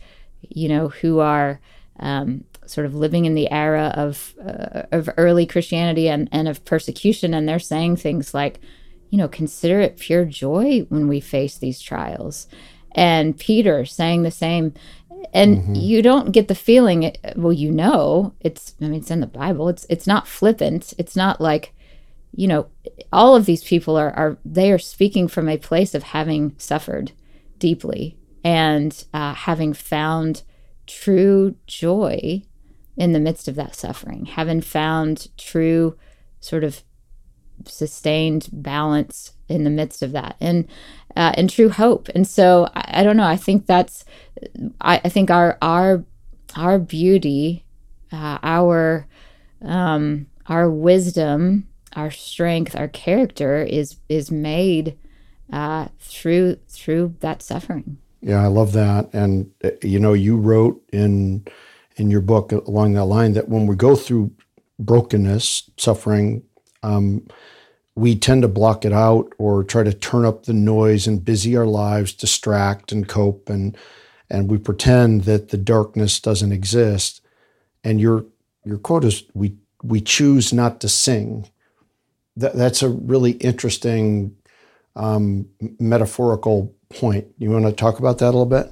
you 0.48 0.68
know, 0.68 0.88
who 0.88 1.18
are 1.18 1.60
um, 1.98 2.44
sort 2.66 2.86
of 2.86 2.94
living 2.94 3.24
in 3.24 3.34
the 3.34 3.50
era 3.50 3.92
of 3.96 4.34
uh, 4.40 4.82
of 4.92 5.10
early 5.16 5.46
Christianity 5.46 6.08
and, 6.08 6.28
and 6.30 6.46
of 6.46 6.64
persecution, 6.64 7.34
and 7.34 7.48
they're 7.48 7.58
saying 7.58 7.96
things 7.96 8.32
like, 8.32 8.60
you 9.12 9.18
know, 9.18 9.28
consider 9.28 9.78
it 9.78 9.98
pure 9.98 10.24
joy 10.24 10.86
when 10.88 11.06
we 11.06 11.20
face 11.20 11.58
these 11.58 11.82
trials, 11.82 12.48
and 12.92 13.38
Peter 13.38 13.84
saying 13.84 14.22
the 14.22 14.30
same. 14.30 14.72
And 15.34 15.58
mm-hmm. 15.58 15.74
you 15.74 16.02
don't 16.02 16.32
get 16.32 16.48
the 16.48 16.54
feeling, 16.54 17.14
well, 17.36 17.52
you 17.52 17.70
know, 17.70 18.34
it's 18.40 18.74
I 18.80 18.86
mean, 18.86 18.94
it's 18.94 19.10
in 19.10 19.20
the 19.20 19.26
Bible. 19.26 19.68
It's 19.68 19.86
it's 19.90 20.06
not 20.06 20.26
flippant. 20.26 20.94
It's 20.96 21.14
not 21.14 21.42
like, 21.42 21.74
you 22.34 22.48
know, 22.48 22.68
all 23.12 23.36
of 23.36 23.44
these 23.44 23.62
people 23.62 23.96
are 23.98 24.10
are 24.14 24.38
they 24.46 24.72
are 24.72 24.78
speaking 24.78 25.28
from 25.28 25.46
a 25.46 25.58
place 25.58 25.94
of 25.94 26.02
having 26.02 26.54
suffered 26.56 27.12
deeply 27.58 28.16
and 28.42 29.04
uh, 29.12 29.34
having 29.34 29.74
found 29.74 30.42
true 30.86 31.54
joy 31.66 32.42
in 32.96 33.12
the 33.12 33.20
midst 33.20 33.46
of 33.46 33.56
that 33.56 33.74
suffering, 33.74 34.24
having 34.24 34.62
found 34.62 35.28
true 35.36 35.98
sort 36.40 36.64
of 36.64 36.82
sustained 37.66 38.48
balance 38.52 39.32
in 39.48 39.64
the 39.64 39.70
midst 39.70 40.02
of 40.02 40.12
that 40.12 40.36
and 40.40 40.66
uh, 41.16 41.32
and 41.36 41.50
true 41.50 41.68
hope. 41.68 42.08
And 42.14 42.26
so 42.26 42.68
I, 42.74 43.00
I 43.00 43.02
don't 43.02 43.16
know 43.16 43.26
i 43.26 43.36
think 43.36 43.66
that's 43.66 44.04
I, 44.80 45.00
I, 45.04 45.08
think 45.08 45.30
our 45.30 45.58
our 45.62 46.04
our 46.56 46.78
beauty 46.78 47.64
uh, 48.12 48.38
our 48.42 49.06
um 49.62 50.26
our 50.46 50.70
wisdom 50.70 51.68
our 51.94 52.10
strength 52.10 52.74
our 52.74 52.88
character 52.88 53.62
is 53.62 53.96
is 54.08 54.30
made 54.30 54.98
uh, 55.52 55.88
through 56.00 56.56
through 56.68 57.14
that 57.20 57.42
suffering. 57.42 57.98
Yeah 58.20 58.42
i 58.42 58.46
love 58.46 58.72
that. 58.72 59.12
And 59.12 59.50
uh, 59.64 59.70
you 59.82 59.98
know 59.98 60.12
you 60.12 60.36
wrote 60.36 60.82
in 60.92 61.46
in 61.96 62.10
your 62.10 62.22
book 62.22 62.52
along 62.52 62.94
that 62.94 63.04
line 63.04 63.34
that 63.34 63.48
when 63.48 63.66
we 63.66 63.76
go 63.76 63.94
through 63.94 64.30
brokenness, 64.78 65.70
suffering, 65.76 66.42
um, 66.82 67.26
we 67.94 68.16
tend 68.16 68.42
to 68.42 68.48
block 68.48 68.84
it 68.84 68.92
out 68.92 69.32
or 69.38 69.62
try 69.62 69.82
to 69.82 69.92
turn 69.92 70.24
up 70.24 70.44
the 70.44 70.54
noise 70.54 71.06
and 71.06 71.24
busy 71.24 71.56
our 71.56 71.66
lives, 71.66 72.12
distract 72.12 72.92
and 72.92 73.08
cope, 73.08 73.48
and 73.48 73.76
and 74.30 74.50
we 74.50 74.56
pretend 74.56 75.24
that 75.24 75.50
the 75.50 75.58
darkness 75.58 76.18
doesn't 76.18 76.52
exist. 76.52 77.20
And 77.84 78.00
your 78.00 78.24
your 78.64 78.78
quote 78.78 79.04
is 79.04 79.24
we 79.34 79.56
we 79.82 80.00
choose 80.00 80.52
not 80.52 80.80
to 80.80 80.88
sing. 80.88 81.50
That 82.36 82.54
that's 82.54 82.82
a 82.82 82.88
really 82.88 83.32
interesting 83.32 84.36
um, 84.96 85.48
metaphorical 85.78 86.74
point. 86.88 87.26
You 87.38 87.50
want 87.50 87.66
to 87.66 87.72
talk 87.72 87.98
about 87.98 88.18
that 88.18 88.26
a 88.26 88.36
little 88.36 88.46
bit? 88.46 88.70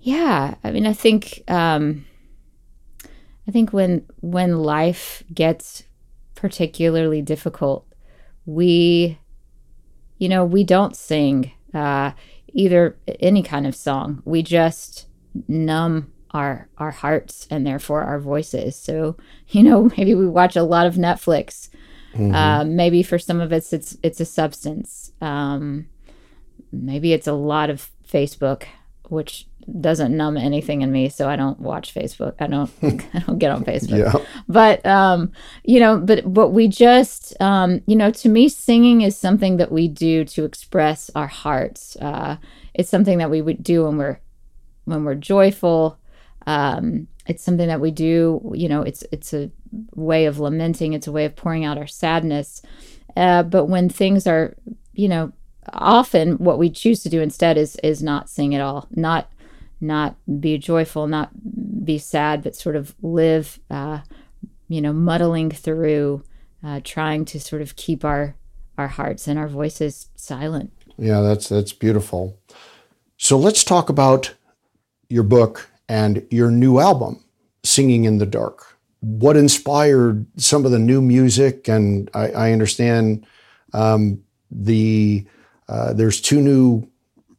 Yeah, 0.00 0.54
I 0.64 0.70
mean, 0.70 0.86
I 0.86 0.92
think. 0.92 1.42
Um 1.48 2.06
I 3.50 3.52
think 3.52 3.72
when 3.72 4.06
when 4.20 4.62
life 4.62 5.24
gets 5.34 5.82
particularly 6.40 7.20
difficult, 7.20 7.86
we 8.46 9.18
you 10.16 10.28
know, 10.28 10.44
we 10.44 10.64
don't 10.64 10.96
sing 10.96 11.52
uh, 11.72 12.12
either 12.52 12.96
any 13.20 13.42
kind 13.42 13.66
of 13.66 13.74
song. 13.74 14.22
We 14.24 14.42
just 14.42 15.06
numb 15.48 16.12
our 16.32 16.68
our 16.78 16.90
hearts 16.90 17.46
and 17.50 17.66
therefore 17.66 18.02
our 18.02 18.18
voices. 18.18 18.76
So, 18.76 19.16
you 19.48 19.62
know, 19.62 19.90
maybe 19.96 20.14
we 20.14 20.26
watch 20.26 20.56
a 20.56 20.62
lot 20.62 20.86
of 20.86 20.94
Netflix. 20.94 21.68
Mm-hmm. 22.14 22.34
Uh, 22.34 22.64
maybe 22.64 23.02
for 23.02 23.18
some 23.18 23.40
of 23.40 23.52
us, 23.52 23.72
it's 23.72 23.98
it's 24.02 24.20
a 24.20 24.24
substance. 24.24 25.12
Um, 25.20 25.88
maybe 26.72 27.12
it's 27.12 27.28
a 27.28 27.34
lot 27.34 27.68
of 27.68 27.90
Facebook, 28.10 28.64
which 29.08 29.46
doesn't 29.80 30.16
numb 30.16 30.36
anything 30.36 30.82
in 30.82 30.90
me, 30.90 31.08
so 31.08 31.28
I 31.28 31.36
don't 31.36 31.60
watch 31.60 31.94
Facebook. 31.94 32.34
I 32.40 32.46
don't 32.46 32.70
I 33.14 33.18
don't 33.20 33.38
get 33.38 33.50
on 33.50 33.64
Facebook. 33.64 33.98
Yeah. 33.98 34.24
But 34.48 34.84
um, 34.86 35.32
you 35.64 35.80
know, 35.80 35.98
but 35.98 36.32
but 36.32 36.48
we 36.48 36.68
just 36.68 37.40
um, 37.40 37.82
you 37.86 37.96
know, 37.96 38.10
to 38.10 38.28
me, 38.28 38.48
singing 38.48 39.02
is 39.02 39.16
something 39.16 39.56
that 39.58 39.70
we 39.72 39.88
do 39.88 40.24
to 40.26 40.44
express 40.44 41.10
our 41.14 41.26
hearts. 41.26 41.96
Uh, 41.96 42.36
it's 42.74 42.90
something 42.90 43.18
that 43.18 43.30
we 43.30 43.42
would 43.42 43.62
do 43.62 43.84
when 43.84 43.98
we're 43.98 44.20
when 44.84 45.04
we're 45.04 45.14
joyful. 45.14 45.98
Um, 46.46 47.06
it's 47.26 47.42
something 47.42 47.68
that 47.68 47.80
we 47.80 47.90
do. 47.90 48.52
You 48.54 48.68
know, 48.68 48.82
it's 48.82 49.04
it's 49.12 49.32
a 49.32 49.50
way 49.94 50.26
of 50.26 50.40
lamenting. 50.40 50.92
It's 50.92 51.06
a 51.06 51.12
way 51.12 51.24
of 51.24 51.36
pouring 51.36 51.64
out 51.64 51.78
our 51.78 51.86
sadness. 51.86 52.62
Uh, 53.16 53.42
but 53.42 53.66
when 53.66 53.88
things 53.88 54.26
are, 54.26 54.56
you 54.92 55.08
know, 55.08 55.32
often 55.72 56.36
what 56.38 56.58
we 56.58 56.70
choose 56.70 57.02
to 57.02 57.08
do 57.08 57.20
instead 57.20 57.56
is 57.56 57.76
is 57.76 58.02
not 58.02 58.28
sing 58.28 58.54
at 58.54 58.60
all, 58.60 58.86
not 58.94 59.30
not 59.80 60.16
be 60.40 60.58
joyful, 60.58 61.06
not 61.06 61.30
be 61.84 61.98
sad, 61.98 62.42
but 62.42 62.54
sort 62.54 62.76
of 62.76 62.94
live, 63.02 63.58
uh, 63.70 64.00
you 64.68 64.80
know, 64.80 64.92
muddling 64.92 65.50
through, 65.50 66.22
uh, 66.62 66.80
trying 66.84 67.24
to 67.26 67.40
sort 67.40 67.62
of 67.62 67.76
keep 67.76 68.04
our 68.04 68.34
our 68.78 68.88
hearts 68.88 69.28
and 69.28 69.38
our 69.38 69.48
voices 69.48 70.08
silent. 70.16 70.72
Yeah, 70.98 71.20
that's 71.20 71.48
that's 71.48 71.72
beautiful. 71.72 72.38
So 73.16 73.38
let's 73.38 73.64
talk 73.64 73.88
about 73.88 74.34
your 75.08 75.22
book 75.22 75.68
and 75.88 76.26
your 76.30 76.50
new 76.50 76.78
album, 76.78 77.22
Singing 77.64 78.04
in 78.04 78.18
the 78.18 78.26
Dark. 78.26 78.78
What 79.00 79.36
inspired 79.36 80.26
some 80.36 80.64
of 80.64 80.72
the 80.72 80.78
new 80.78 81.02
music? 81.02 81.68
And 81.68 82.10
I, 82.14 82.30
I 82.30 82.52
understand 82.52 83.26
um, 83.72 84.22
the 84.50 85.26
uh, 85.68 85.92
there's 85.92 86.20
two 86.20 86.40
new 86.40 86.89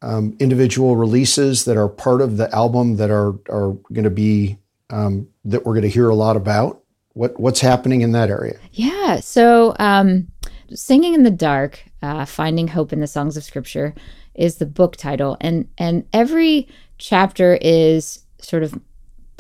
um, 0.02 0.36
individual 0.40 0.96
releases 0.96 1.66
that 1.66 1.78
are 1.78 1.88
part 1.88 2.22
of 2.22 2.38
the 2.38 2.54
album 2.54 2.96
that 2.98 3.12
are 3.12 3.34
are 3.50 3.74
going 3.92 4.04
to 4.04 4.10
be 4.10 4.58
um, 4.90 5.28
that 5.46 5.66
we're 5.66 5.74
going 5.74 5.84
to 5.84 5.90
hear 5.90 6.10
a 6.10 6.16
lot 6.16 6.36
about. 6.36 6.82
What 7.14 7.40
what's 7.40 7.60
happening 7.60 8.02
in 8.02 8.14
that 8.14 8.30
area? 8.30 8.58
Yeah. 8.72 9.20
So, 9.20 9.76
um, 9.80 10.32
singing 10.74 11.14
in 11.14 11.24
the 11.24 11.32
dark, 11.32 11.84
uh, 12.02 12.26
finding 12.26 12.70
hope 12.70 12.94
in 12.94 13.00
the 13.00 13.08
songs 13.08 13.36
of 13.36 13.44
Scripture, 13.44 13.94
is 14.34 14.56
the 14.56 14.66
book 14.66 14.96
title, 14.96 15.38
and 15.42 15.68
and 15.78 16.08
every 16.14 16.68
chapter 16.98 17.58
is 17.62 18.24
sort 18.40 18.64
of 18.64 18.80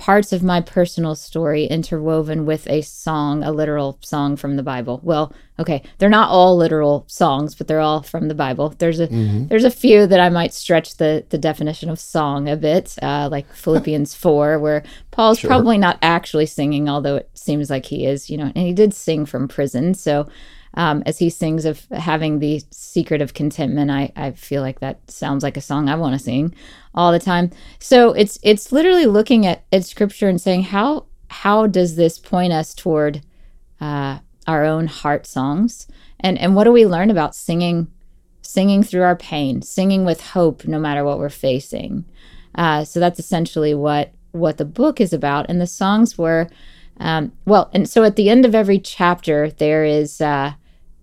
parts 0.01 0.33
of 0.33 0.41
my 0.41 0.59
personal 0.59 1.13
story 1.13 1.65
interwoven 1.65 2.43
with 2.43 2.67
a 2.67 2.81
song, 2.81 3.43
a 3.43 3.51
literal 3.51 3.99
song 4.01 4.35
from 4.35 4.55
the 4.55 4.63
Bible. 4.63 4.99
Well, 5.03 5.31
okay, 5.59 5.83
they're 5.99 6.09
not 6.09 6.31
all 6.31 6.57
literal 6.57 7.05
songs, 7.07 7.53
but 7.53 7.67
they're 7.67 7.79
all 7.79 8.01
from 8.01 8.27
the 8.27 8.33
Bible. 8.33 8.73
There's 8.79 8.99
a 8.99 9.07
mm-hmm. 9.07 9.45
there's 9.45 9.63
a 9.63 9.69
few 9.69 10.07
that 10.07 10.19
I 10.19 10.29
might 10.29 10.55
stretch 10.55 10.97
the 10.97 11.23
the 11.29 11.37
definition 11.37 11.87
of 11.87 11.99
song 11.99 12.49
a 12.49 12.57
bit, 12.57 12.95
uh, 13.03 13.29
like 13.31 13.53
Philippians 13.53 14.15
four, 14.15 14.57
where 14.57 14.81
Paul's 15.11 15.37
sure. 15.37 15.49
probably 15.49 15.77
not 15.77 15.99
actually 16.01 16.47
singing, 16.47 16.89
although 16.89 17.17
it 17.17 17.29
seems 17.35 17.69
like 17.69 17.85
he 17.85 18.07
is. 18.07 18.27
You 18.27 18.37
know, 18.37 18.51
and 18.55 18.65
he 18.65 18.73
did 18.73 18.95
sing 18.95 19.27
from 19.27 19.47
prison, 19.47 19.93
so. 19.93 20.27
Um, 20.75 21.03
as 21.05 21.17
he 21.17 21.29
sings 21.29 21.65
of 21.65 21.85
having 21.91 22.39
the 22.39 22.63
secret 22.71 23.21
of 23.21 23.33
contentment, 23.33 23.91
I, 23.91 24.11
I 24.15 24.31
feel 24.31 24.61
like 24.61 24.79
that 24.79 24.99
sounds 25.11 25.43
like 25.43 25.57
a 25.57 25.61
song 25.61 25.89
I 25.89 25.95
want 25.95 26.13
to 26.13 26.19
sing 26.19 26.55
all 26.95 27.11
the 27.11 27.19
time. 27.19 27.51
So 27.79 28.13
it's 28.13 28.39
it's 28.41 28.71
literally 28.71 29.05
looking 29.05 29.45
at, 29.45 29.65
at 29.71 29.85
scripture 29.85 30.29
and 30.29 30.39
saying 30.39 30.63
how 30.63 31.07
how 31.29 31.67
does 31.67 31.95
this 31.95 32.17
point 32.17 32.53
us 32.53 32.73
toward 32.73 33.21
uh, 33.81 34.19
our 34.47 34.63
own 34.63 34.87
heart 34.87 35.27
songs 35.27 35.87
and 36.21 36.37
and 36.37 36.55
what 36.55 36.63
do 36.63 36.71
we 36.71 36.85
learn 36.85 37.09
about 37.09 37.35
singing 37.35 37.87
singing 38.41 38.83
through 38.83 39.03
our 39.03 39.15
pain, 39.15 39.61
singing 39.61 40.03
with 40.03 40.21
hope 40.21 40.65
no 40.65 40.79
matter 40.79 41.03
what 41.03 41.19
we're 41.19 41.29
facing. 41.29 42.05
Uh, 42.55 42.83
so 42.83 42.99
that's 42.99 43.19
essentially 43.19 43.73
what 43.73 44.13
what 44.31 44.57
the 44.57 44.65
book 44.65 45.01
is 45.01 45.13
about. 45.13 45.45
And 45.49 45.59
the 45.59 45.67
songs 45.67 46.17
were 46.17 46.49
um, 46.97 47.31
well, 47.45 47.69
and 47.73 47.89
so 47.89 48.03
at 48.03 48.15
the 48.15 48.29
end 48.29 48.45
of 48.45 48.53
every 48.53 48.79
chapter 48.79 49.49
there 49.49 49.83
is 49.83 50.21
uh, 50.21 50.53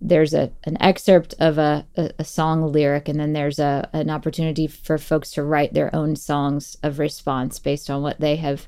there's 0.01 0.33
a 0.33 0.51
an 0.63 0.81
excerpt 0.81 1.35
of 1.39 1.57
a, 1.57 1.85
a, 1.97 2.11
a, 2.19 2.23
song 2.23 2.71
lyric 2.71 3.09
and 3.09 3.19
then 3.19 3.33
there's 3.33 3.59
a 3.59 3.89
an 3.93 4.09
opportunity 4.09 4.65
for 4.65 4.97
folks 4.97 5.31
to 5.31 5.43
write 5.43 5.73
their 5.73 5.93
own 5.93 6.15
songs 6.15 6.77
of 6.83 6.99
response 6.99 7.59
based 7.59 7.89
on 7.89 8.01
what 8.01 8.19
they 8.19 8.37
have 8.37 8.67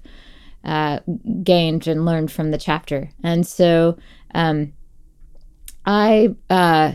uh, 0.63 0.99
gained 1.43 1.87
and 1.87 2.05
learned 2.05 2.31
from 2.31 2.51
the 2.51 2.57
chapter. 2.57 3.09
And 3.23 3.47
so 3.47 3.97
um, 4.35 4.73
i 5.85 6.35
uh, 6.49 6.93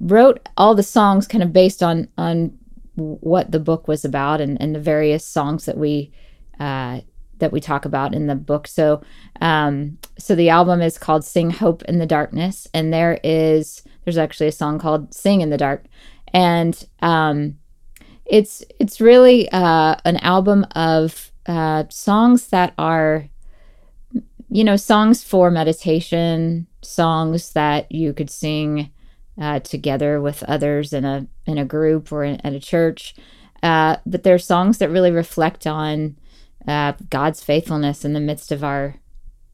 wrote 0.00 0.48
all 0.56 0.74
the 0.74 0.82
songs 0.82 1.28
kind 1.28 1.42
of 1.42 1.52
based 1.52 1.82
on 1.82 2.08
on 2.18 2.58
what 2.96 3.52
the 3.52 3.60
book 3.60 3.86
was 3.86 4.04
about 4.04 4.40
and, 4.40 4.60
and 4.60 4.74
the 4.74 4.80
various 4.80 5.24
songs 5.24 5.66
that 5.66 5.76
we 5.76 6.10
uh, 6.58 7.00
that 7.38 7.52
we 7.52 7.60
talk 7.60 7.84
about 7.84 8.14
in 8.14 8.26
the 8.26 8.34
book. 8.34 8.66
So, 8.66 9.02
um, 9.40 9.98
so 10.18 10.34
the 10.34 10.50
album 10.50 10.80
is 10.80 10.98
called 10.98 11.24
"Sing 11.24 11.50
Hope 11.50 11.82
in 11.84 11.98
the 11.98 12.06
Darkness," 12.06 12.66
and 12.74 12.92
there 12.92 13.18
is 13.22 13.82
there's 14.04 14.18
actually 14.18 14.48
a 14.48 14.52
song 14.52 14.78
called 14.78 15.14
"Sing 15.14 15.40
in 15.40 15.50
the 15.50 15.58
Dark," 15.58 15.84
and 16.32 16.86
um, 17.00 17.58
it's 18.24 18.64
it's 18.80 19.00
really 19.00 19.48
uh, 19.50 19.96
an 20.04 20.16
album 20.18 20.66
of 20.74 21.30
uh, 21.46 21.84
songs 21.90 22.48
that 22.48 22.74
are, 22.78 23.28
you 24.48 24.64
know, 24.64 24.76
songs 24.76 25.22
for 25.22 25.50
meditation, 25.50 26.66
songs 26.82 27.52
that 27.52 27.90
you 27.90 28.12
could 28.12 28.30
sing 28.30 28.90
uh, 29.40 29.60
together 29.60 30.20
with 30.20 30.42
others 30.44 30.92
in 30.92 31.04
a 31.04 31.26
in 31.46 31.58
a 31.58 31.64
group 31.64 32.10
or 32.10 32.24
in, 32.24 32.40
at 32.44 32.52
a 32.52 32.60
church. 32.60 33.14
Uh, 33.62 33.96
but 34.04 34.22
they're 34.22 34.38
songs 34.38 34.78
that 34.78 34.90
really 34.90 35.10
reflect 35.10 35.66
on 35.66 36.16
uh, 36.66 36.92
God's 37.10 37.42
faithfulness 37.42 38.04
in 38.04 38.12
the 38.12 38.20
midst 38.20 38.52
of 38.52 38.64
our 38.64 38.96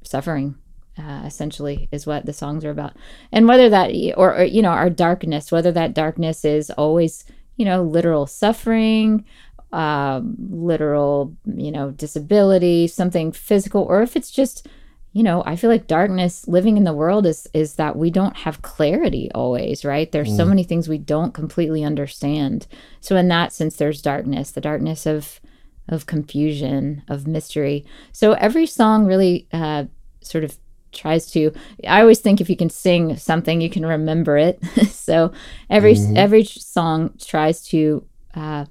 suffering. 0.02 0.56
Uh, 0.98 1.22
essentially, 1.24 1.88
is 1.90 2.06
what 2.06 2.26
the 2.26 2.34
songs 2.34 2.66
are 2.66 2.70
about, 2.70 2.94
and 3.32 3.48
whether 3.48 3.70
that 3.70 3.90
or, 4.18 4.36
or 4.36 4.44
you 4.44 4.60
know 4.60 4.68
our 4.68 4.90
darkness, 4.90 5.50
whether 5.50 5.72
that 5.72 5.94
darkness 5.94 6.44
is 6.44 6.68
always 6.72 7.24
you 7.56 7.64
know 7.64 7.82
literal 7.82 8.26
suffering, 8.26 9.24
uh, 9.72 10.20
literal 10.50 11.34
you 11.46 11.72
know 11.72 11.92
disability, 11.92 12.86
something 12.86 13.32
physical, 13.32 13.84
or 13.84 14.02
if 14.02 14.16
it's 14.16 14.30
just 14.30 14.68
you 15.12 15.22
know 15.22 15.42
i 15.46 15.54
feel 15.56 15.70
like 15.70 15.86
darkness 15.86 16.48
living 16.48 16.76
in 16.76 16.84
the 16.84 16.92
world 16.92 17.26
is 17.26 17.46
is 17.52 17.74
that 17.74 17.96
we 17.96 18.10
don't 18.10 18.36
have 18.38 18.62
clarity 18.62 19.30
always 19.34 19.84
right 19.84 20.10
there's 20.12 20.30
mm. 20.30 20.36
so 20.36 20.44
many 20.44 20.64
things 20.64 20.88
we 20.88 20.98
don't 20.98 21.34
completely 21.34 21.84
understand 21.84 22.66
so 23.00 23.16
in 23.16 23.28
that 23.28 23.52
sense 23.52 23.76
there's 23.76 24.02
darkness 24.02 24.50
the 24.50 24.60
darkness 24.60 25.06
of 25.06 25.40
of 25.88 26.06
confusion, 26.06 27.02
of 27.08 27.26
mystery. 27.26 27.84
So 28.12 28.32
every 28.32 28.66
song 28.66 29.06
really 29.06 29.48
uh, 29.52 29.84
sort 30.20 30.44
of 30.44 30.56
tries 30.92 31.30
to 31.30 31.52
i 31.88 32.00
always 32.00 32.20
think 32.20 32.40
if 32.40 32.48
you 32.48 32.56
can 32.56 32.70
sing 32.70 33.16
something 33.16 33.60
you 33.60 33.70
can 33.70 33.84
remember 33.84 34.36
it 34.36 34.62
so 34.88 35.32
every 35.70 35.94
mm-hmm. 35.94 36.16
every 36.16 36.44
song 36.44 37.10
tries 37.18 37.64
to 37.64 38.04
uh, 38.34 38.64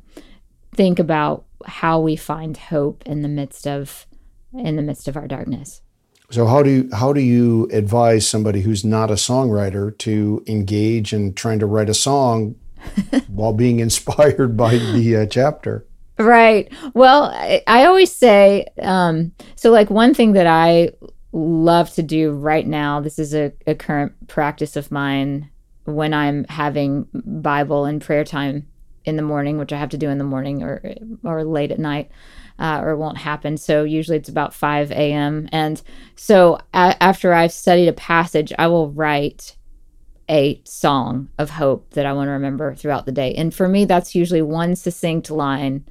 think 0.76 1.00
about 1.00 1.46
how 1.66 2.00
we 2.00 2.16
find 2.16 2.58
hope 2.58 3.04
in 3.06 3.22
the 3.22 3.28
midst 3.28 3.68
of 3.68 4.06
in 4.54 4.76
the 4.76 4.82
midst 4.82 5.08
of 5.08 5.18
our 5.18 5.28
darkness 5.28 5.82
so 6.30 6.46
how 6.46 6.64
do 6.64 6.70
you 6.70 6.90
how 6.94 7.12
do 7.12 7.22
you 7.22 7.68
advise 7.74 8.28
somebody 8.28 8.62
who's 8.62 8.86
not 8.86 9.12
a 9.12 9.16
songwriter 9.16 9.96
to 9.98 10.44
engage 10.48 11.14
in 11.14 11.34
trying 11.34 11.60
to 11.60 11.66
write 11.66 11.90
a 11.90 11.94
song 11.94 12.56
while 13.28 13.54
being 13.54 13.80
inspired 13.80 14.56
by 14.56 14.78
the 14.78 15.18
uh, 15.18 15.26
chapter 15.26 15.86
Right. 16.22 16.72
Well, 16.94 17.26
I, 17.26 17.62
I 17.68 17.86
always 17.86 18.14
say 18.16 18.68
um, 18.82 19.32
so, 19.56 19.72
like, 19.72 19.90
one 19.90 20.14
thing 20.14 20.34
that 20.34 20.48
I 20.48 20.92
love 21.32 21.92
to 21.94 22.04
do 22.04 22.32
right 22.32 22.68
now, 22.68 23.00
this 23.00 23.18
is 23.18 23.34
a, 23.34 23.54
a 23.66 23.76
current 23.76 24.28
practice 24.28 24.76
of 24.76 24.92
mine 24.92 25.50
when 25.86 26.14
I'm 26.14 26.44
having 26.46 27.08
Bible 27.14 27.86
and 27.86 28.02
prayer 28.02 28.24
time 28.24 28.68
in 29.06 29.16
the 29.16 29.24
morning, 29.24 29.58
which 29.58 29.74
I 29.74 29.78
have 29.78 29.90
to 29.90 29.98
do 29.98 30.10
in 30.10 30.18
the 30.18 30.24
morning 30.24 30.62
or 30.64 30.96
or 31.24 31.44
late 31.44 31.72
at 31.72 31.80
night, 31.80 32.12
uh, 32.60 32.80
or 32.84 32.92
it 32.92 32.98
won't 32.98 33.18
happen. 33.18 33.58
So 33.58 33.84
usually 33.84 34.18
it's 34.18 34.30
about 34.30 34.54
five 34.54 34.92
a.m. 34.92 35.50
And 35.52 35.82
so 36.16 36.60
a- 36.74 37.02
after 37.02 37.34
I've 37.34 37.54
studied 37.54 37.88
a 37.88 37.94
passage, 37.94 38.54
I 38.60 38.68
will 38.68 38.92
write 38.92 39.56
a 40.30 40.62
song 40.66 41.30
of 41.38 41.50
hope 41.50 41.92
that 41.92 42.06
I 42.06 42.14
want 42.14 42.28
to 42.28 42.32
remember 42.32 42.76
throughout 42.76 43.06
the 43.06 43.12
day. 43.12 43.34
And 43.34 43.54
for 43.54 43.68
me, 43.68 43.86
that's 43.86 44.16
usually 44.16 44.42
one 44.42 44.76
succinct 44.76 45.30
line 45.32 45.86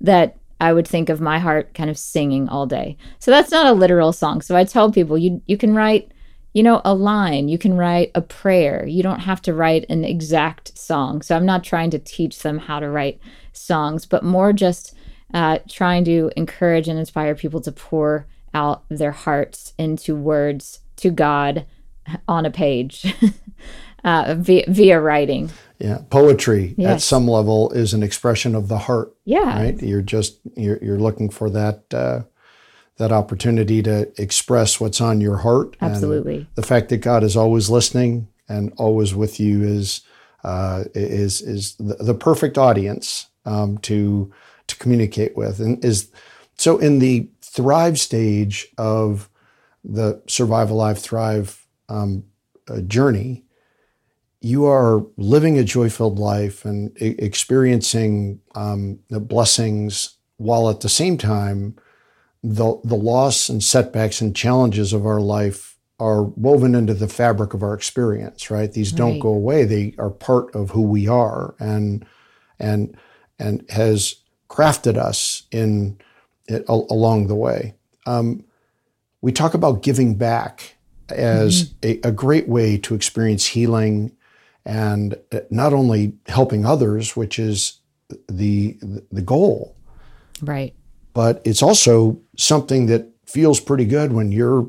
that 0.00 0.36
I 0.60 0.72
would 0.72 0.88
think 0.88 1.08
of 1.08 1.20
my 1.20 1.38
heart 1.38 1.74
kind 1.74 1.88
of 1.88 1.98
singing 1.98 2.48
all 2.48 2.66
day. 2.66 2.96
So 3.18 3.30
that's 3.30 3.50
not 3.50 3.66
a 3.66 3.72
literal 3.72 4.12
song. 4.12 4.40
So 4.40 4.56
I 4.56 4.64
tell 4.64 4.90
people 4.90 5.16
you 5.16 5.40
you 5.46 5.56
can 5.56 5.74
write, 5.74 6.12
you 6.52 6.62
know, 6.62 6.80
a 6.84 6.94
line, 6.94 7.48
you 7.48 7.58
can 7.58 7.76
write 7.76 8.10
a 8.14 8.22
prayer. 8.22 8.86
You 8.86 9.02
don't 9.02 9.20
have 9.20 9.40
to 9.42 9.54
write 9.54 9.86
an 9.88 10.04
exact 10.04 10.76
song. 10.76 11.22
So 11.22 11.36
I'm 11.36 11.46
not 11.46 11.64
trying 11.64 11.90
to 11.90 11.98
teach 11.98 12.40
them 12.40 12.58
how 12.58 12.80
to 12.80 12.90
write 12.90 13.20
songs, 13.52 14.06
but 14.06 14.24
more 14.24 14.52
just 14.52 14.94
uh, 15.32 15.58
trying 15.68 16.04
to 16.06 16.30
encourage 16.36 16.88
and 16.88 16.98
inspire 16.98 17.34
people 17.34 17.60
to 17.60 17.72
pour 17.72 18.26
out 18.54 18.84
their 18.88 19.12
hearts 19.12 19.74
into 19.78 20.16
words 20.16 20.80
to 20.96 21.10
God 21.10 21.66
on 22.26 22.46
a 22.46 22.50
page. 22.50 23.14
uh, 24.04 24.34
via, 24.38 24.64
via 24.68 25.00
writing. 25.00 25.50
Yeah, 25.78 25.98
poetry 26.10 26.74
at 26.80 27.00
some 27.00 27.28
level 27.28 27.70
is 27.70 27.94
an 27.94 28.02
expression 28.02 28.56
of 28.56 28.66
the 28.66 28.78
heart. 28.78 29.14
Yeah. 29.24 29.62
right. 29.62 29.80
You're 29.80 30.02
just 30.02 30.40
you're 30.56 30.78
you're 30.82 30.98
looking 30.98 31.30
for 31.30 31.48
that 31.50 31.84
uh, 31.94 32.22
that 32.96 33.12
opportunity 33.12 33.80
to 33.82 34.10
express 34.20 34.80
what's 34.80 35.00
on 35.00 35.20
your 35.20 35.36
heart. 35.38 35.76
and 35.80 35.92
Absolutely. 35.92 36.48
the 36.56 36.64
fact 36.64 36.88
that 36.88 36.98
God 36.98 37.22
is 37.22 37.36
always 37.36 37.70
listening 37.70 38.26
and 38.48 38.72
always 38.76 39.14
with 39.14 39.38
you 39.38 39.62
is 39.62 40.02
uh, 40.42 40.84
is 40.94 41.40
is 41.40 41.76
the, 41.76 41.94
the 42.00 42.14
perfect 42.14 42.58
audience 42.58 43.28
um, 43.44 43.78
to 43.78 44.32
to 44.66 44.76
communicate 44.76 45.36
with, 45.36 45.60
and 45.60 45.84
is 45.84 46.10
so 46.56 46.78
in 46.78 46.98
the 46.98 47.28
thrive 47.40 47.98
stage 47.98 48.68
of 48.78 49.30
the 49.84 50.20
survive 50.26 50.70
alive 50.70 50.98
thrive 50.98 51.66
um, 51.88 52.24
uh, 52.68 52.80
journey 52.80 53.44
you 54.40 54.66
are 54.66 55.04
living 55.16 55.58
a 55.58 55.64
joy 55.64 55.90
filled 55.90 56.18
life 56.18 56.64
and 56.64 56.92
experiencing 57.00 58.40
um, 58.54 59.00
the 59.08 59.20
blessings 59.20 60.16
while 60.36 60.70
at 60.70 60.80
the 60.80 60.88
same 60.88 61.18
time 61.18 61.76
the, 62.42 62.78
the 62.84 62.94
loss 62.96 63.48
and 63.48 63.62
setbacks 63.64 64.20
and 64.20 64.36
challenges 64.36 64.92
of 64.92 65.04
our 65.04 65.20
life 65.20 65.76
are 65.98 66.22
woven 66.22 66.76
into 66.76 66.94
the 66.94 67.08
fabric 67.08 67.52
of 67.54 67.62
our 67.64 67.74
experience 67.74 68.50
right? 68.50 68.72
These 68.72 68.92
don't 68.92 69.18
go 69.18 69.30
away. 69.30 69.64
They 69.64 69.94
are 69.98 70.10
part 70.10 70.54
of 70.54 70.70
who 70.70 70.82
we 70.82 71.08
are 71.08 71.54
and 71.58 72.06
and 72.60 72.96
and 73.40 73.64
has 73.70 74.16
crafted 74.48 74.96
us 74.96 75.42
in 75.50 75.98
it, 76.46 76.64
al- 76.68 76.86
along 76.90 77.26
the 77.26 77.34
way. 77.34 77.74
Um, 78.06 78.44
we 79.20 79.32
talk 79.32 79.54
about 79.54 79.82
giving 79.82 80.14
back 80.14 80.76
as 81.08 81.74
a, 81.82 82.00
a 82.04 82.12
great 82.12 82.48
way 82.48 82.78
to 82.78 82.94
experience 82.94 83.46
healing 83.46 84.12
and 84.68 85.16
uh, 85.32 85.40
not 85.50 85.72
only 85.72 86.12
helping 86.26 86.64
others, 86.66 87.16
which 87.16 87.38
is 87.38 87.80
the 88.28 88.78
the 89.10 89.22
goal, 89.22 89.74
Right. 90.42 90.74
but 91.14 91.40
it's 91.44 91.62
also 91.62 92.20
something 92.36 92.86
that 92.86 93.10
feels 93.26 93.58
pretty 93.60 93.84
good 93.86 94.12
when 94.12 94.30
you're 94.30 94.68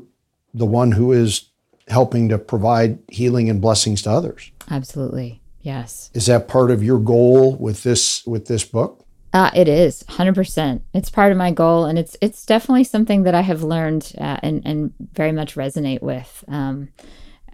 the 0.54 0.66
one 0.66 0.92
who 0.92 1.12
is 1.12 1.50
helping 1.88 2.28
to 2.30 2.38
provide 2.38 2.98
healing 3.10 3.48
and 3.50 3.60
blessings 3.60 4.02
to 4.02 4.10
others. 4.10 4.50
Absolutely. 4.70 5.40
Yes. 5.62 6.10
Is 6.14 6.26
that 6.26 6.48
part 6.48 6.70
of 6.70 6.82
your 6.82 6.98
goal 6.98 7.56
with 7.56 7.82
this 7.82 8.24
with 8.26 8.46
this 8.46 8.64
book? 8.64 9.04
Uh, 9.32 9.50
it 9.54 9.68
is 9.68 10.02
100%. 10.08 10.80
It's 10.92 11.08
part 11.10 11.30
of 11.30 11.38
my 11.38 11.52
goal, 11.52 11.84
and 11.84 11.98
it's 11.98 12.16
it's 12.22 12.44
definitely 12.46 12.84
something 12.84 13.22
that 13.24 13.34
I 13.34 13.42
have 13.42 13.62
learned 13.62 14.12
uh, 14.18 14.38
and 14.42 14.62
and 14.64 14.92
very 15.12 15.32
much 15.32 15.54
resonate 15.56 16.02
with. 16.02 16.42
Um, 16.48 16.88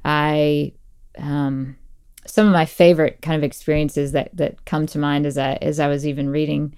I 0.05 0.73
um, 1.19 1.77
some 2.27 2.47
of 2.47 2.53
my 2.53 2.67
favorite 2.67 3.23
kind 3.23 3.37
of 3.37 3.45
experiences 3.45 4.13
that 4.13 4.31
that 4.35 4.65
come 4.65 4.87
to 4.87 4.99
mind 4.99 5.27
as 5.27 5.39
I 5.39 5.55
as 5.63 5.81
I 5.81 5.89
was 5.89 6.07
even 6.07 6.29
reading 6.29 6.75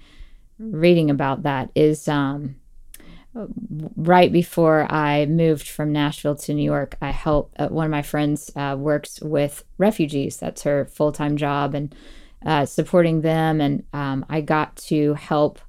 reading 0.59 1.09
about 1.09 1.43
that 1.43 1.71
is 1.73 2.07
um, 2.07 2.55
right 3.95 4.31
before 4.31 4.91
I 4.91 5.25
moved 5.25 5.67
from 5.67 5.91
Nashville 5.91 6.35
to 6.35 6.53
New 6.53 6.63
York. 6.63 6.97
I 7.01 7.11
helped 7.11 7.59
uh, 7.59 7.69
one 7.69 7.85
of 7.85 7.91
my 7.91 8.01
friends 8.01 8.51
uh, 8.55 8.75
works 8.77 9.19
with 9.21 9.63
refugees. 9.77 10.37
That's 10.37 10.63
her 10.63 10.85
full 10.85 11.11
time 11.11 11.37
job, 11.37 11.75
and 11.75 11.95
uh, 12.45 12.65
supporting 12.65 13.21
them. 13.21 13.61
And 13.61 13.83
um, 13.93 14.25
I 14.29 14.41
got 14.41 14.75
to 14.87 15.13
help 15.15 15.59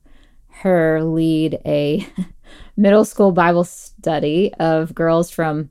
her 0.49 1.03
lead 1.03 1.61
a 1.65 2.07
middle 2.77 3.05
school 3.05 3.33
Bible 3.33 3.65
study 3.65 4.53
of 4.59 4.95
girls 4.95 5.31
from 5.31 5.71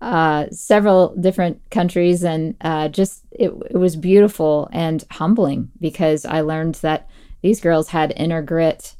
uh, 0.00 0.46
several 0.50 1.14
different 1.16 1.60
countries. 1.70 2.24
And 2.24 2.54
uh, 2.60 2.88
just 2.88 3.24
it, 3.32 3.52
it 3.70 3.76
was 3.76 3.96
beautiful 3.96 4.68
and 4.72 5.04
humbling 5.10 5.70
because 5.80 6.24
I 6.24 6.40
learned 6.40 6.76
that 6.76 7.08
these 7.42 7.60
girls 7.60 7.88
had 7.88 8.12
inner 8.16 8.42
grit 8.42 8.96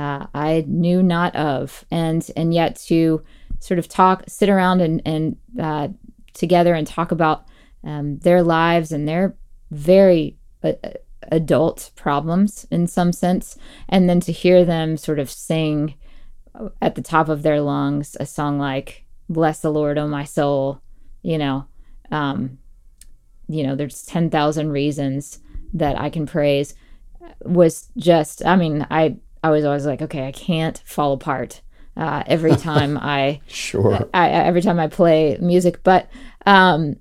uh, 0.00 0.26
I 0.34 0.64
knew 0.66 1.02
not 1.02 1.36
of, 1.36 1.84
and 1.90 2.26
and 2.34 2.54
yet 2.54 2.76
to 2.86 3.22
sort 3.58 3.78
of 3.78 3.86
talk, 3.86 4.24
sit 4.28 4.48
around 4.48 4.80
and 4.80 5.02
and 5.04 5.36
uh, 5.60 5.88
together 6.32 6.72
and 6.74 6.86
talk 6.86 7.12
about 7.12 7.44
um, 7.84 8.18
their 8.20 8.42
lives 8.42 8.92
and 8.92 9.06
their 9.06 9.36
very 9.70 10.38
uh, 10.62 10.72
adult 11.30 11.90
problems 11.96 12.66
in 12.70 12.86
some 12.86 13.12
sense, 13.12 13.58
and 13.90 14.08
then 14.08 14.20
to 14.20 14.32
hear 14.32 14.64
them 14.64 14.96
sort 14.96 15.18
of 15.18 15.28
sing 15.28 15.94
at 16.80 16.94
the 16.94 17.02
top 17.02 17.28
of 17.28 17.42
their 17.42 17.60
lungs 17.60 18.16
a 18.18 18.24
song 18.24 18.58
like 18.58 19.04
"Bless 19.30 19.60
the 19.60 19.70
Lord, 19.72 19.96
O 19.96 20.06
my 20.06 20.24
soul," 20.24 20.82
you 21.22 21.38
know, 21.38 21.64
um, 22.10 22.58
you 23.48 23.62
know, 23.66 23.74
there's 23.76 24.02
ten 24.02 24.28
thousand 24.28 24.70
reasons 24.72 25.38
that 25.72 25.98
I 25.98 26.10
can 26.10 26.26
praise 26.26 26.74
was 27.44 27.88
just 27.96 28.44
i 28.46 28.56
mean 28.56 28.86
i 28.90 29.14
i 29.44 29.50
was 29.50 29.64
always 29.64 29.86
like 29.86 30.02
okay 30.02 30.26
i 30.26 30.32
can't 30.32 30.82
fall 30.84 31.12
apart 31.12 31.60
uh, 31.96 32.22
every 32.26 32.54
time 32.70 32.98
i 33.00 33.40
Sure. 33.46 34.08
I, 34.14 34.26
I- 34.28 34.44
every 34.44 34.62
time 34.62 34.78
I 34.80 34.88
play 34.88 35.36
music. 35.40 35.82
But 35.82 36.08
um, 36.46 36.96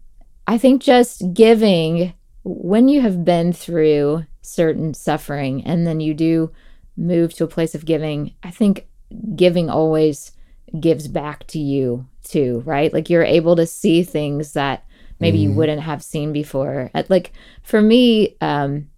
I 0.47 0.57
think 0.57 0.81
just 0.81 1.33
giving 1.33 2.13
when 2.43 2.87
you 2.89 3.01
have 3.01 3.23
been 3.25 3.53
through 3.53 4.25
certain 4.41 4.93
suffering 4.93 5.63
and 5.65 5.85
then 5.87 5.99
you 5.99 6.13
do 6.13 6.51
move 6.97 7.33
to 7.35 7.43
a 7.43 7.47
place 7.47 7.75
of 7.75 7.85
giving, 7.85 8.33
I 8.43 8.51
think 8.51 8.87
giving 9.35 9.69
always 9.69 10.31
gives 10.79 11.07
back 11.07 11.47
to 11.47 11.59
you 11.59 12.07
too, 12.29 12.61
right? 12.65 12.93
Like 12.93 13.09
you're 13.09 13.23
able 13.23 13.55
to 13.55 13.65
see 13.65 14.03
things 14.03 14.53
that 14.53 14.85
maybe 15.19 15.37
you 15.37 15.51
wouldn't 15.51 15.81
have 15.81 16.03
seen 16.03 16.31
before. 16.31 16.91
Like 17.09 17.33
for 17.63 17.81
me, 17.81 18.37
um, 18.41 18.89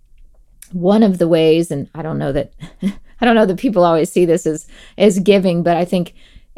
one 0.72 1.04
of 1.04 1.18
the 1.18 1.28
ways, 1.28 1.72
and 1.72 1.90
I 1.96 2.02
don't 2.02 2.20
know 2.20 2.32
that 2.32 2.54
I 3.22 3.26
don't 3.26 3.36
know 3.36 3.46
that 3.46 3.60
people 3.60 3.84
always 3.84 4.12
see 4.12 4.26
this 4.26 4.46
as 4.46 4.68
as 4.98 5.20
giving, 5.20 5.64
but 5.64 5.78
I 5.78 5.86
think 5.86 6.14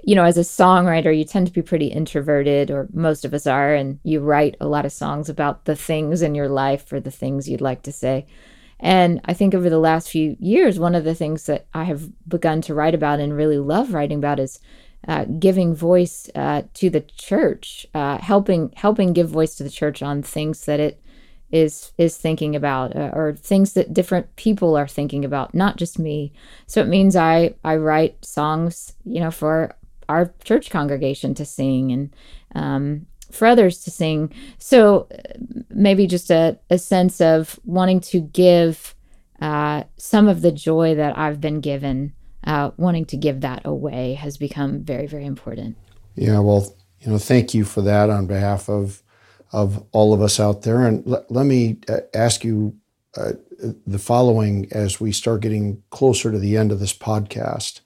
you 0.05 0.15
know, 0.15 0.25
as 0.25 0.37
a 0.37 0.41
songwriter, 0.41 1.17
you 1.17 1.23
tend 1.23 1.47
to 1.47 1.53
be 1.53 1.61
pretty 1.61 1.87
introverted, 1.87 2.69
or 2.69 2.89
most 2.91 3.23
of 3.23 3.33
us 3.33 3.47
are, 3.47 3.73
and 3.73 3.99
you 4.03 4.19
write 4.19 4.57
a 4.59 4.67
lot 4.67 4.85
of 4.85 4.91
songs 4.91 5.29
about 5.29 5.63
the 5.63 5.77
things 5.77 6.21
in 6.21 6.35
your 6.35 6.49
life 6.49 6.91
or 6.91 6.99
the 6.99 7.11
things 7.11 7.47
you'd 7.47 7.61
like 7.61 7.83
to 7.83 7.91
say. 7.91 8.25
And 8.81 9.21
I 9.23 9.33
think 9.33 9.55
over 9.55 9.69
the 9.69 9.79
last 9.79 10.09
few 10.09 10.35
years, 10.39 10.77
one 10.77 10.93
of 10.93 11.05
the 11.05 11.15
things 11.15 11.45
that 11.45 11.67
I 11.73 11.85
have 11.85 12.09
begun 12.27 12.59
to 12.63 12.73
write 12.73 12.93
about 12.93 13.21
and 13.21 13.33
really 13.33 13.57
love 13.57 13.93
writing 13.93 14.17
about 14.17 14.41
is 14.41 14.59
uh, 15.07 15.25
giving 15.25 15.75
voice 15.75 16.29
uh, 16.35 16.63
to 16.75 16.89
the 16.89 17.01
church, 17.01 17.85
uh, 17.93 18.17
helping 18.19 18.71
helping 18.75 19.13
give 19.13 19.29
voice 19.29 19.55
to 19.55 19.63
the 19.63 19.69
church 19.69 20.01
on 20.01 20.21
things 20.21 20.65
that 20.65 20.79
it 20.79 21.01
is 21.51 21.91
is 21.97 22.17
thinking 22.17 22.55
about 22.55 22.95
uh, 22.95 23.11
or 23.13 23.33
things 23.33 23.73
that 23.73 23.93
different 23.93 24.35
people 24.35 24.75
are 24.75 24.87
thinking 24.87 25.25
about 25.25 25.53
not 25.53 25.77
just 25.77 25.99
me. 25.99 26.31
So 26.67 26.81
it 26.81 26.87
means 26.87 27.15
i 27.15 27.53
i 27.63 27.75
write 27.75 28.23
songs 28.25 28.93
you 29.05 29.19
know 29.19 29.31
for 29.31 29.75
our 30.09 30.33
church 30.43 30.69
congregation 30.69 31.33
to 31.35 31.45
sing 31.45 31.91
and 31.91 32.15
um, 32.55 33.05
for 33.31 33.47
others 33.47 33.83
to 33.83 33.91
sing. 33.91 34.33
So 34.57 35.07
uh, 35.11 35.17
maybe 35.69 36.07
just 36.07 36.29
a, 36.29 36.57
a 36.69 36.77
sense 36.77 37.19
of 37.19 37.59
wanting 37.65 37.99
to 38.01 38.21
give 38.21 38.95
uh, 39.41 39.83
some 39.97 40.27
of 40.27 40.41
the 40.41 40.51
joy 40.51 40.95
that 40.95 41.17
i've 41.17 41.41
been 41.41 41.59
given 41.59 42.13
uh, 42.45 42.71
wanting 42.77 43.05
to 43.05 43.17
give 43.17 43.41
that 43.41 43.61
away 43.65 44.13
has 44.13 44.37
become 44.37 44.83
very 44.83 45.07
very 45.07 45.25
important 45.25 45.75
Yeah, 46.15 46.39
well, 46.39 46.75
you 46.99 47.11
know, 47.11 47.17
thank 47.17 47.53
you 47.53 47.65
for 47.65 47.81
that 47.81 48.09
on 48.09 48.27
behalf 48.27 48.69
of 48.69 49.01
of 49.51 49.85
all 49.91 50.13
of 50.13 50.21
us 50.21 50.39
out 50.39 50.63
there. 50.63 50.85
And 50.85 51.05
let, 51.05 51.29
let 51.29 51.45
me 51.45 51.77
uh, 51.87 51.99
ask 52.13 52.43
you 52.43 52.75
uh, 53.15 53.33
the 53.85 53.99
following 53.99 54.67
as 54.71 54.99
we 54.99 55.11
start 55.11 55.41
getting 55.41 55.83
closer 55.91 56.31
to 56.31 56.39
the 56.39 56.57
end 56.57 56.71
of 56.71 56.79
this 56.79 56.93
podcast. 56.93 57.81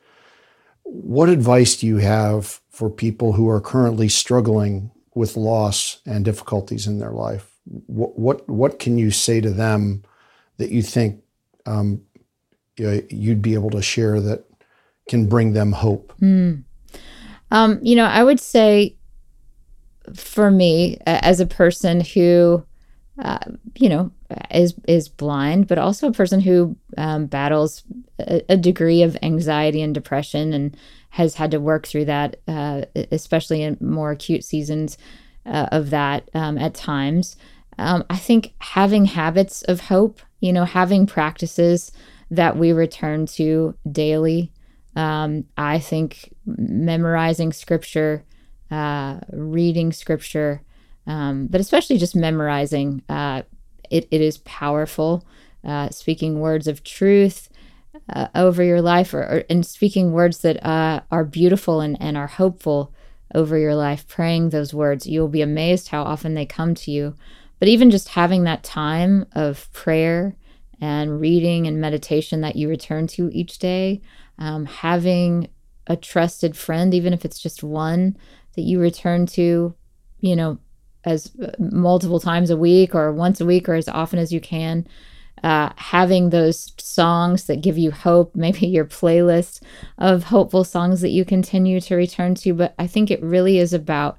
What 0.83 1.27
advice 1.27 1.75
do 1.75 1.85
you 1.85 1.97
have 1.97 2.61
for 2.69 2.89
people 2.89 3.33
who 3.33 3.49
are 3.49 3.59
currently 3.59 4.07
struggling 4.07 4.91
with 5.13 5.35
loss 5.35 5.99
and 6.05 6.23
difficulties 6.23 6.87
in 6.87 6.99
their 6.99 7.11
life? 7.11 7.51
What 7.65 8.17
what, 8.17 8.49
what 8.49 8.79
can 8.79 8.97
you 8.97 9.11
say 9.11 9.41
to 9.41 9.51
them 9.51 10.03
that 10.57 10.71
you 10.71 10.81
think 10.81 11.21
um, 11.65 12.01
you 12.77 13.05
you'd 13.09 13.41
be 13.41 13.55
able 13.55 13.71
to 13.71 13.81
share 13.81 14.21
that 14.21 14.45
can 15.07 15.27
bring 15.27 15.53
them 15.53 15.71
hope? 15.71 16.13
Um, 17.51 17.79
you 17.81 17.95
know, 17.95 18.05
I 18.05 18.23
would 18.23 18.39
say 18.39 18.95
for 20.15 20.51
me, 20.51 20.97
as 21.05 21.39
a 21.39 21.45
person 21.45 22.01
who, 22.01 22.63
uh, 23.19 23.39
you 23.75 23.89
know, 23.89 24.11
is 24.51 24.75
is 24.87 25.09
blind, 25.09 25.67
but 25.67 25.77
also 25.77 26.07
a 26.07 26.13
person 26.13 26.39
who 26.41 26.77
um, 26.97 27.25
battles 27.25 27.83
a, 28.19 28.41
a 28.49 28.57
degree 28.57 29.01
of 29.01 29.17
anxiety 29.21 29.81
and 29.81 29.93
depression, 29.93 30.53
and 30.53 30.77
has 31.09 31.35
had 31.35 31.51
to 31.51 31.59
work 31.59 31.87
through 31.87 32.05
that, 32.05 32.37
uh, 32.47 32.81
especially 33.11 33.63
in 33.63 33.77
more 33.79 34.11
acute 34.11 34.43
seasons 34.43 34.97
uh, 35.45 35.67
of 35.71 35.89
that 35.89 36.29
um, 36.33 36.57
at 36.57 36.73
times. 36.73 37.37
Um, 37.77 38.03
I 38.09 38.17
think 38.17 38.53
having 38.59 39.05
habits 39.05 39.61
of 39.63 39.81
hope, 39.81 40.19
you 40.39 40.51
know, 40.51 40.65
having 40.65 41.05
practices 41.05 41.91
that 42.29 42.57
we 42.57 42.71
return 42.73 43.25
to 43.25 43.75
daily. 43.89 44.51
Um, 44.97 45.45
I 45.55 45.77
think 45.77 46.33
memorizing 46.45 47.53
scripture, 47.53 48.23
uh, 48.71 49.19
reading 49.31 49.93
scripture, 49.93 50.63
um, 51.05 51.45
but 51.47 51.61
especially 51.61 51.99
just 51.99 52.15
memorizing. 52.15 53.03
Uh, 53.07 53.43
it, 53.91 54.07
it 54.09 54.21
is 54.21 54.39
powerful. 54.39 55.23
Uh, 55.63 55.89
speaking 55.89 56.39
words 56.39 56.67
of 56.67 56.83
truth 56.83 57.49
uh, 58.13 58.27
over 58.33 58.63
your 58.63 58.81
life, 58.81 59.13
or, 59.13 59.21
or, 59.21 59.43
and 59.49 59.65
speaking 59.65 60.11
words 60.11 60.39
that 60.39 60.65
uh, 60.65 61.01
are 61.11 61.23
beautiful 61.23 61.79
and, 61.79 61.95
and 62.01 62.17
are 62.17 62.27
hopeful 62.27 62.91
over 63.35 63.57
your 63.57 63.75
life. 63.75 64.07
Praying 64.07 64.49
those 64.49 64.73
words, 64.73 65.05
you'll 65.05 65.27
be 65.27 65.41
amazed 65.41 65.89
how 65.89 66.03
often 66.03 66.33
they 66.33 66.45
come 66.45 66.73
to 66.73 66.91
you. 66.91 67.15
But 67.59 67.67
even 67.67 67.91
just 67.91 68.09
having 68.09 68.43
that 68.43 68.63
time 68.63 69.25
of 69.33 69.71
prayer 69.73 70.35
and 70.81 71.19
reading 71.19 71.67
and 71.67 71.81
meditation 71.81 72.41
that 72.41 72.55
you 72.55 72.69
return 72.69 73.07
to 73.07 73.29
each 73.31 73.59
day, 73.59 74.01
um, 74.37 74.65
having 74.65 75.49
a 75.87 75.95
trusted 75.95 76.55
friend, 76.55 76.93
even 76.93 77.13
if 77.13 77.25
it's 77.25 77.39
just 77.39 77.63
one 77.63 78.17
that 78.55 78.63
you 78.63 78.79
return 78.79 79.25
to, 79.25 79.73
you 80.19 80.35
know, 80.35 80.59
as 81.05 81.31
uh, 81.41 81.51
multiple 81.59 82.19
times 82.19 82.49
a 82.49 82.57
week 82.57 82.93
or 82.93 83.11
once 83.13 83.39
a 83.39 83.45
week 83.45 83.69
or 83.69 83.75
as 83.75 83.87
often 83.87 84.19
as 84.19 84.31
you 84.31 84.41
can. 84.41 84.85
Uh, 85.43 85.69
having 85.75 86.31
those 86.31 86.73
songs 86.79 87.45
that 87.45 87.61
give 87.61 87.77
you 87.77 87.91
hope, 87.91 88.35
maybe 88.35 88.67
your 88.67 88.85
playlist 88.85 89.61
of 89.97 90.23
hopeful 90.23 90.63
songs 90.63 91.01
that 91.01 91.11
you 91.11 91.23
continue 91.23 91.79
to 91.79 91.95
return 91.95 92.35
to. 92.35 92.53
But 92.53 92.73
I 92.77 92.87
think 92.87 93.09
it 93.09 93.21
really 93.21 93.59
is 93.59 93.73
about, 93.73 94.17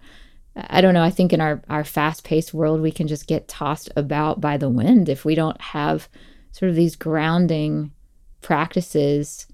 I 0.56 0.80
don't 0.80 0.94
know, 0.94 1.02
I 1.02 1.10
think 1.10 1.32
in 1.32 1.40
our, 1.40 1.62
our 1.68 1.84
fast 1.84 2.24
paced 2.24 2.54
world, 2.54 2.80
we 2.80 2.92
can 2.92 3.08
just 3.08 3.26
get 3.26 3.48
tossed 3.48 3.90
about 3.96 4.40
by 4.40 4.56
the 4.56 4.70
wind 4.70 5.08
if 5.08 5.24
we 5.24 5.34
don't 5.34 5.60
have 5.60 6.08
sort 6.52 6.70
of 6.70 6.76
these 6.76 6.96
grounding 6.96 7.92
practices 8.40 9.46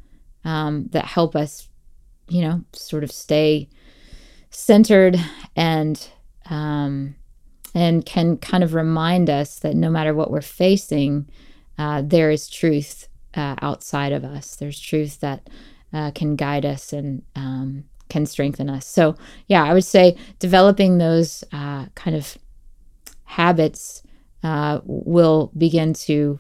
um, 0.45 0.89
that 0.93 1.05
help 1.05 1.35
us, 1.35 1.69
you 2.29 2.43
know, 2.43 2.65
sort 2.73 3.05
of 3.05 3.11
stay 3.11 3.69
centered 4.51 5.19
and 5.57 6.09
um, 6.51 7.17
and 7.75 8.07
can 8.07 8.37
kind 8.37 8.63
of 8.63 8.75
remind 8.75 9.29
us 9.29 9.59
that 9.61 9.75
no 9.75 9.91
matter 9.91 10.15
what 10.15 10.31
we're 10.31 10.41
facing, 10.41 11.29
uh, 11.77 12.03
there 12.05 12.31
is 12.31 12.49
truth 12.49 13.09
uh, 13.35 13.57
outside 13.63 14.13
of 14.13 14.25
us. 14.25 14.55
There's 14.57 14.79
truth 14.79 15.21
that 15.21 15.49
uh, 15.93 16.13
can 16.13 16.37
guide 16.37 16.65
us 16.65 16.93
and 16.93 17.23
um, 17.35 17.85
can 18.09 18.27
strengthen 18.27 18.71
us. 18.71 18.87
So, 18.87 19.17
yeah, 19.49 19.65
I 19.65 19.75
would 19.75 19.85
say 19.85 20.17
developing 20.39 20.99
those 20.99 21.43
uh, 21.53 21.87
kind 21.95 22.17
of 22.17 22.39
habits 23.25 24.03
uh, 24.43 24.81
will 24.85 25.51
begin 25.57 25.95
to 25.95 26.39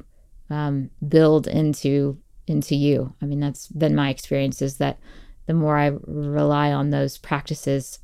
um, 0.50 0.90
build 1.08 1.46
into 1.48 2.18
into 2.46 2.74
you. 2.74 3.14
I 3.22 3.26
mean, 3.26 3.40
that's 3.40 3.68
been 3.68 3.94
my 3.94 4.10
experience. 4.10 4.62
Is 4.62 4.76
that 4.78 4.98
the 5.46 5.54
more 5.54 5.76
I 5.76 5.92
rely 6.06 6.72
on 6.72 6.90
those 6.90 7.18
practices, 7.18 7.98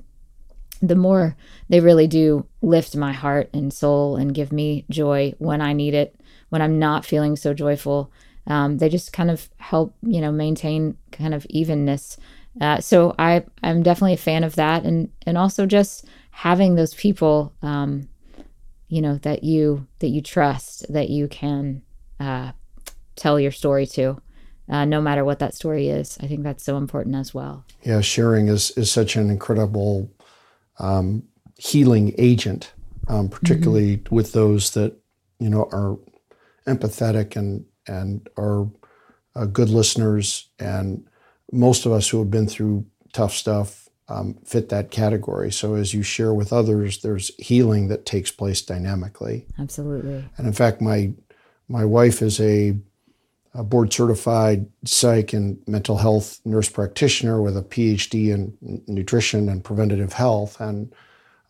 the 0.82 0.96
more 0.96 1.36
they 1.68 1.80
really 1.80 2.06
do 2.06 2.46
lift 2.62 2.96
my 2.96 3.12
heart 3.12 3.50
and 3.52 3.72
soul 3.72 4.16
and 4.16 4.34
give 4.34 4.52
me 4.52 4.84
joy 4.90 5.34
when 5.38 5.60
I 5.60 5.72
need 5.72 5.94
it, 5.94 6.18
when 6.48 6.62
I'm 6.62 6.78
not 6.78 7.04
feeling 7.04 7.36
so 7.36 7.54
joyful. 7.54 8.10
Um, 8.46 8.78
they 8.78 8.88
just 8.88 9.12
kind 9.12 9.30
of 9.30 9.48
help, 9.58 9.94
you 10.02 10.20
know, 10.20 10.32
maintain 10.32 10.96
kind 11.12 11.34
of 11.34 11.46
evenness. 11.50 12.16
Uh, 12.60 12.80
so 12.80 13.14
I, 13.18 13.44
I'm 13.62 13.82
definitely 13.82 14.14
a 14.14 14.18
fan 14.18 14.42
of 14.42 14.56
that, 14.56 14.84
and 14.84 15.08
and 15.24 15.38
also 15.38 15.66
just 15.66 16.04
having 16.32 16.74
those 16.74 16.94
people, 16.94 17.52
um, 17.62 18.08
you 18.88 19.00
know, 19.00 19.18
that 19.18 19.44
you 19.44 19.86
that 20.00 20.08
you 20.08 20.20
trust, 20.20 20.92
that 20.92 21.10
you 21.10 21.28
can 21.28 21.82
uh, 22.18 22.50
tell 23.14 23.38
your 23.38 23.52
story 23.52 23.86
to, 23.86 24.20
uh, 24.70 24.84
no 24.84 25.00
matter 25.00 25.24
what 25.24 25.40
that 25.40 25.54
story 25.54 25.88
is. 25.88 26.16
I 26.20 26.26
think 26.26 26.42
that's 26.42 26.64
so 26.64 26.76
important 26.76 27.16
as 27.16 27.34
well. 27.34 27.64
Yeah, 27.82 28.00
sharing 28.00 28.48
is 28.48 28.70
is 28.72 28.90
such 28.90 29.16
an 29.16 29.28
incredible 29.28 30.10
um, 30.78 31.24
healing 31.58 32.14
agent, 32.16 32.72
um, 33.08 33.28
particularly 33.28 33.98
mm-hmm. 33.98 34.14
with 34.14 34.32
those 34.32 34.70
that 34.70 34.96
you 35.38 35.50
know 35.50 35.68
are 35.72 35.98
empathetic 36.66 37.36
and 37.36 37.64
and 37.86 38.28
are 38.36 38.68
uh, 39.34 39.46
good 39.46 39.68
listeners. 39.68 40.48
And 40.58 41.06
most 41.52 41.84
of 41.84 41.92
us 41.92 42.08
who 42.08 42.18
have 42.20 42.30
been 42.30 42.46
through 42.46 42.86
tough 43.12 43.32
stuff 43.32 43.88
um, 44.08 44.34
fit 44.44 44.68
that 44.68 44.90
category. 44.90 45.50
So 45.52 45.74
as 45.74 45.94
you 45.94 46.02
share 46.02 46.34
with 46.34 46.52
others, 46.52 47.02
there's 47.02 47.30
healing 47.38 47.88
that 47.88 48.06
takes 48.06 48.30
place 48.30 48.62
dynamically. 48.62 49.46
Absolutely. 49.58 50.24
And 50.36 50.46
in 50.46 50.52
fact, 50.52 50.80
my 50.80 51.12
my 51.68 51.84
wife 51.84 52.22
is 52.22 52.40
a 52.40 52.76
a 53.54 53.64
board 53.64 53.92
certified 53.92 54.66
psych 54.84 55.32
and 55.32 55.58
mental 55.66 55.96
health 55.96 56.40
nurse 56.44 56.68
practitioner 56.68 57.42
with 57.42 57.56
a 57.56 57.62
PhD 57.62 58.32
in 58.32 58.82
nutrition 58.86 59.48
and 59.48 59.64
preventative 59.64 60.12
health. 60.12 60.60
And 60.60 60.92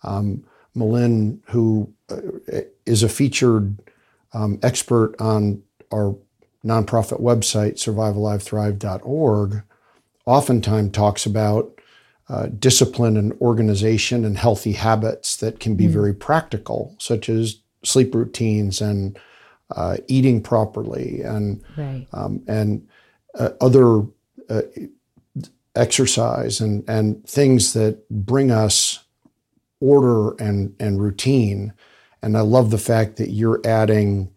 um, 0.03 0.45
Malin, 0.75 1.43
who 1.49 1.93
uh, 2.11 2.63
a 3.03 3.09
featured 3.09 3.79
um, 4.33 4.59
expert 4.63 5.15
on 5.21 5.63
our 5.93 6.17
nonprofit 6.65 7.21
website, 7.21 7.75
survivalivethrive.org, 7.75 9.63
oftentimes 10.27 10.93
talks 10.93 11.27
about 11.27 11.81
uh, 12.29 12.47
discipline 12.47 13.17
and 13.17 13.33
organization 13.41 14.25
and 14.25 14.39
healthy 14.39 14.73
habits 14.73 15.37
that 15.37 15.59
can 15.59 15.75
be 15.75 15.87
mm. 15.87 15.91
very 15.91 16.15
practical, 16.15 16.95
such 16.99 17.29
as 17.29 17.57
sleep 17.83 18.15
routines 18.15 18.81
and 18.81 19.19
uh, 19.73 19.97
eating 20.09 20.43
properly 20.43 21.23
and 21.23 21.63
right. 21.77 22.07
um, 22.13 22.43
and 22.47 22.87
uh, 23.39 23.51
other 23.61 24.03
uh, 24.49 24.63
exercise 25.75 26.61
and 26.61 26.89
and 26.89 27.27
things 27.27 27.73
that 27.73 28.09
bring 28.11 28.51
us 28.51 29.05
order 29.81 30.35
and 30.43 30.75
and 30.81 31.01
routine. 31.01 31.73
And 32.23 32.37
I 32.37 32.41
love 32.41 32.71
the 32.71 32.79
fact 32.79 33.17
that 33.17 33.31
you're 33.31 33.61
adding 33.65 34.31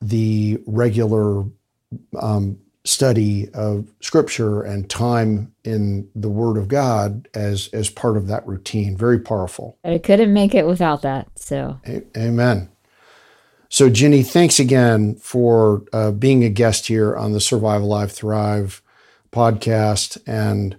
the 0.00 0.60
regular 0.66 1.44
um, 2.20 2.58
study 2.84 3.48
of 3.54 3.88
Scripture 4.00 4.62
and 4.62 4.90
time 4.90 5.54
in 5.64 6.08
the 6.16 6.28
Word 6.28 6.56
of 6.56 6.68
God 6.68 7.28
as 7.34 7.68
as 7.72 7.88
part 7.88 8.16
of 8.16 8.26
that 8.26 8.46
routine. 8.46 8.96
Very 8.96 9.20
powerful. 9.20 9.78
I 9.84 9.98
couldn't 9.98 10.32
make 10.32 10.54
it 10.54 10.66
without 10.66 11.02
that. 11.02 11.28
So, 11.36 11.80
a- 11.86 12.02
amen. 12.16 12.71
So, 13.72 13.88
Ginny, 13.88 14.22
thanks 14.22 14.60
again 14.60 15.14
for 15.14 15.82
uh, 15.94 16.10
being 16.10 16.44
a 16.44 16.50
guest 16.50 16.88
here 16.88 17.16
on 17.16 17.32
the 17.32 17.40
Survive 17.40 17.80
Alive 17.80 18.12
Thrive 18.12 18.82
podcast. 19.32 20.18
And 20.26 20.76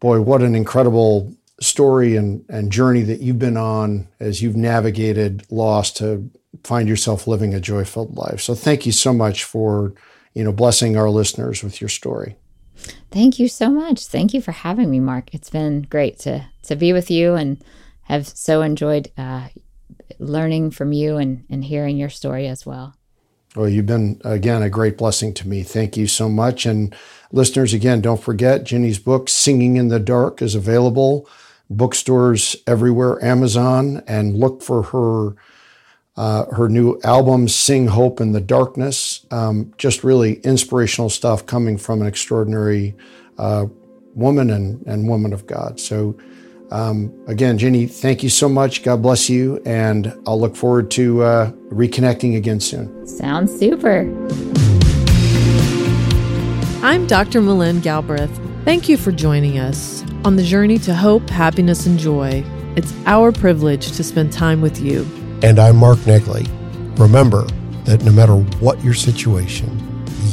boy, 0.00 0.22
what 0.22 0.42
an 0.42 0.56
incredible 0.56 1.32
story 1.60 2.16
and, 2.16 2.44
and 2.48 2.72
journey 2.72 3.02
that 3.02 3.20
you've 3.20 3.38
been 3.38 3.56
on 3.56 4.08
as 4.18 4.42
you've 4.42 4.56
navigated 4.56 5.44
loss 5.52 5.92
to 5.92 6.28
find 6.64 6.88
yourself 6.88 7.28
living 7.28 7.54
a 7.54 7.60
joy 7.60 7.84
filled 7.84 8.16
life. 8.16 8.40
So, 8.40 8.56
thank 8.56 8.86
you 8.86 8.92
so 8.92 9.12
much 9.12 9.44
for 9.44 9.94
you 10.34 10.42
know 10.42 10.50
blessing 10.50 10.96
our 10.96 11.10
listeners 11.10 11.62
with 11.62 11.80
your 11.80 11.90
story. 11.90 12.34
Thank 13.12 13.38
you 13.38 13.46
so 13.46 13.70
much. 13.70 14.04
Thank 14.08 14.34
you 14.34 14.42
for 14.42 14.50
having 14.50 14.90
me, 14.90 14.98
Mark. 14.98 15.32
It's 15.32 15.50
been 15.50 15.82
great 15.82 16.18
to 16.20 16.44
to 16.64 16.74
be 16.74 16.92
with 16.92 17.08
you 17.08 17.34
and 17.34 17.62
have 18.06 18.26
so 18.26 18.62
enjoyed 18.62 19.12
uh, 19.16 19.46
learning 20.18 20.70
from 20.70 20.92
you 20.92 21.16
and, 21.16 21.44
and 21.50 21.64
hearing 21.64 21.96
your 21.96 22.10
story 22.10 22.46
as 22.46 22.64
well. 22.66 22.94
Well, 23.54 23.68
you've 23.68 23.86
been, 23.86 24.20
again, 24.24 24.62
a 24.62 24.70
great 24.70 24.96
blessing 24.96 25.34
to 25.34 25.48
me. 25.48 25.62
Thank 25.62 25.96
you 25.96 26.06
so 26.06 26.28
much. 26.28 26.64
And 26.64 26.94
listeners, 27.32 27.74
again, 27.74 28.00
don't 28.00 28.22
forget 28.22 28.64
Ginny's 28.64 28.98
book, 28.98 29.28
Singing 29.28 29.76
in 29.76 29.88
the 29.88 30.00
Dark, 30.00 30.40
is 30.40 30.54
available 30.54 31.28
bookstores 31.68 32.56
everywhere, 32.66 33.22
Amazon, 33.24 34.02
and 34.06 34.36
look 34.36 34.62
for 34.62 34.82
her. 34.82 35.36
Uh, 36.14 36.44
her 36.54 36.68
new 36.68 37.00
album, 37.04 37.48
Sing 37.48 37.86
Hope 37.86 38.20
in 38.20 38.32
the 38.32 38.40
Darkness. 38.40 39.24
Um, 39.30 39.72
just 39.78 40.04
really 40.04 40.34
inspirational 40.40 41.08
stuff 41.08 41.46
coming 41.46 41.78
from 41.78 42.02
an 42.02 42.06
extraordinary 42.06 42.94
uh, 43.38 43.64
woman 44.14 44.50
and, 44.50 44.86
and 44.86 45.08
woman 45.08 45.32
of 45.32 45.46
God. 45.46 45.80
So 45.80 46.18
um, 46.72 47.12
again, 47.26 47.58
Ginny, 47.58 47.86
thank 47.86 48.22
you 48.22 48.30
so 48.30 48.48
much. 48.48 48.82
God 48.82 49.02
bless 49.02 49.28
you. 49.28 49.60
And 49.66 50.14
I'll 50.26 50.40
look 50.40 50.56
forward 50.56 50.90
to 50.92 51.22
uh, 51.22 51.50
reconnecting 51.68 52.36
again 52.36 52.60
soon. 52.60 53.06
Sounds 53.06 53.56
super. 53.56 54.00
I'm 56.82 57.06
Dr. 57.06 57.40
Malin 57.42 57.80
Galbraith. 57.80 58.40
Thank 58.64 58.88
you 58.88 58.96
for 58.96 59.12
joining 59.12 59.58
us 59.58 60.02
on 60.24 60.36
the 60.36 60.42
journey 60.42 60.78
to 60.78 60.94
hope, 60.94 61.28
happiness, 61.28 61.86
and 61.86 61.98
joy. 61.98 62.42
It's 62.74 62.94
our 63.06 63.32
privilege 63.32 63.92
to 63.92 64.02
spend 64.02 64.32
time 64.32 64.62
with 64.62 64.80
you. 64.80 65.06
And 65.42 65.58
I'm 65.58 65.76
Mark 65.76 65.98
Negley. 66.06 66.46
Remember 66.96 67.46
that 67.84 68.02
no 68.04 68.12
matter 68.12 68.36
what 68.60 68.82
your 68.82 68.94
situation, 68.94 69.78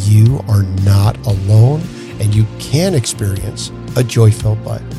you 0.03 0.39
are 0.47 0.63
not 0.83 1.17
alone 1.27 1.81
and 2.19 2.33
you 2.33 2.45
can 2.59 2.93
experience 2.93 3.71
a 3.97 4.03
joy 4.03 4.31
filled 4.31 4.63
life. 4.63 4.98